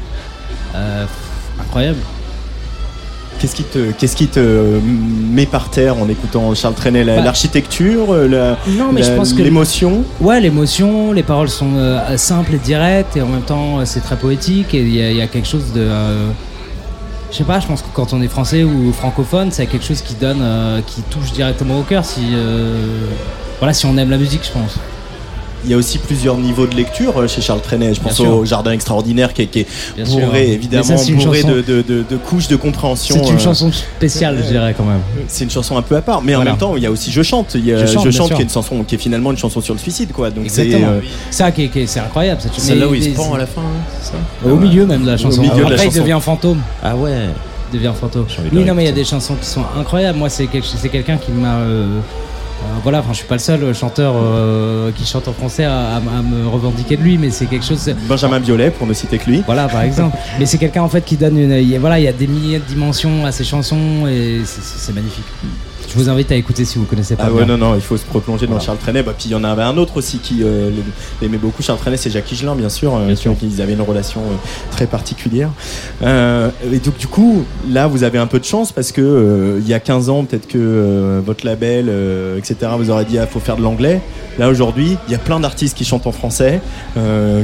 [0.75, 1.05] Euh,
[1.61, 1.99] incroyable.
[3.41, 4.41] Qu'est-ce qui te, qu'est-ce qui te
[5.33, 8.57] met par terre en écoutant Charles Trenet La- L'architecture, euh, la,
[9.11, 10.05] la- l'émotion?
[10.21, 14.01] Ouais, l'émotion, les paroles sont euh, simples et directes et en même temps euh, c'est
[14.01, 16.31] très poétique et il y, a- il y a quelque chose de euh,
[17.31, 20.01] je sais pas, je pense que quand on est français ou francophone, c'est quelque chose
[20.01, 22.05] qui donne, euh, qui touche directement au cœur.
[22.05, 22.75] Si euh,
[23.61, 24.77] voilà, si on aime la musique, je pense.
[25.65, 27.93] Il y a aussi plusieurs niveaux de lecture euh, chez Charles Trenet.
[27.95, 29.67] Je pense au Jardin extraordinaire qui est, qui est
[29.97, 30.21] Bien sûr.
[30.21, 33.17] bourré, évidemment, ça, bourré de, de- de- de couches de compréhension.
[33.23, 35.01] C'est une euh, chanson spéciale, je dirais quand même.
[35.27, 37.11] C'est une chanson un peu à part, mais en même temps, il y a aussi
[37.11, 37.53] Je chante.
[37.57, 39.61] Il y a Je Je chante, qui est une chanson qui est finalement une chanson
[39.61, 40.31] sur le suicide, quoi.
[40.31, 42.41] Donc c'est euh, Ça qui est, qui est- c'est incroyable.
[42.41, 42.69] cette chanson.
[42.69, 44.87] Celle-là Mais- où il se pend c'est- à la fin, hein, c'est ça Au milieu
[44.87, 45.39] même de la chanson.
[45.41, 46.01] Au milieu de la Après, il chanson.
[46.03, 46.61] devient fantôme.
[46.83, 47.11] Ah ouais.
[47.73, 48.25] Il devient fantôme.
[48.53, 50.19] Oui, non, mais il y a des chansons qui sont incroyables.
[50.19, 51.59] Moi, c'est quelqu'un qui m'a.
[52.63, 55.65] Euh, euh, voilà, enfin, je suis pas le seul chanteur euh, qui chante en français
[55.65, 57.95] à, à- à me revendiquer de lui, mais c'est quelque chose.
[58.09, 59.43] Benjamin Biolay, pour ne citer que lui.
[59.47, 60.17] Voilà, par exemple.
[60.39, 61.79] mais c'est quelqu'un en fait qui donne une.
[61.79, 65.25] Voilà, il y a des milliers de dimensions à ses chansons et c'est magnifique.
[65.89, 67.25] Je vous invite à écouter si vous connaissez pas.
[67.27, 67.57] Ah ouais, bien.
[67.57, 68.61] non, non, il faut se replonger dans.
[68.61, 69.03] Charles Trenet.
[69.03, 70.71] Bah, puis il y en avait un autre aussi qui euh,
[71.23, 71.63] l'aimait beaucoup.
[71.63, 72.95] Charles Trenet, c'est Jacques Higelin, bien sûr.
[72.95, 74.35] euh, qui- Ils avaient une relation euh,
[74.71, 75.49] très particulière.
[76.03, 79.67] Euh, et donc, du coup, là, vous avez un peu de chance parce que il
[79.67, 81.91] y a 15 ans, peut-être que votre label,
[82.37, 84.01] etc., vous aurait dit, il faut faire de l'anglais.
[84.39, 86.61] Là, aujourd'hui, il y a plein d'artistes qui chantent en français,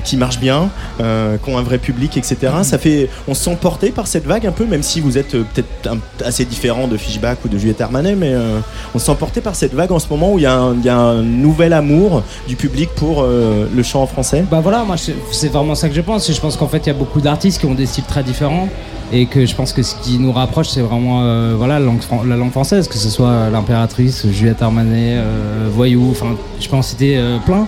[0.04, 0.68] qui marchent bien,
[0.98, 2.36] qui ont un vrai public, etc.
[2.62, 5.32] Ça fait, on se sent porté par cette vague un peu, même si vous êtes
[5.32, 8.58] peut-être assez différent de Fishback ou de Juliette Armanet, mais euh,
[8.94, 10.74] on se sent porté par cette vague en ce moment où il y, a un-
[10.74, 14.44] il y a un nouvel amour du public pour euh, le chant en français.
[14.50, 16.30] Bah voilà, moi c'est- vraiment ça que je pense.
[16.32, 18.68] Je pense qu'en fait il y a beaucoup d'artistes qui ont des styles très différents
[19.12, 22.00] et que je pense que ce qui nous rapproche c'est vraiment euh, voilà la langue,
[22.00, 25.18] fran- la langue française, que ce soit l'impératrice, Juliette Armanet,
[25.74, 27.66] Voyou, enfin je peux en citer plein.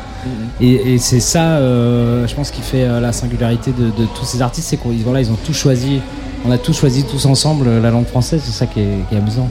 [0.61, 4.69] Et, et c'est ça, je pense, qui fait la singularité de, de tous ces artistes,
[4.69, 6.01] c'est qu'ils voilà, ils ont tous choisi,
[6.45, 8.41] on a tous choisi tous ensemble la langue française.
[8.45, 9.49] C'est ça qui est, qui est amusant.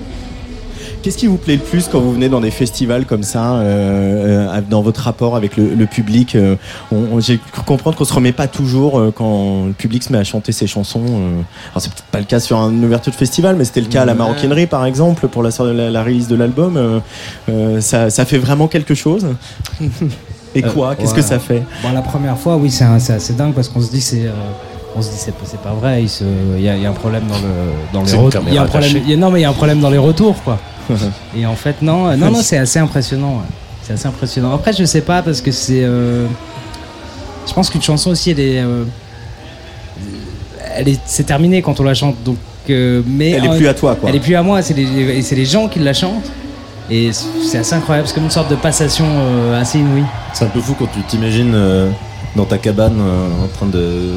[1.06, 4.48] Qu'est-ce qui vous plaît le plus quand vous venez dans des festivals comme ça, euh,
[4.58, 6.56] euh, dans votre rapport avec le, le public euh,
[6.92, 10.18] on- on- J'ai cru comprendre qu'on se remet pas toujours quand le public se met
[10.18, 11.04] à chanter ses chansons.
[11.06, 14.02] Alors c'est peut-être pas le cas sur une ouverture de festival, mais c'était le cas
[14.02, 16.76] à la maroquinerie par exemple pour la, la, la release de l'album.
[17.50, 19.28] euh, ça, ça fait vraiment quelque chose?
[20.56, 20.90] Et quoi?
[20.90, 21.18] Euh, Qu'est-ce ouais.
[21.18, 21.62] que ça fait?
[21.84, 24.26] Bon, la première fois, oui, c'est un- c'est assez dingue parce qu'on se dit c'est.
[24.26, 24.32] euh,
[24.96, 26.24] on se dit c'est c'est pas vrai, il se-
[26.58, 27.44] il y, a, il y a un problème dans le
[27.94, 28.42] dans les retours.
[28.48, 28.92] Il y a un caméra problème.
[28.94, 29.04] cachée.
[29.06, 30.58] il y a- non mais il y a un problème dans les retours quoi.
[31.38, 33.36] Et en fait non, euh, non non c'est assez impressionnant.
[33.38, 33.46] ouais.
[33.84, 34.54] C'est assez impressionnant.
[34.54, 35.84] Après je sais pas parce que c'est.
[35.84, 36.26] euh,
[37.48, 38.60] je pense qu'une chanson aussi elle est.
[38.60, 38.84] euh,
[40.76, 42.38] elle est c'est terminé quand on la chante donc.
[42.70, 44.10] euh, mais Elle est plus à toi, quoi.
[44.10, 46.30] Elle est plus à moi, c'est les, et c'est les gens qui la chantent.
[46.90, 50.04] Et c'est assez incroyable, c'est comme une sorte de passation euh, assez inouïe.
[50.34, 51.90] C'est un peu fou quand tu t'imagines euh,
[52.36, 54.10] dans ta cabane euh, en train de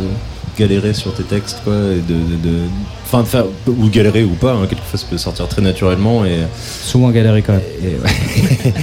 [0.58, 2.66] galérer sur tes textes, quoi, et de, de, de-
[3.04, 4.52] enfin, de faire ou galérer ou pas.
[4.52, 6.38] hein, quelquefois, ça peut sortir très naturellement et
[6.82, 7.62] souvent galérer quand même.
[7.82, 8.74] Et, ouais.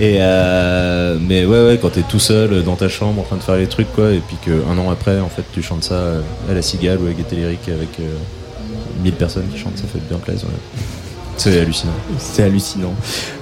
[0.00, 3.42] Et euh, mais ouais, ouais, quand t'es tout seul dans ta chambre en train de
[3.42, 6.00] faire les trucs, quoi, et puis qu'un an après, en fait, tu chantes ça
[6.48, 8.04] à la cigale ou à Gaieté Lyrique avec euh,
[9.02, 10.46] 1000 personnes qui chantent, ça fait bien plaisir.
[10.46, 10.54] ouais.
[11.38, 11.92] C'est hallucinant.
[12.18, 12.92] C'est hallucinant.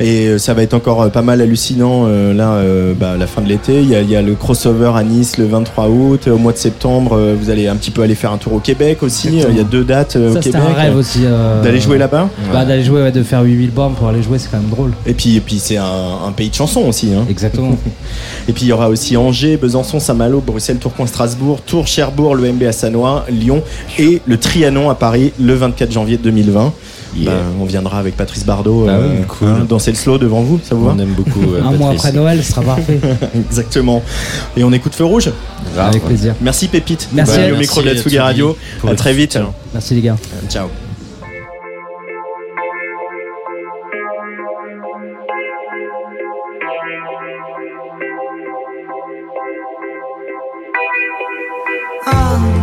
[0.00, 3.26] Et euh, ça va être encore euh, pas mal hallucinant euh, là, euh, bah, la
[3.26, 3.80] fin de l'été.
[3.80, 6.28] Il y, a, il y a le crossover à Nice le 23 août.
[6.28, 8.58] Au mois de septembre, euh, vous allez un petit peu aller faire un tour au
[8.60, 9.28] Québec aussi.
[9.28, 9.52] Exactement.
[9.54, 10.74] Il y a deux dates euh, Ça, au c'était Québec.
[10.76, 11.20] un rêve aussi.
[11.24, 14.38] euh, D'aller jouer là-bas Bah, d'aller jouer, ouais, de faire 8000 bornes pour aller jouer,
[14.38, 14.92] c'est quand même drôle.
[15.06, 15.84] Et puis, et puis c'est un,
[16.28, 17.14] un pays de chansons aussi.
[17.14, 17.24] Hein.
[17.30, 17.76] Exactement.
[18.48, 22.52] et puis il y aura aussi Angers, Besançon, Saint-Malo, Bruxelles, Tourcoing, Strasbourg, Tours, Cherbourg, le
[22.52, 23.62] MB à Sanois, Lyon
[23.98, 26.72] et le Trianon à Paris le 24 janvier 2020.
[27.24, 29.48] Ben, on viendra avec Patrice Bardot Bah euh, cool.
[29.48, 31.40] hein, danser le slow devant vous, ça vous va On aime beaucoup.
[31.54, 33.00] euh, Un mois après Noël, ce sera parfait.
[33.34, 34.02] Exactement.
[34.56, 35.30] Et on écoute Feu Rouge
[35.78, 36.34] Avec plaisir.
[36.40, 37.08] Merci Pépite.
[37.12, 37.32] Merci.
[37.32, 38.56] Bienvenue au Merci micro de la à Tsugi Radio.
[38.86, 39.38] À très vite.
[39.72, 40.16] Merci les gars.
[40.48, 40.68] Ciao.
[52.08, 52.55] Il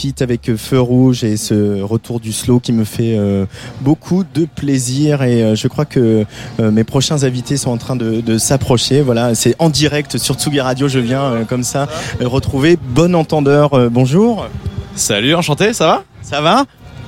[0.00, 3.44] Pépite avec Feu Rouge et ce retour du slow qui me fait euh,
[3.82, 6.24] beaucoup de plaisir et euh, je crois que
[6.58, 9.02] euh, mes prochains invités sont en train de, de s'approcher.
[9.02, 10.88] Voilà, c'est en direct sur Tsugi Radio.
[10.88, 11.86] Je viens euh, comme ça
[12.22, 13.74] euh, retrouver Bon Entendeur.
[13.74, 14.46] Euh, bonjour.
[14.94, 16.04] Salut, enchanté, ça va?
[16.22, 16.64] Ça va?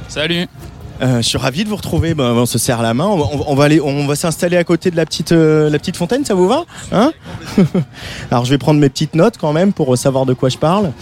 [0.09, 0.47] Salut.
[1.03, 2.15] Euh, je suis ravi de vous retrouver.
[2.15, 3.07] Ben, on se serre la main.
[3.07, 6.24] On, va- s'installer à côté de la petite, euh, fontaine.
[6.24, 7.12] Ça vous va hein
[8.31, 10.93] Alors je vais prendre mes petites notes quand même pour savoir de quoi je parle.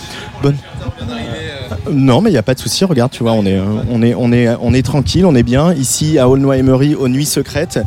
[1.90, 2.85] Non, mais il n'y a pas de souci.
[2.85, 7.27] Regarde, tu vois, on est, euh, tranquille, on est bien ici à Aulnoy-Emery, aux Nuits
[7.27, 7.81] Secrètes.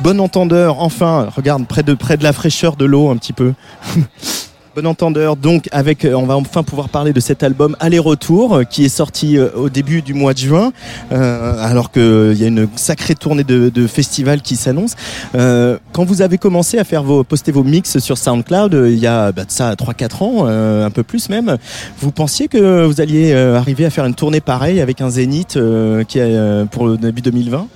[0.00, 0.80] Bon entendeur.
[0.80, 3.54] Enfin, regarde près de, près de la fraîcheur de l'eau un petit peu.
[4.76, 8.64] Bon entendeur, donc avec, euh, on va enfin pouvoir parler de cet album Aller-Retour euh,
[8.64, 10.72] qui est sorti euh, au début du mois de juin,
[11.12, 14.94] alors qu'il y a une sacrée tournée de, de festivals qui s'annonce.
[15.32, 19.30] Quand vous avez commencé à faire vos, poster vos mix sur SoundCloud, il y a
[19.30, 21.56] bah, ça 3-4 ans, un peu plus même,
[22.00, 26.86] vous pensiez que vous alliez arriver à faire une tournée pareille avec un Zénith pour
[26.86, 27.68] le début 2020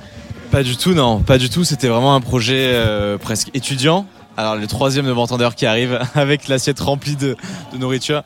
[0.50, 1.62] Pas du tout, non, pas du tout.
[1.62, 2.74] C'était vraiment un projet
[3.20, 4.06] presque étudiant.
[4.39, 7.36] Alors le troisième de Entendeur qui arrive avec l'assiette remplie de,
[7.73, 8.23] de nourriture.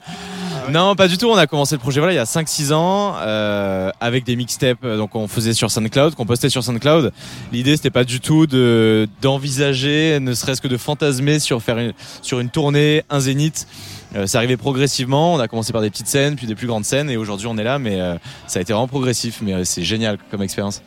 [0.71, 1.27] Non, pas du tout.
[1.27, 4.85] On a commencé le projet voilà il y a 5-6 ans euh, avec des mixtapes
[4.85, 7.13] euh, donc on faisait sur SoundCloud, qu'on postait sur SoundCloud.
[7.51, 11.95] L'idée c'était pas du tout de d'envisager, ne serait-ce que de fantasmer sur faire une,
[12.21, 13.67] sur une tournée, un zénith.
[14.15, 15.33] Euh, ça arrivait progressivement.
[15.35, 17.57] On a commencé par des petites scènes, puis des plus grandes scènes, et aujourd'hui on
[17.57, 17.79] est là.
[17.79, 18.17] Mais euh,
[18.47, 19.39] ça a été vraiment progressif.
[19.43, 20.83] Mais euh, c'est génial comme expérience.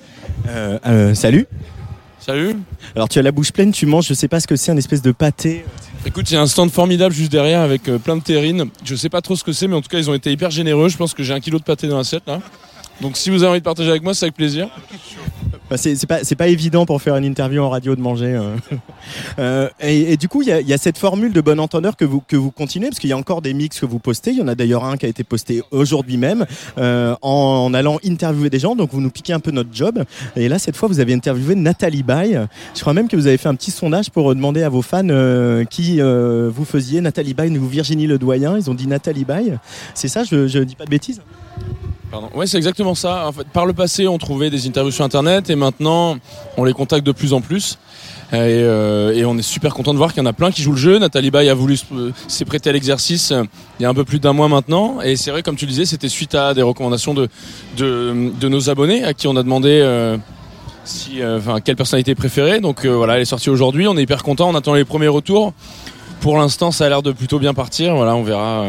[0.47, 1.47] Euh, euh, salut.
[2.25, 2.55] Salut.
[2.95, 4.77] Alors tu as la bouche pleine, tu manges, je sais pas ce que c'est, un
[4.77, 5.63] espèce de pâté.
[6.07, 8.65] Écoute, il y a un stand formidable juste derrière avec euh, plein de terrines.
[8.83, 10.49] Je sais pas trop ce que c'est, mais en tout cas, ils ont été hyper
[10.49, 10.89] généreux.
[10.89, 12.41] Je pense que j'ai un kilo de pâté dans l'assiette là.
[12.99, 14.69] Donc si vous avez envie de partager avec moi, c'est avec plaisir.
[15.69, 18.33] Bah, c'est pas, pas évident pour faire une interview en radio de manger.
[18.35, 18.55] euh.
[19.37, 22.35] Euh, et, du coup, il y a, cette formule de bon entendeur que vous, que
[22.35, 24.31] vous continuez, parce qu'il y a encore des mix que vous postez.
[24.31, 26.45] Il y en a d'ailleurs un qui a été posté aujourd'hui même,
[26.77, 28.75] euh, en, allant interviewer des gens.
[28.75, 30.03] Donc vous nous piquez un peu notre job.
[30.35, 32.39] Et là, cette fois, vous avez interviewé Nathalie Baye.
[32.73, 35.07] Je crois même que vous avez fait un petit sondage pour demander à vos fans
[35.69, 38.57] qui vous faisiez Nathalie Baye ou Virginie Ledoyen.
[38.57, 39.57] Ils ont dit Nathalie Baye.
[39.93, 41.21] C'est ça, je, je dis pas de bêtises?
[42.11, 42.29] Pardon.
[42.35, 43.27] Ouais, c'est exactement ça.
[43.27, 46.17] En fait, par le passé, on trouvait des interviews sur Internet et maintenant,
[46.57, 47.77] on les contacte de plus en plus.
[48.31, 50.61] Et, euh, et on est super content de voir qu'il y en a plein qui
[50.61, 50.97] jouent le jeu.
[50.97, 53.43] Nathalie Baye a voulu se- euh, s'est prêtée à l'exercice euh,
[53.79, 54.99] il y a un peu plus d'un mois maintenant.
[55.01, 57.27] Et c'est vrai, comme tu le disais, c'était suite à des recommandations de,
[57.77, 60.17] de, de nos abonnés à qui on a demandé euh,
[60.85, 62.61] si, enfin, quelle personnalité préférée.
[62.61, 63.87] Donc voilà, elle est sortie aujourd'hui.
[63.87, 64.49] On est hyper content.
[64.49, 65.53] On attend les premiers retours.
[66.21, 67.95] Pour l'instant, ça a l'air de plutôt bien partir.
[67.95, 68.65] Voilà, on verra.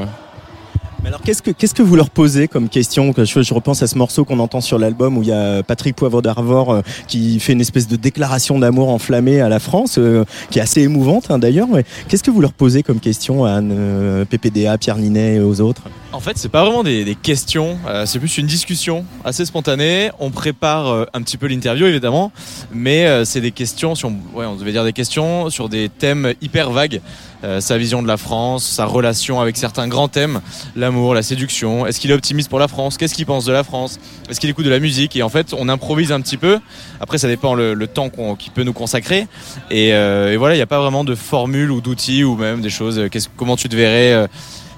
[1.06, 3.86] Alors, qu'est-ce que, qu'est-ce que vous leur posez comme question Que je, je repense à
[3.86, 7.38] ce morceau qu'on entend sur l'album où il y a Patrick Poivre d'Arvor euh, qui
[7.38, 11.30] fait une espèce de déclaration d'amour enflammée à la France, euh, qui est assez émouvante
[11.30, 11.68] hein, d'ailleurs.
[12.08, 15.60] Qu'est-ce que vous leur posez comme question à Anne, euh, PPDA, Pierre Ninet et aux
[15.60, 20.10] autres En fait, c'est pas vraiment des, questions, c'est plus une discussion assez spontanée.
[20.18, 22.32] On prépare un petit peu l'interview évidemment,
[22.72, 23.94] mais c'est des questions,
[24.34, 27.00] on devait dire des questions sur des thèmes hyper vagues.
[27.46, 30.40] Euh, sa vision de la France, sa relation avec certains grands thèmes,
[30.74, 31.86] l'amour, la séduction.
[31.86, 32.96] Est-ce qu'il est optimiste pour la France?
[32.96, 34.00] Qu'est-ce qu'il pense de la France?
[34.28, 35.14] Est-ce qu'il écoute de la musique?
[35.14, 36.58] Et en fait, on improvise un petit peu.
[37.00, 39.28] Après, ça dépend le, temps qu'il peut nous consacrer.
[39.70, 42.70] Et, euh, voilà, il n'y a pas vraiment de formule ou d'outils ou même des
[42.70, 42.98] choses.
[42.98, 44.28] euh, comment tu te verrais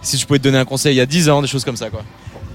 [0.03, 1.77] si je pouvais te donner un conseil il y a 10 ans, des choses comme
[1.77, 2.03] ça quoi.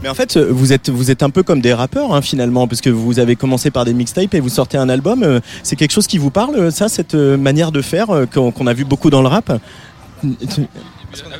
[0.01, 2.81] Mais en fait, vous êtes, vous êtes un peu comme des rappeurs hein, finalement, parce
[2.81, 5.39] que vous avez commencé par des mixtapes et vous sortez un album.
[5.63, 9.09] C'est quelque chose qui vous parle, ça, cette manière de faire qu'on a vu beaucoup
[9.09, 9.51] dans le rap?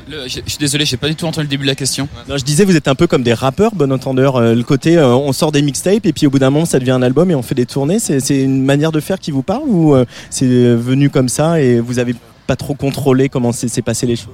[0.08, 2.08] Le- Je je suis désolé, j'ai pas du tout entendu le début de la question.
[2.30, 4.36] Non, je disais, vous êtes un peu comme des rappeurs, bon entendeur.
[4.36, 6.78] Euh, le côté, euh, on sort des mixtapes et puis au bout d'un moment, ça
[6.80, 7.98] devient un album et on fait des tournées.
[8.00, 11.80] C'est une manière de faire qui vous parle ou euh, c'est venu comme ça et
[11.80, 12.14] vous avez
[12.46, 14.28] pas trop contrôlé comment s'est passé les choses?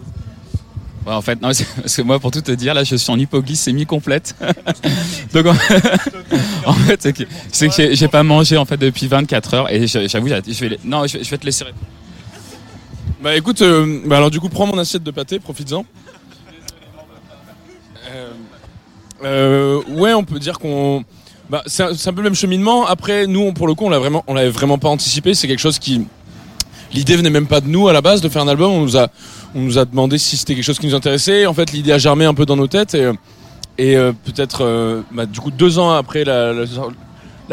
[1.07, 1.49] Ouais, en fait, non,
[1.81, 4.35] parce que moi, pour tout te dire, là, je suis en hypoglycémie complète.
[5.33, 5.51] Donc, en,
[6.65, 10.27] en fait, c'est que, que j'ai- pas mangé en fait depuis 24 heures et j'avoue,
[10.27, 11.63] je vais, non, je vais te laisser.
[11.63, 11.85] répondre.
[13.21, 15.85] Bah écoute, euh, bah alors du coup prends mon assiette de pâté, profites-en.
[18.11, 18.29] Euh,
[19.23, 21.03] euh, ouais, on peut dire qu'on,
[21.49, 22.85] bah c'est un, peu le même cheminement.
[22.85, 25.33] Après, nous, on- pour le coup, on l'a vraiment, on l'avait vraiment pas anticipé.
[25.33, 26.05] C'est quelque chose qui,
[26.93, 28.71] l'idée venait même pas de nous à la base de faire un album.
[28.71, 29.09] On nous a,
[29.53, 31.45] on nous a demandé si c'était quelque chose qui nous intéressait.
[31.45, 33.11] En fait, l'idée a germé un peu dans nos têtes et,
[33.77, 36.53] et euh, peut-être, euh, bah, du coup, deux ans après la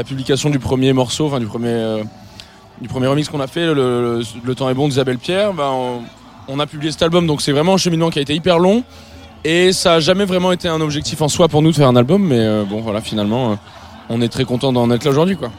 [0.06, 1.68] publication du premier morceau, enfin du premier.
[1.68, 2.04] euh,
[2.80, 4.22] du premier remix qu'on a fait, le,
[4.56, 6.00] temps est bon d'Isabelle Pierre, ben,
[6.48, 8.82] on, a publié cet album, donc c'est vraiment un cheminement qui a été hyper long.
[9.44, 11.94] Et ça a jamais vraiment été un objectif en soi pour nous de faire un
[11.94, 13.54] album, mais euh, bon voilà, finalement, euh,
[14.08, 15.50] on est très content d'en être là aujourd'hui, quoi.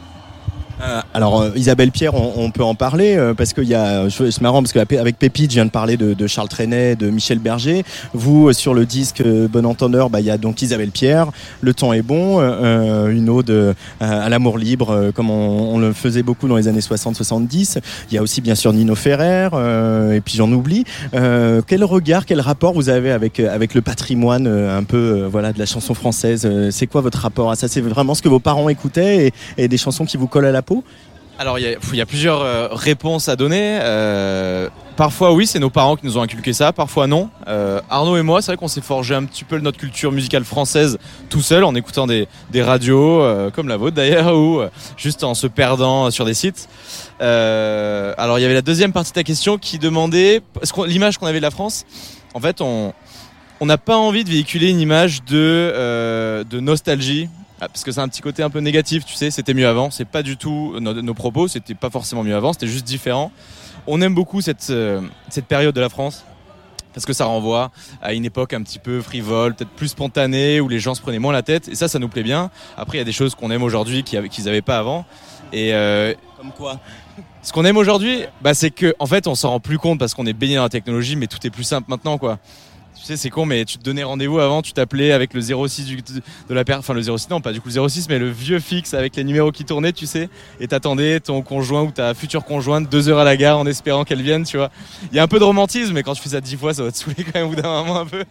[0.80, 4.08] Euh, alors euh, Isabelle Pierre, on, on peut en parler euh, parce qu'il y a,
[4.10, 7.38] c'est marrant parce qu'avec Pépite, je viens de parler de, de Charles Trenet, de Michel
[7.38, 7.84] Berger.
[8.14, 11.28] Vous euh, sur le disque Bon Entendeur, bah, il y a donc Isabelle Pierre.
[11.60, 16.48] Le temps est bon, une ode à l'amour libre, comme on, on le faisait beaucoup
[16.48, 17.78] dans les années 60-70.
[18.10, 19.48] Il y a aussi bien sûr Nino Ferrer
[20.14, 20.84] et puis j'en oublie.
[21.12, 25.66] Quel regard, quel rapport vous avez avec avec le patrimoine un peu voilà de la
[25.66, 27.68] chanson française C'est quoi votre rapport à ça?
[27.68, 30.52] C'est vraiment ce que vos parents écoutaient et, et des chansons qui vous collent à
[30.52, 30.62] la
[31.40, 33.78] Alors il y a, plusieurs euh, réponses à donner.
[33.80, 37.30] Euh, parfois oui, c'est nos parents qui nous ont inculqué ça, parfois non.
[37.46, 40.42] Euh, Arnaud et moi, c'est vrai qu'on s'est forgé un petit peu notre culture musicale
[40.42, 40.98] française
[41.30, 42.26] tout seul en écoutant des,
[42.60, 43.22] radios,
[43.54, 44.62] comme la vôtre d'ailleurs, ou
[44.96, 46.68] juste en se perdant sur des sites.
[47.20, 50.42] Alors il y avait la deuxième partie de ta question qui demandait
[50.88, 51.84] l'image qu'on avait de la France.
[52.34, 52.92] En fait, on
[53.60, 57.28] n'a pas envie de véhiculer une image de nostalgie.
[57.60, 59.90] Ah, Parce que c'est un petit côté un peu négatif, tu sais, c'était mieux avant.
[59.90, 63.32] C'est pas du tout nos, nos propos, c'était pas forcément mieux avant, c'était juste différent.
[63.86, 66.24] On aime beaucoup cette, euh, cette période de la France
[66.94, 67.70] parce que ça renvoie
[68.02, 71.18] à une époque un petit peu frivole, peut-être plus spontanée, où les gens se prenaient
[71.18, 71.68] moins la tête.
[71.68, 72.50] Et ça, ça nous plaît bien.
[72.76, 75.04] Après, il y a des choses qu'on aime aujourd'hui qu'ils avaient, qu'ils avaient pas avant.
[75.52, 76.80] Et euh, Comme quoi
[77.42, 80.14] ce qu'on aime aujourd'hui, bah, c'est que en fait, on s'en rend plus compte parce
[80.14, 82.38] qu'on est baigné dans la technologie, mais tout est plus simple maintenant, quoi.
[83.00, 85.84] Tu sais, c'est con, mais tu te donnais rendez-vous avant, tu t'appelais avec le 06
[85.86, 88.28] du- de la paire, enfin le 06, non, pas du coup le 06, mais le
[88.28, 90.28] vieux fixe avec les numéros qui tournaient, tu sais,
[90.60, 94.04] et t'attendais ton conjoint ou ta future conjointe deux heures à la gare en espérant
[94.04, 94.70] qu'elle vienne, tu vois.
[95.10, 96.82] Il y a un peu de romantisme, mais quand tu fais ça dix fois, ça
[96.82, 98.24] va te saouler quand même au bout d'un moment un peu.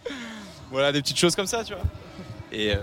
[0.70, 1.82] Voilà, des petites choses comme ça, tu vois.
[2.52, 2.76] Et euh,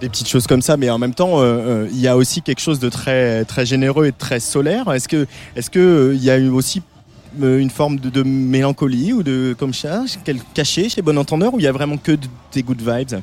[0.00, 1.44] des petites choses comme ça, mais en même temps, euh,
[1.84, 4.90] euh, il y a aussi quelque chose de très, très généreux et de très solaire.
[4.92, 6.82] Est-ce que, il y a eu aussi
[7.42, 11.64] une forme de, mélancolie ou de comme ça, quel caché chez Bon Entendeur, ou il
[11.64, 13.20] y a vraiment que de- des good vibes?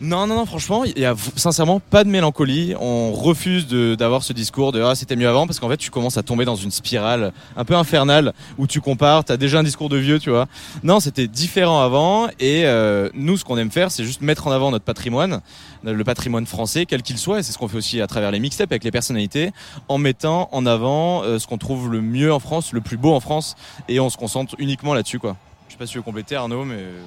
[0.00, 2.74] Non, non, non, franchement, il y a sincèrement pas de mélancolie.
[2.78, 6.18] On refuse d'avoir ce discours de ah, c'était mieux avant parce qu'en fait, tu commences
[6.18, 9.62] à tomber dans une spirale un peu infernale où tu compares, tu as déjà un
[9.62, 10.46] discours de vieux, tu vois.
[10.82, 14.52] Non, c'était différent avant et euh, nous, ce qu'on aime faire, c'est juste mettre en
[14.52, 15.40] avant notre patrimoine,
[15.82, 18.40] le patrimoine français, quel qu'il soit, et c'est ce qu'on fait aussi à travers les
[18.40, 19.50] mixtapes avec les personnalités,
[19.88, 23.14] en mettant en avant euh, ce qu'on trouve le mieux en France, le plus beau
[23.14, 23.54] en France,
[23.88, 25.36] et on se concentre uniquement là-dessus, quoi.
[25.68, 27.00] Je sais pas si tu veux compléter, Arnaud, mais euh.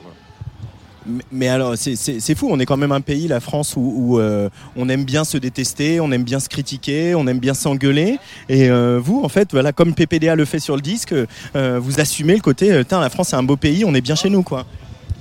[1.31, 4.89] Mais- alors, c'est- fou, on est quand même un pays, la France, où, euh, on
[4.89, 8.19] aime bien se détester, on aime bien se critiquer, on aime bien s'engueuler.
[8.49, 11.13] Et euh, vous, en fait, voilà, comme PPDA le fait sur le disque,
[11.55, 14.15] euh, vous assumez le côté, Tain, la France c'est un beau pays, on est bien
[14.15, 14.65] chez nous, quoi.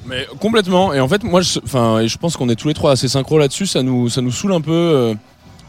[0.06, 0.94] Mais complètement.
[0.94, 3.66] Et en fait, moi, je, je pense qu'on est tous les trois assez synchro là-dessus.
[3.66, 5.14] Ça nous, ça nous saoule un peu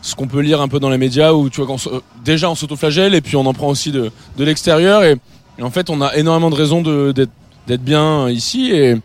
[0.02, 2.56] ce qu'on peut lire un peu dans les médias où tu vois, euh, déjà on
[2.56, 5.04] s'autoflagelle et puis on en prend aussi de, de l'extérieur.
[5.04, 5.18] Et,
[5.62, 8.72] en fait, on a énormément de raisons d'être bien ici.
[8.72, 8.96] Et,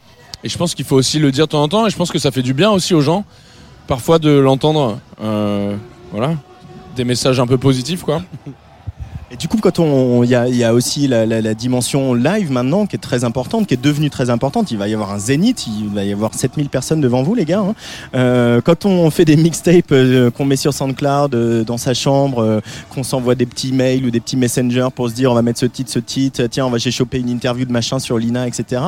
[0.44, 1.86] et je pense qu'il faut aussi le dire de temps en temps.
[1.86, 3.24] Et je pense que ça fait du bien aussi aux gens,
[3.88, 4.98] parfois de l'entendre.
[5.22, 5.74] euh,
[6.12, 6.34] voilà,
[6.94, 8.22] des messages un peu positifs, quoi.
[9.30, 12.52] Et du coup, quand on, il y y a aussi la, la- la dimension live
[12.52, 14.70] maintenant qui est très importante, qui est devenue très importante.
[14.70, 17.44] Il va y avoir un zénith, il va y avoir 7000 personnes devant vous, les
[17.44, 17.58] gars.
[17.60, 17.74] hein.
[18.14, 22.38] Euh, quand on fait des mixtapes euh, qu'on met sur SoundCloud euh, dans sa chambre,
[22.44, 22.60] euh,
[22.90, 25.58] qu'on s'envoie des petits mails ou des petits messengers pour se dire on va mettre
[25.58, 28.46] ce titre, ce titre, tiens, on va j'ai chopé une interview de machin sur Lina,
[28.46, 28.82] etc.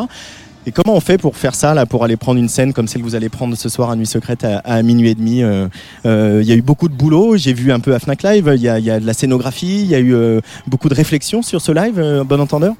[0.68, 3.02] Et comment on fait pour faire ça, là, pour aller prendre une scène comme celle
[3.02, 5.68] que vous allez prendre ce soir à Nuit Secrète à, minuit et demi euh,
[6.06, 8.52] euh, Il y a eu beaucoup de boulot, j'ai vu un peu à Fnac Live,
[8.56, 11.42] il y y a de la scénographie, il y a eu euh, beaucoup de réflexions
[11.42, 12.74] sur ce live, bon entendeur?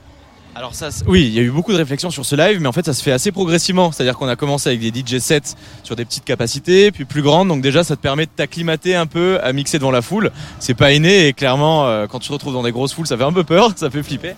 [0.58, 2.72] Alors ça, oui, il y a eu beaucoup de réflexions sur ce live, mais en
[2.72, 3.92] fait ça se fait assez progressivement.
[3.92, 7.48] C'est-à-dire qu'on a commencé avec des DJ sets sur des petites capacités, puis plus grandes.
[7.48, 10.30] Donc déjà, ça te permet de t'acclimater un peu à mixer devant la foule.
[10.58, 13.18] C'est pas inné et clairement, euh, quand tu te retrouves dans des grosses foules, ça
[13.18, 14.32] fait un peu peur, ça fait flipper.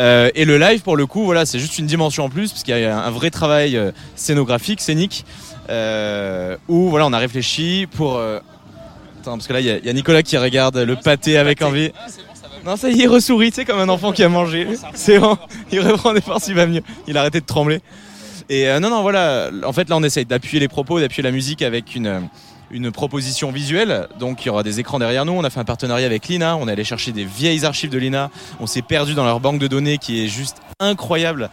[0.00, 2.64] Euh, et le live, pour le coup, voilà, c'est juste une dimension en plus, parce
[2.64, 5.24] qu'il y a un vrai travail euh, scénographique, scénique,
[5.70, 8.18] où voilà, on a réfléchi pour.
[8.18, 8.42] Attends,
[9.38, 11.62] parce que là, il y, a- il y a Nicolas qui regarde le pâté avec
[11.62, 11.92] envie.
[12.64, 14.66] Non, ça y est, il ressourit, tu sais, comme un enfant qui a mangé.
[14.94, 15.36] C'est bon,
[15.70, 16.82] il reprend des forces, il va mieux.
[17.06, 17.80] Il a arrêté de trembler.
[18.48, 21.30] Et euh, non, non, voilà, en fait, là, on essaye d'appuyer les propos, d'appuyer la
[21.30, 22.20] musique avec une, euh,
[22.70, 24.08] une proposition visuelle.
[24.18, 25.32] Donc, il y aura des écrans derrière nous.
[25.32, 26.56] On a fait un partenariat avec Lina.
[26.56, 28.30] On est allé chercher des vieilles archives de Lina.
[28.60, 31.50] On s'est perdu dans leur banque de données qui est juste incroyable.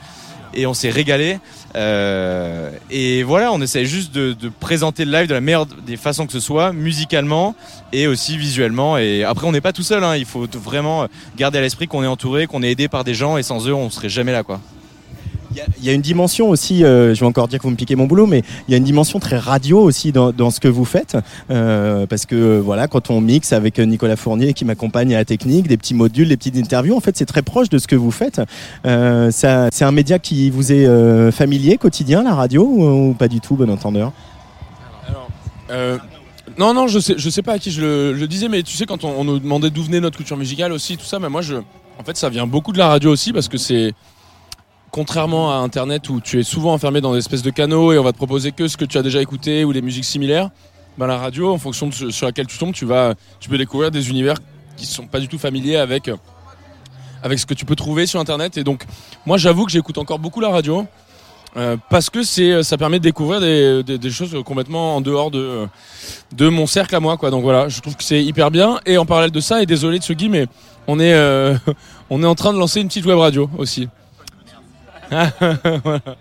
[0.54, 1.40] Et on s'est régalé.
[1.76, 5.98] Euh, et voilà, on essaye juste de, de présenter le live de la meilleure des
[5.98, 7.56] façons que ce soit, musicalement
[7.94, 8.98] et aussi visuellement.
[8.98, 10.04] Et après, on n'est pas tout seul.
[10.04, 10.16] hein.
[10.18, 11.08] Il faut vraiment
[11.38, 13.38] garder à l'esprit qu'on est entouré, qu'on est aidé par des gens.
[13.38, 14.60] Et sans eux, on serait jamais là, quoi.
[15.80, 17.96] Il y a une dimension aussi, euh, je vais encore dire que vous me piquez
[17.96, 20.86] mon boulot, mais il y a une dimension très radio aussi dans, ce que vous
[20.86, 21.18] faites.
[21.50, 25.26] Euh, parce que euh, voilà, quand on mixe avec Nicolas Fournier qui m'accompagne à la
[25.26, 27.96] technique, des petits modules, des petites interviews, en fait c'est très proche de ce que
[27.96, 28.42] vous faites.
[28.84, 33.70] C'est un média qui vous est familier, quotidien, la radio, ou, pas du tout, bon
[33.70, 34.12] entendeur?
[36.58, 38.86] Non, non, je sais, je sais pas à qui je le, disais, mais tu sais,
[38.86, 41.42] quand on, on nous demandait d'où venait notre culture musicale aussi, tout ça, mais moi,
[41.42, 43.94] je, en fait, ça vient beaucoup de la radio aussi parce que c'est,
[44.92, 48.04] contrairement à Internet où tu es souvent enfermé dans des espèces de canaux et on
[48.04, 50.50] va te proposer que ce que tu as déjà écouté ou des musiques similaires,
[50.98, 53.58] ben la radio, en fonction de ce- sur laquelle tu tombes, tu vas, tu peux
[53.58, 54.36] découvrir des univers
[54.78, 56.18] qui sont pas du tout familiers avec, euh,
[57.24, 58.58] avec ce que tu peux trouver sur Internet.
[58.58, 58.84] Et donc,
[59.26, 60.86] moi, j'avoue que j'écoute encore beaucoup la radio.
[61.58, 65.32] euh, parce que c'est, ça permet de découvrir des, des- des choses complètement en dehors
[65.32, 65.68] de,
[66.34, 67.30] de mon cercle à moi, quoi.
[67.30, 68.80] Donc voilà, je trouve que c'est hyper bien.
[68.86, 70.48] Et en parallèle de ça, et désolé de ce Guy, mais
[70.88, 71.56] on est, euh,
[72.10, 73.90] on est en train de lancer une petite web radio aussi.
[75.12, 76.18] Voilà.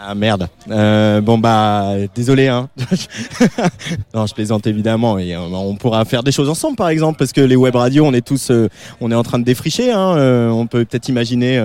[0.00, 0.48] Ah merde.
[0.70, 2.68] Euh, bon bah désolé hein.
[4.14, 7.32] non je plaisante évidemment et euh, on pourra faire des choses ensemble par exemple parce
[7.32, 8.68] que les web radios on est tous euh,
[9.00, 10.16] on est en train de défricher hein.
[10.16, 11.60] Euh, on peut peut-être imaginer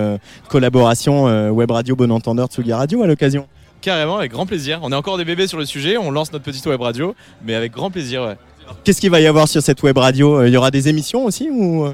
[0.48, 3.46] collaboration web radio bon entendeur Tsugi Radio à l'occasion.
[3.80, 4.80] Carrément, avec grand plaisir.
[4.82, 7.14] On est encore des bébés sur le sujet, on lance notre petite web radio,
[7.44, 8.36] mais avec grand plaisir, ouais.
[8.82, 10.42] Qu'est-ce qu'il va y avoir sur cette web radio?
[10.44, 11.86] Il y aura des émissions aussi ou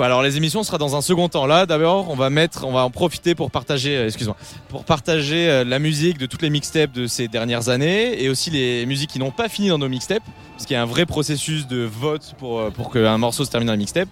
[0.00, 1.46] Alors les émissions sera dans un second temps.
[1.46, 4.36] Là, d'abord, on va mettre, on va en profiter pour partager, euh, excuse-moi,
[4.68, 8.50] pour partager euh, la musique de toutes les mixtapes de ces dernières années et aussi
[8.50, 11.06] les musiques qui n'ont pas fini dans nos mixtapes, parce qu'il y a un vrai
[11.06, 14.08] processus de vote pour euh, pour qu'un morceau se termine dans la mixtape.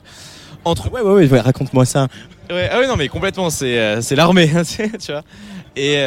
[0.65, 2.09] Entre ouais, ouais, ouais, raconte-moi ça.
[2.51, 4.51] Ouais, ah oui, non, mais complètement, c'est c'est l'armée,
[4.99, 5.23] tu vois.
[5.77, 6.03] Et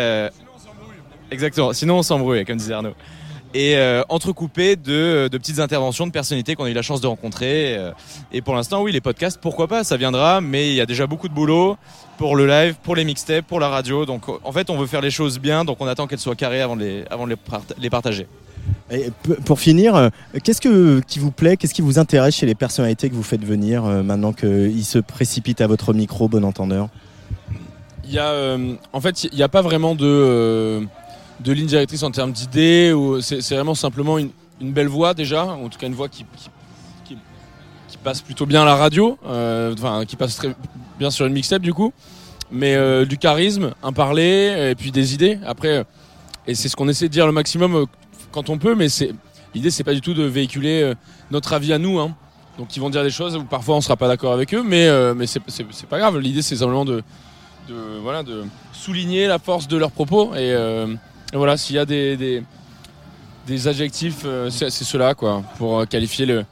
[1.32, 1.72] exactement.
[1.72, 2.94] Sinon, on s'embrouille, comme disait Arnaud.
[3.54, 7.08] Et euh, entrecoupé de, de petites interventions de personnalités qu'on a eu la chance de
[7.08, 7.76] rencontrer.
[7.78, 7.92] euh,
[8.32, 10.40] et pour l'instant, oui, les podcasts, pourquoi pas, ça viendra.
[10.40, 11.78] Mais il y a déjà beaucoup de boulot
[12.18, 14.06] pour le live, pour les mixtapes, pour la radio.
[14.06, 15.66] Donc, en fait, on veut faire les choses bien.
[15.66, 18.28] Donc, on attend qu'elles soient carrées avant de les, avant de les, part- les partager.
[18.90, 19.10] Et
[19.46, 20.10] pour finir, euh,
[20.44, 23.44] qu'est-ce que qui vous plaît, qu'est-ce qui vous intéresse chez les personnalités que vous faites
[23.44, 26.90] venir euh, maintenant qu'ils se précipitent à votre micro, bon entendeur?
[28.06, 30.82] Il y a, euh, en fait, il n'y a pas vraiment de, euh,
[31.44, 32.94] de ligne directrice en termes d'idées.
[33.22, 34.30] C'est vraiment simplement une,
[34.62, 36.26] une belle voix déjà, en tout cas une voix qui,
[37.06, 37.18] qui,
[38.04, 40.56] passe plutôt bien à la radio, euh, enfin qui passe très
[40.98, 41.94] bien sur une mixtape du coup,
[42.52, 45.38] mais euh, du charisme, un parler et puis des idées.
[45.46, 45.84] Après, euh,
[46.48, 47.86] et c'est ce qu'on essaie de dire le maximum
[48.32, 48.88] quand on peut, mais
[49.54, 50.94] l'idée c'est pas du tout de véhiculer
[51.30, 52.00] notre avis à nous.
[52.00, 52.16] Hein.
[52.58, 54.90] Donc ils vont dire des choses où parfois on sera pas d'accord avec eux, mais,
[55.14, 56.18] mais c'est pas grave.
[56.18, 57.04] L'idée c'est simplement de,
[57.70, 60.34] de, voilà, de souligner la force de leurs propos.
[60.34, 60.56] Et,
[61.34, 62.44] et voilà, s'il y a des,
[63.66, 66.46] adjectifs, euh, c'est cela, quoi, pour euh, qualifier le-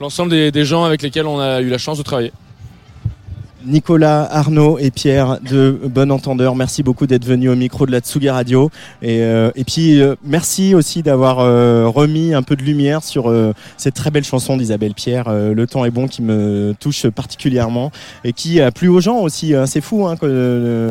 [0.00, 2.32] l'ensemble des gens avec lesquels on a eu la chance de travailler.
[3.66, 7.98] Nicolas, Arnaud et Pierre de Bon Entendeur, merci beaucoup d'être venus au micro de la
[7.98, 8.70] Tsugi Radio.
[9.02, 13.28] Et, euh, et puis euh, merci aussi d'avoir euh, remis un peu de lumière sur
[13.28, 17.08] euh, cette très belle chanson d'Isabelle Pierre, euh, Le temps est bon, qui me touche
[17.08, 17.90] particulièrement
[18.22, 19.54] et qui a plu aux gens aussi.
[19.54, 19.66] hein.
[19.66, 20.14] C'est fou, hein,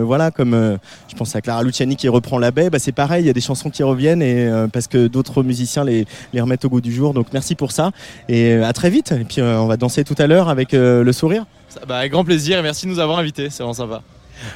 [0.03, 0.77] voilà, comme
[1.07, 3.33] je pense à Clara Luciani qui reprend la baie, bah, c'est pareil, il y a
[3.33, 6.91] des chansons qui reviennent et parce que d'autres musiciens les, les remettent au goût du
[6.93, 7.13] jour.
[7.13, 7.91] Donc merci pour ça
[8.27, 9.13] et à très vite.
[9.13, 11.45] Et puis on va danser tout à l'heure avec le sourire.
[11.87, 14.01] Bah, avec grand plaisir et merci de nous avoir invités, c'est vraiment sympa.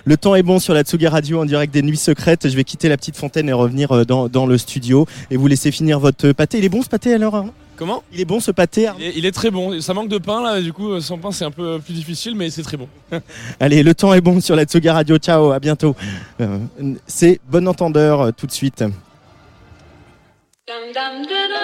[0.06, 2.48] Le temps est bon sur la Tsugi Radio en direct des Nuits Secrètes.
[2.48, 5.48] Je vais quitter la petite fontaine et revenir euh, dans, dans le studio et vous
[5.48, 6.60] laisser finir votre pâté.
[6.60, 8.04] Il est bon ce pâté alors Arnaud Comment?
[8.14, 9.82] Il est bon ce pâté Il est, il est très bon.
[9.82, 12.36] Ça manque de pain là, du coup, euh, sans pain c'est un peu plus difficile,
[12.36, 12.88] mais c'est très bon.
[13.60, 15.18] Allez, le temps est bon sur la Tsugi Radio.
[15.18, 15.96] Ciao, à bientôt.
[16.42, 16.60] Euh,
[17.08, 18.80] C'est Bon Entendeur tout de suite.
[18.80, 18.88] Dum
[20.94, 21.62] dum, dum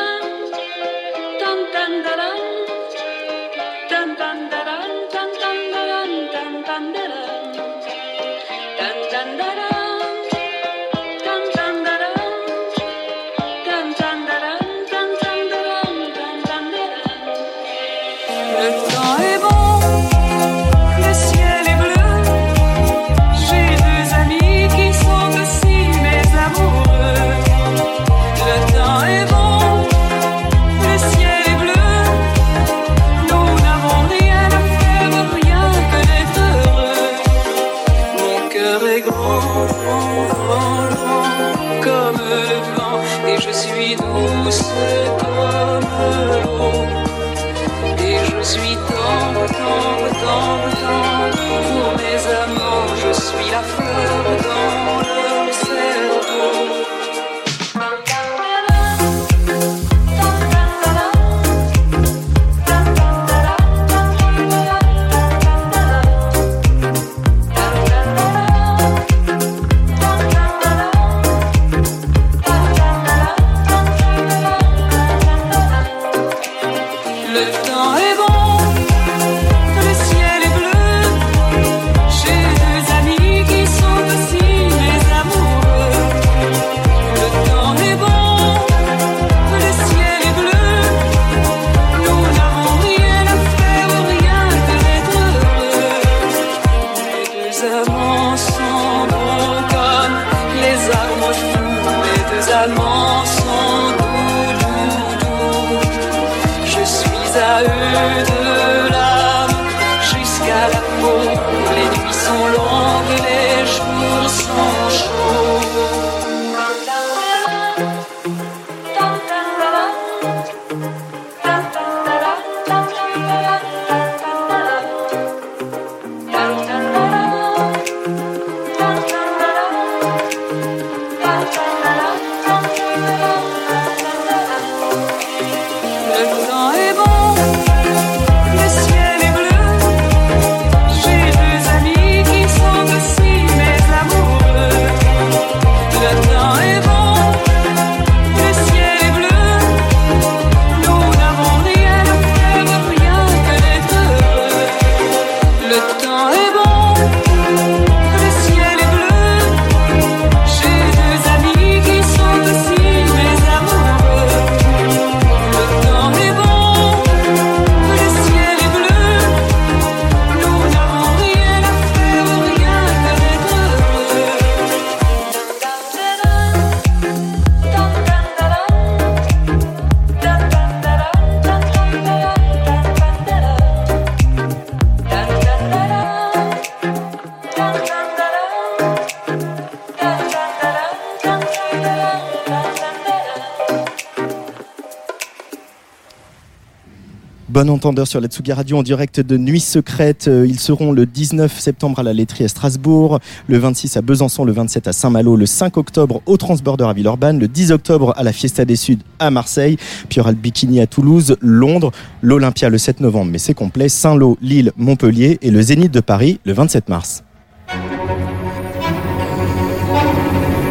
[197.77, 200.27] entendeur sur la Tsugi Radio en direct de Nuit Secrète.
[200.27, 204.45] Euh, Ils seront le 19 septembre à la laiterie à Strasbourg, le 26 à Besançon,
[204.45, 208.23] le 27 à Saint-Malo, le 5 octobre au Transborder à Villeurbanne, le 10 octobre à
[208.23, 209.77] la Fiesta des Suds à Marseille,
[210.09, 211.91] puis il y aura le Bikini à Toulouse, Londres,
[212.23, 216.39] l'Olympia le 7 novembre, mais c'est complet, Saint-Lô, Lille, Montpellier et le Zénith de Paris
[216.45, 217.23] le 27 mars.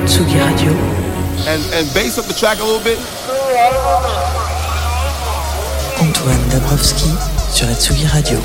[0.06, 0.72] Tsugi Radio.
[1.48, 2.98] And, and bass up the track a little bit.
[5.98, 7.08] Antoine Dabrowski
[7.50, 8.38] sur la Tsugi Radio.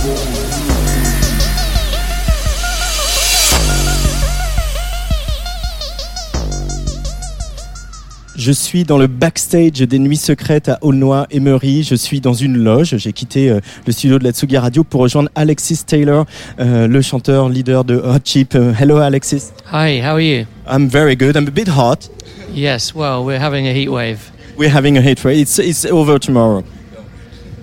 [8.36, 11.84] Je suis dans le backstage des Nuits Secrètes à Aulnoy-Emery.
[11.84, 12.96] Je suis dans une loge.
[12.98, 16.26] J'ai quitté euh, le studio de la Tsugi Radio pour rejoindre Alexis Taylor,
[16.60, 18.56] euh, le chanteur leader de Hot Chip.
[18.56, 19.52] Euh, hello, Alexis.
[19.74, 20.46] Hi, how are you?
[20.68, 21.36] I'm very good.
[21.36, 22.10] I'm a bit hot.
[22.54, 24.32] Yes, well, we're having a heat wave.
[24.58, 25.42] We're having a hit rate.
[25.42, 26.64] It's it's over tomorrow.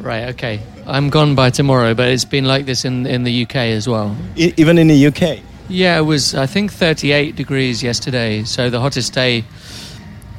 [0.01, 0.61] Right, okay.
[0.87, 4.17] I'm gone by tomorrow, but it's been like this in, in the UK as well.
[4.37, 5.41] E- even in the UK.
[5.69, 9.45] Yeah, it was, I think, 38 degrees yesterday, so the hottest day.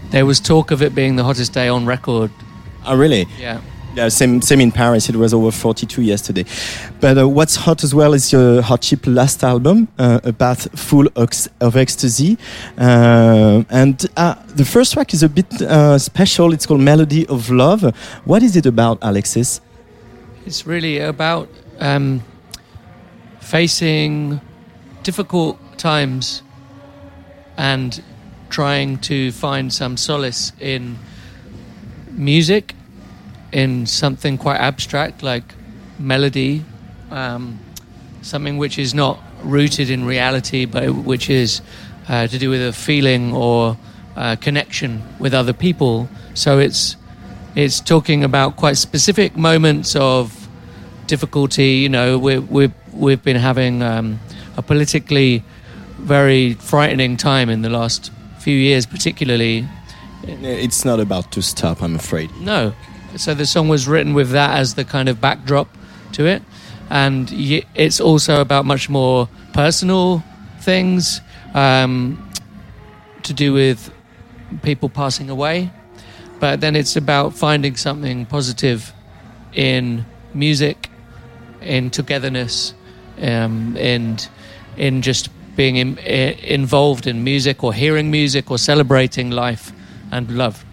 [0.09, 2.31] There was talk of it being the hottest day on record.
[2.85, 3.27] Oh, really?
[3.37, 3.61] Yeah.
[3.99, 5.09] Yeah, same same in Paris.
[5.09, 6.45] It was over 42 yesterday.
[7.01, 10.69] But uh, what's hot as well is your Hot Chip last album, uh, A bath
[10.79, 12.37] Full of, of Ecstasy.
[12.77, 16.53] Uh, and uh, the first track is a bit uh, special.
[16.53, 17.93] It's called Melody of Love.
[18.23, 19.59] What is it about, Alexis?
[20.45, 21.49] It's really about
[21.79, 22.23] um,
[23.41, 24.39] facing
[25.03, 26.41] difficult times
[27.57, 28.01] and
[28.49, 30.97] trying to find some solace in
[32.11, 32.75] music,
[33.51, 35.43] in something quite abstract like
[35.97, 36.63] melody,
[37.11, 37.59] um,
[38.21, 41.61] something which is not rooted in reality, but which is
[42.07, 43.77] uh, to do with a feeling or
[44.15, 46.09] uh, connection with other people.
[46.33, 46.95] So it's
[47.55, 50.47] it's talking about quite specific moments of
[51.07, 51.77] difficulty.
[51.77, 54.19] You know, we we we've been having um,
[54.57, 55.43] a politically
[55.97, 59.67] very frightening time in the last few years, particularly.
[60.23, 62.29] It's not about to stop, I'm afraid.
[62.39, 62.73] No.
[63.15, 65.67] So the song was written with that as the kind of backdrop
[66.13, 66.43] to it.
[66.89, 70.23] And it's also about much more personal
[70.61, 71.21] things
[71.53, 72.29] um,
[73.23, 73.91] to do with
[74.61, 75.71] people passing away.
[76.39, 78.93] But then it's about finding something positive
[79.53, 80.89] in music,
[81.61, 82.73] in togetherness,
[83.21, 84.27] um, and
[84.77, 89.73] in just being in, involved in music or hearing music or celebrating life
[90.11, 90.63] and love.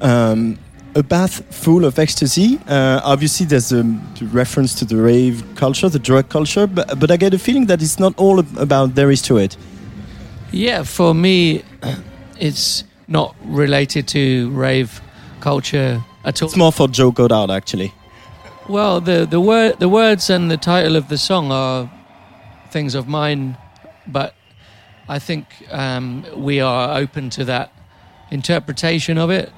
[0.00, 0.58] Um,
[0.98, 2.58] a bath full of ecstasy.
[2.66, 3.84] Uh, obviously, there's a
[4.32, 7.80] reference to the rave culture, the drug culture, but, but I get a feeling that
[7.80, 9.56] it's not all about there is to it.
[10.50, 11.62] Yeah, for me,
[12.40, 15.00] it's not related to rave
[15.40, 16.48] culture at all.
[16.48, 17.92] It's more for Joe Goddard, actually.
[18.68, 21.90] Well, the the word the words and the title of the song are
[22.70, 23.56] things of mine,
[24.06, 24.34] but
[25.08, 27.72] I think um, we are open to that
[28.30, 29.50] interpretation of it.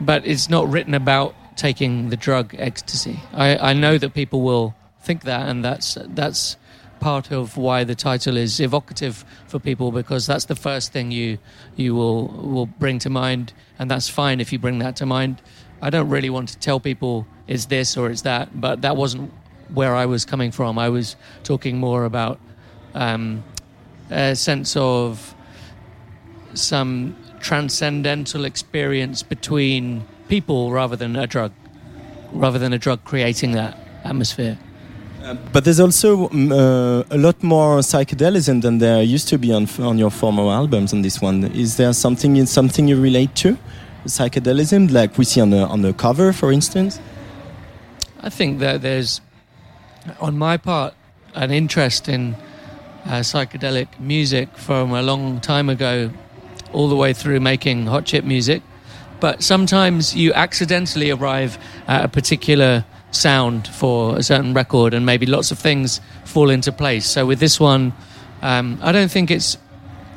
[0.00, 3.20] But it's not written about taking the drug ecstasy.
[3.32, 6.56] I, I know that people will think that, and that's that's
[7.00, 11.38] part of why the title is evocative for people because that's the first thing you
[11.76, 15.42] you will will bring to mind, and that's fine if you bring that to mind.
[15.80, 19.32] I don't really want to tell people it's this or it's that, but that wasn't
[19.72, 20.78] where I was coming from.
[20.78, 22.40] I was talking more about
[22.94, 23.44] um,
[24.10, 25.34] a sense of
[26.54, 31.52] some transcendental experience between people rather than a drug,
[32.32, 34.58] rather than a drug creating that atmosphere.
[35.52, 39.68] But there's also mm, uh, a lot more psychedelism than there used to be on,
[39.80, 40.92] on your former albums.
[40.92, 43.58] On this one, is there something something you relate to,
[44.06, 47.00] psychedelism, like we see on the on the cover, for instance?
[48.22, 49.20] I think that there's,
[50.20, 50.94] on my part,
[51.34, 52.34] an interest in
[53.04, 56.10] uh, psychedelic music from a long time ago,
[56.72, 58.62] all the way through making hot chip music.
[59.20, 65.26] But sometimes you accidentally arrive at a particular sound for a certain record, and maybe
[65.26, 67.06] lots of things fall into place.
[67.06, 67.92] So with this one,
[68.42, 69.58] um, I don't think it's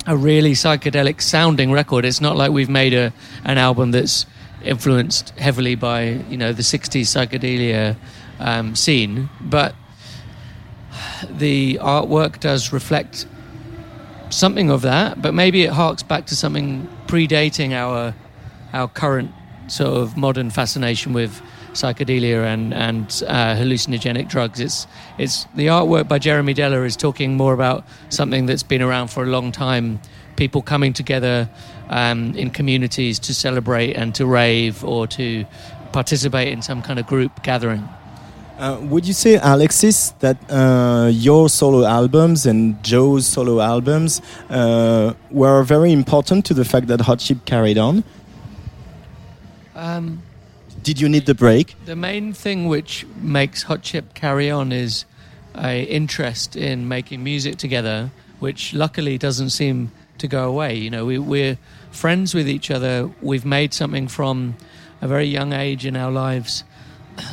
[0.05, 2.05] a really psychedelic sounding record.
[2.05, 3.13] It's not like we've made a
[3.43, 4.25] an album that's
[4.63, 7.95] influenced heavily by you know the '60s psychedelia
[8.39, 9.75] um, scene, but
[11.29, 13.25] the artwork does reflect
[14.31, 15.21] something of that.
[15.21, 18.13] But maybe it harks back to something predating our
[18.73, 19.31] our current
[19.67, 21.41] sort of modern fascination with
[21.73, 24.59] psychedelia and and uh, hallucinogenic drugs.
[24.59, 24.87] It's
[25.17, 29.23] it's the artwork by Jeremy Deller is talking more about something that's been around for
[29.23, 29.99] a long time.
[30.37, 31.49] People coming together
[31.89, 35.45] um, in communities to celebrate and to rave or to
[35.91, 37.87] participate in some kind of group gathering.
[38.61, 44.21] Uh, would you say, Alexis, that uh, your solo albums and Joe's solo albums
[44.51, 48.03] uh, were very important to the fact that Hot Chip carried on?
[49.73, 50.21] Um,
[50.83, 51.73] Did you need the break?
[51.85, 55.05] The main thing which makes Hot Chip carry on is
[55.55, 60.75] a interest in making music together, which luckily doesn't seem to go away.
[60.75, 61.57] You know, we, we're
[61.89, 63.09] friends with each other.
[63.23, 64.55] We've made something from
[65.01, 66.63] a very young age in our lives.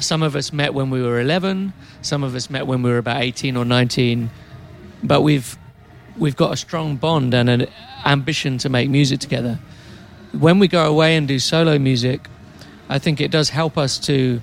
[0.01, 1.73] Some of us met when we were 11.
[2.03, 4.31] Some of us met when we were about 18 or 19.
[5.03, 5.57] But we've
[6.17, 7.67] we've got a strong bond and an
[8.05, 9.59] ambition to make music together.
[10.33, 12.29] When we go away and do solo music,
[12.89, 14.41] I think it does help us to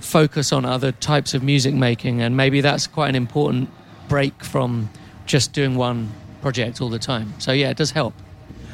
[0.00, 3.68] focus on other types of music making, and maybe that's quite an important
[4.08, 4.90] break from
[5.26, 6.10] just doing one
[6.42, 7.34] project all the time.
[7.38, 8.14] So yeah, it does help.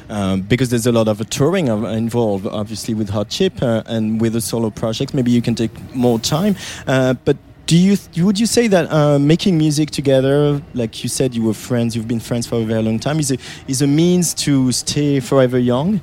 [0.09, 4.33] Um, because there's a lot of touring involved, obviously, with Hot Chip uh, and with
[4.33, 5.13] the solo projects.
[5.13, 6.55] Maybe you can take more time.
[6.85, 7.35] Uh, but
[7.65, 11.53] do you would you say that uh, making music together, like you said, you were
[11.53, 14.71] friends, you've been friends for a very long time, is a is a means to
[14.71, 15.99] stay forever young?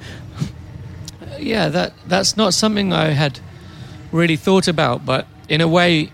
[1.39, 3.41] yeah, that that's not something I had
[4.13, 6.11] really thought about, but in a way,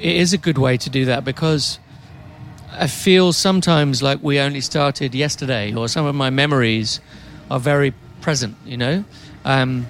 [0.00, 1.78] it is a good way to do that because
[2.74, 7.00] I feel sometimes like we only started yesterday, or some of my memories
[7.50, 8.56] are very present.
[8.64, 9.04] You know,
[9.44, 9.86] um,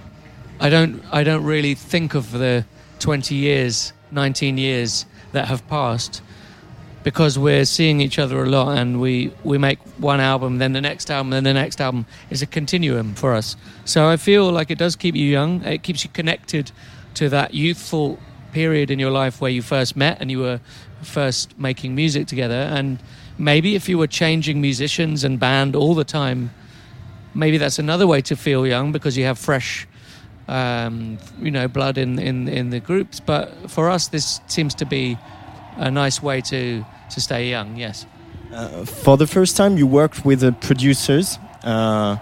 [0.60, 2.64] I don't I don't really think of the
[2.98, 6.22] twenty years, nineteen years that have passed
[7.02, 10.80] because we're seeing each other a lot and we, we make one album, then the
[10.80, 13.56] next album, then the next album is a continuum for us.
[13.84, 15.64] So I feel like it does keep you young.
[15.64, 16.70] It keeps you connected
[17.14, 18.18] to that youthful
[18.52, 20.60] period in your life where you first met and you were
[21.02, 22.68] first making music together.
[22.72, 22.98] And
[23.38, 26.50] maybe if you were changing musicians and band all the time,
[27.34, 29.86] maybe that's another way to feel young because you have fresh
[30.48, 34.84] um, you know blood in, in in the groups but for us this seems to
[34.84, 35.16] be
[35.76, 38.06] a nice way to to stay young yes
[38.52, 41.38] Uh, for the first time, you worked with the producers.
[41.64, 42.16] Uh,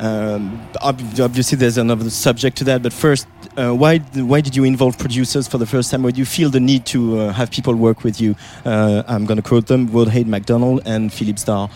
[0.00, 2.82] um, obviously, there's another subject to that.
[2.82, 6.02] But first, uh, why why did you involve producers for the first time?
[6.02, 8.34] Why do you feel the need to uh, have people work with you?
[8.64, 11.68] Uh, I'm going to quote them: Woodhade McDonald and Philip Starr.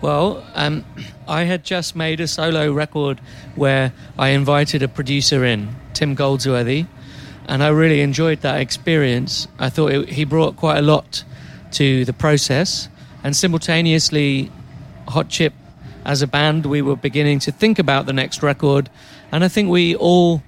[0.00, 0.84] Well, um,
[1.28, 3.20] I had just made a solo record
[3.54, 6.86] where I invited a producer in, Tim Goldsworthy,
[7.46, 9.46] and I really enjoyed that experience.
[9.60, 11.22] I thought it, he brought quite a lot
[11.72, 12.88] to the process,
[13.22, 14.50] and simultaneously,
[15.08, 15.54] Hot Chip,
[16.04, 18.90] as a band, we were beginning to think about the next record,
[19.32, 20.42] and I think we all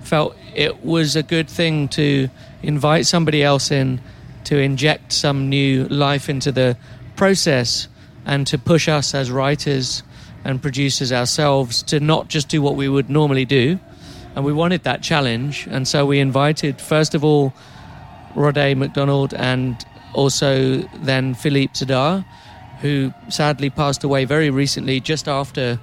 [0.00, 2.28] felt it was a good thing to
[2.62, 4.00] invite somebody else in
[4.44, 6.76] to inject some new life into the
[7.16, 7.88] process
[8.24, 10.02] and to push us as writers
[10.44, 13.78] and producers ourselves to not just do what we would normally do.
[14.34, 15.66] And we wanted that challenge.
[15.70, 17.52] And so we invited, first of all,
[18.34, 19.84] Rode McDonald and
[20.14, 22.24] also then Philippe Zadar,
[22.80, 25.78] who sadly passed away very recently just after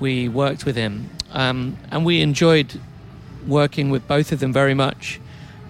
[0.00, 1.10] we worked with him.
[1.32, 2.80] Um, and we enjoyed
[3.46, 5.20] working with both of them very much.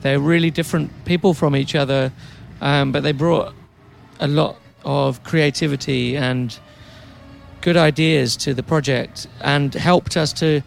[0.03, 2.13] They're really different people from each other,
[2.61, 3.53] um, but they brought
[4.19, 6.59] a lot of creativity and
[7.61, 10.63] good ideas to the project and helped us to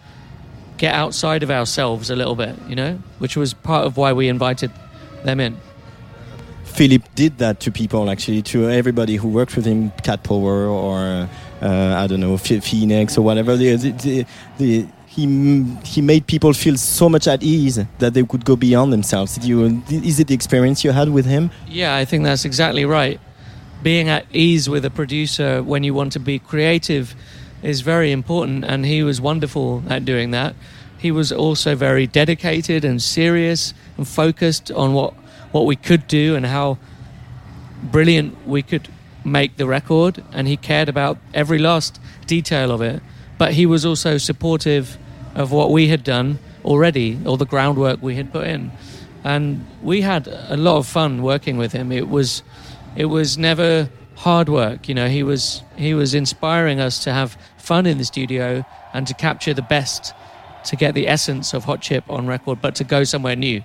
[0.77, 4.27] get outside of ourselves a little bit, you know, which was part of why we
[4.27, 4.71] invited
[5.23, 5.57] them in.
[6.73, 11.29] Philip did that to people, actually, to everybody who worked with him, Cat Power or
[11.61, 13.55] uh, I don't know, Phoenix or whatever.
[13.55, 14.25] The, the,
[14.57, 15.27] the, he
[15.85, 19.35] he made people feel so much at ease that they could go beyond themselves.
[19.35, 19.83] Did you?
[19.89, 21.51] Is it the experience you had with him?
[21.67, 23.19] Yeah, I think that's exactly right.
[23.83, 27.15] Being at ease with a producer when you want to be creative
[27.61, 30.55] is very important, and he was wonderful at doing that.
[30.97, 35.13] He was also very dedicated and serious and focused on what,
[35.53, 36.77] what we could do and how
[37.81, 38.89] brilliant we could
[39.23, 43.01] make the record, and he cared about every last detail of it.
[43.37, 44.97] But he was also supportive
[45.35, 48.71] of what we had done already, or the groundwork we had put in.
[49.23, 51.91] And we had a lot of fun working with him.
[51.91, 52.43] It was,
[52.95, 54.89] it was never hard work.
[54.89, 59.07] You know, he was he was inspiring us to have fun in the studio and
[59.07, 60.13] to capture the best,
[60.65, 63.63] to get the essence of Hot Chip on record, but to go somewhere new.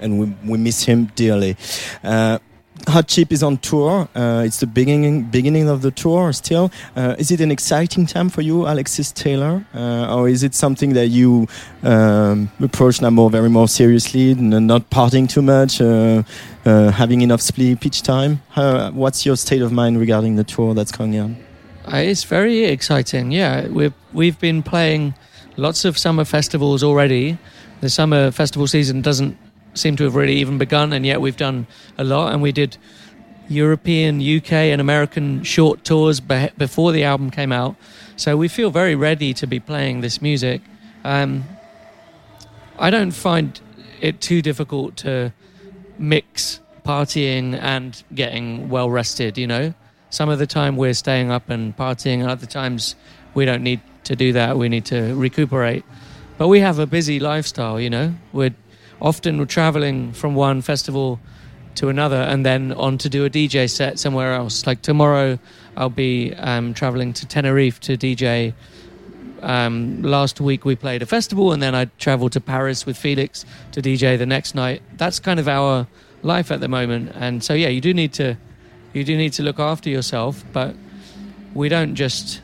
[0.00, 1.56] And we, we miss him dearly.
[2.02, 2.38] Uh,
[2.86, 4.08] Hot Chip is on tour.
[4.14, 6.70] Uh, it's the beginning beginning of the tour still.
[6.96, 10.94] Uh, is it an exciting time for you, Alexis Taylor, uh, or is it something
[10.94, 11.46] that you
[11.82, 16.22] um, approach now more very more seriously, not partying too much, uh,
[16.64, 18.40] uh, having enough sleep each time?
[18.56, 21.36] Uh, what's your state of mind regarding the tour that's coming on?
[21.92, 23.32] Uh, it's very exciting.
[23.32, 25.14] Yeah, we've we've been playing
[25.56, 27.38] lots of summer festivals already.
[27.80, 29.36] The summer festival season doesn't
[29.74, 31.66] seem to have really even begun, and yet we've done
[31.96, 32.32] a lot.
[32.32, 32.76] And we did
[33.48, 37.76] European, UK, and American short tours be- before the album came out.
[38.16, 40.60] So we feel very ready to be playing this music.
[41.04, 41.44] Um,
[42.78, 43.60] I don't find
[44.00, 45.32] it too difficult to
[45.98, 49.74] mix partying and getting well rested, you know?
[50.10, 52.96] Some of the time we're staying up and partying, and other times
[53.34, 54.56] we don't need to do that.
[54.56, 55.84] We need to recuperate.
[56.38, 58.14] But we have a busy lifestyle, you know?
[58.32, 58.54] We're
[59.00, 61.20] often we're traveling from one festival
[61.76, 64.66] to another and then on to do a DJ set somewhere else.
[64.66, 65.38] Like tomorrow,
[65.76, 68.52] I'll be um, traveling to Tenerife to DJ.
[69.42, 73.44] Um, last week we played a festival, and then I traveled to Paris with Felix
[73.72, 74.82] to DJ the next night.
[74.96, 75.86] That's kind of our
[76.22, 78.36] life at the moment, and so yeah, you do need to
[78.92, 80.74] you do need to look after yourself, but
[81.54, 82.40] we don't just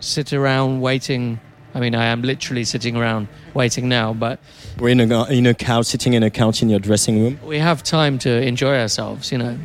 [0.00, 1.40] sit around waiting.
[1.74, 4.38] I mean, I am literally sitting around waiting now, but
[4.78, 7.38] We're in a, in a couch, sitting in a couch in your dressing room.
[7.46, 9.56] we have time to enjoy ourselves, you know.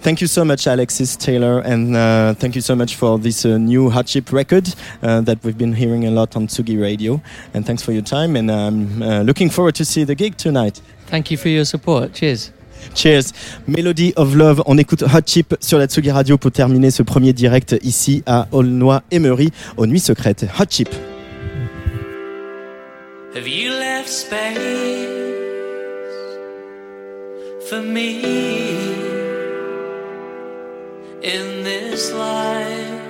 [0.00, 3.58] Thank you so much, Alexis Taylor, and uh, thank you so much for this uh,
[3.58, 4.72] new Hot Chip record
[5.02, 7.20] uh, that we've been hearing a lot on Tsugi Radio.
[7.54, 10.80] And thanks for your time, and I'm uh, looking forward to see the gig tonight.
[11.06, 12.12] Thank you for your support.
[12.14, 12.52] Cheers.
[12.94, 13.32] Cheers.
[13.66, 14.62] Melody of Love.
[14.66, 18.46] On écoute Hot Chip sur la Tsugi Radio pour terminer ce premier direct ici à
[18.52, 20.46] Aulnoy-Emery aux Nuits Secrètes.
[20.60, 20.88] Hot Chip.
[23.36, 24.56] Have you left space
[27.68, 28.24] for me
[31.20, 33.02] in this life?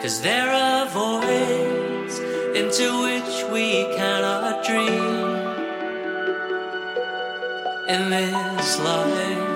[0.00, 2.20] Cause there are voids
[2.54, 5.34] into which we cannot dream
[7.88, 9.55] in this life.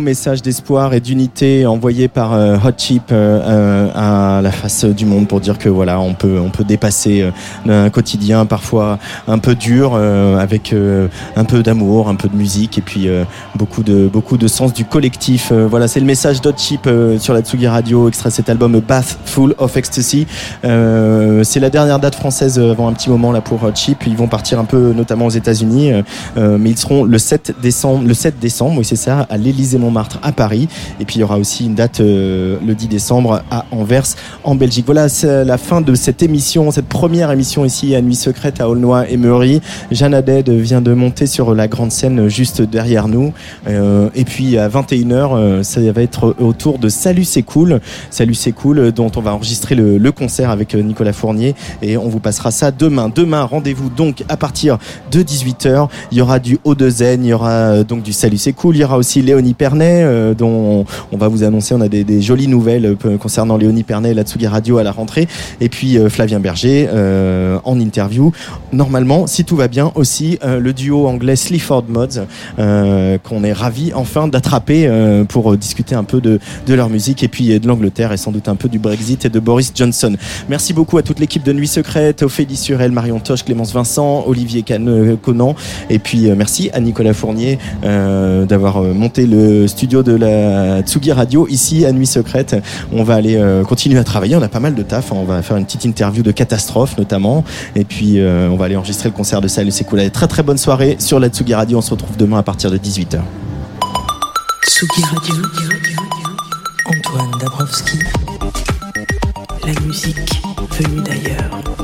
[0.00, 5.06] Message d'espoir et d'unité envoyé par euh, Hot Chip euh, euh, à la face du
[5.06, 9.38] monde pour dire que voilà, on peut, on peut dépasser euh, un quotidien parfois un
[9.38, 13.08] peu dur euh, avec euh, un peu d'amour, un peu de musique et puis
[13.54, 15.52] beaucoup de, beaucoup de sens du collectif.
[15.52, 16.88] Voilà, c'est le message d'Hot Chip
[17.18, 20.26] sur la Tsugi Radio, extrait cet album Bath Full of Ecstasy.
[20.62, 24.06] C'est la dernière date française avant un petit moment là pour Hot Chip.
[24.06, 25.92] Ils vont partir un peu notamment aux États-Unis,
[26.36, 30.18] mais ils seront le 7 décembre, le 7 décembre, oui c'est ça, à l'Élysée Montmartre
[30.22, 30.68] à Paris.
[31.00, 34.04] Et puis il y aura aussi une date euh, le 10 décembre à Anvers
[34.44, 34.86] en Belgique.
[34.86, 38.68] Voilà, c'est la fin de cette émission, cette première émission ici à Nuit Secrète à
[38.68, 39.60] Aulnoy et Meury.
[39.90, 43.32] Jeanne Haddad vient de monter sur la grande scène juste derrière nous.
[43.68, 47.80] Euh, et puis à 21h, euh, ça va être autour de Salut c'est cool.
[48.10, 51.54] Salut c'est cool, euh, dont on va enregistrer le, concert avec euh, Nicolas Fournier.
[51.82, 53.10] Et on vous passera ça demain.
[53.14, 54.78] Demain, rendez-vous donc à partir
[55.10, 55.88] de 18h.
[56.10, 58.76] Il y aura du O2N, il y aura donc du Salut c'est cool.
[58.76, 62.20] Il y aura aussi Léonie Pernet, dont on, va vous annoncer, on a des, des
[62.22, 65.28] jolies nouvelles concernant Léonie Pernet et la Tsugi Radio à la rentrée.
[65.60, 68.32] Et puis euh, Flavien Berger euh, en interview.
[68.72, 72.26] Normalement, si tout va bien, aussi euh, le duo anglais Sleaford Mods,
[73.24, 74.90] qu'on est ravi enfin d'attraper
[75.28, 78.48] pour discuter un peu de, de leur musique et puis de l'Angleterre et sans doute
[78.48, 80.16] un peu du Brexit et de Boris Johnson.
[80.48, 84.64] Merci beaucoup à toute l'équipe de Nuit Secrète, Ophélie Surel, Marion Toche, Clémence Vincent, Olivier
[85.22, 85.54] Conan
[85.88, 91.86] et puis merci à Nicolas Fournier d'avoir monté le studio de la Tsugi Radio ici
[91.86, 92.56] à Nuit Secrète.
[92.92, 95.64] On va aller continuer à on a pas mal de taf, on va faire une
[95.64, 97.44] petite interview de catastrophe notamment
[97.74, 99.72] et puis euh, on va aller enregistrer le concert de Salut.
[99.92, 102.70] Allez, très très bonne soirée sur la Tsugi Radio, on se retrouve demain à partir
[102.70, 103.20] de 18h.
[104.66, 105.34] Tsugi Radio.
[106.86, 107.98] Antoine Dabrowski.
[109.66, 110.42] La musique
[110.78, 111.77] venue d'ailleurs.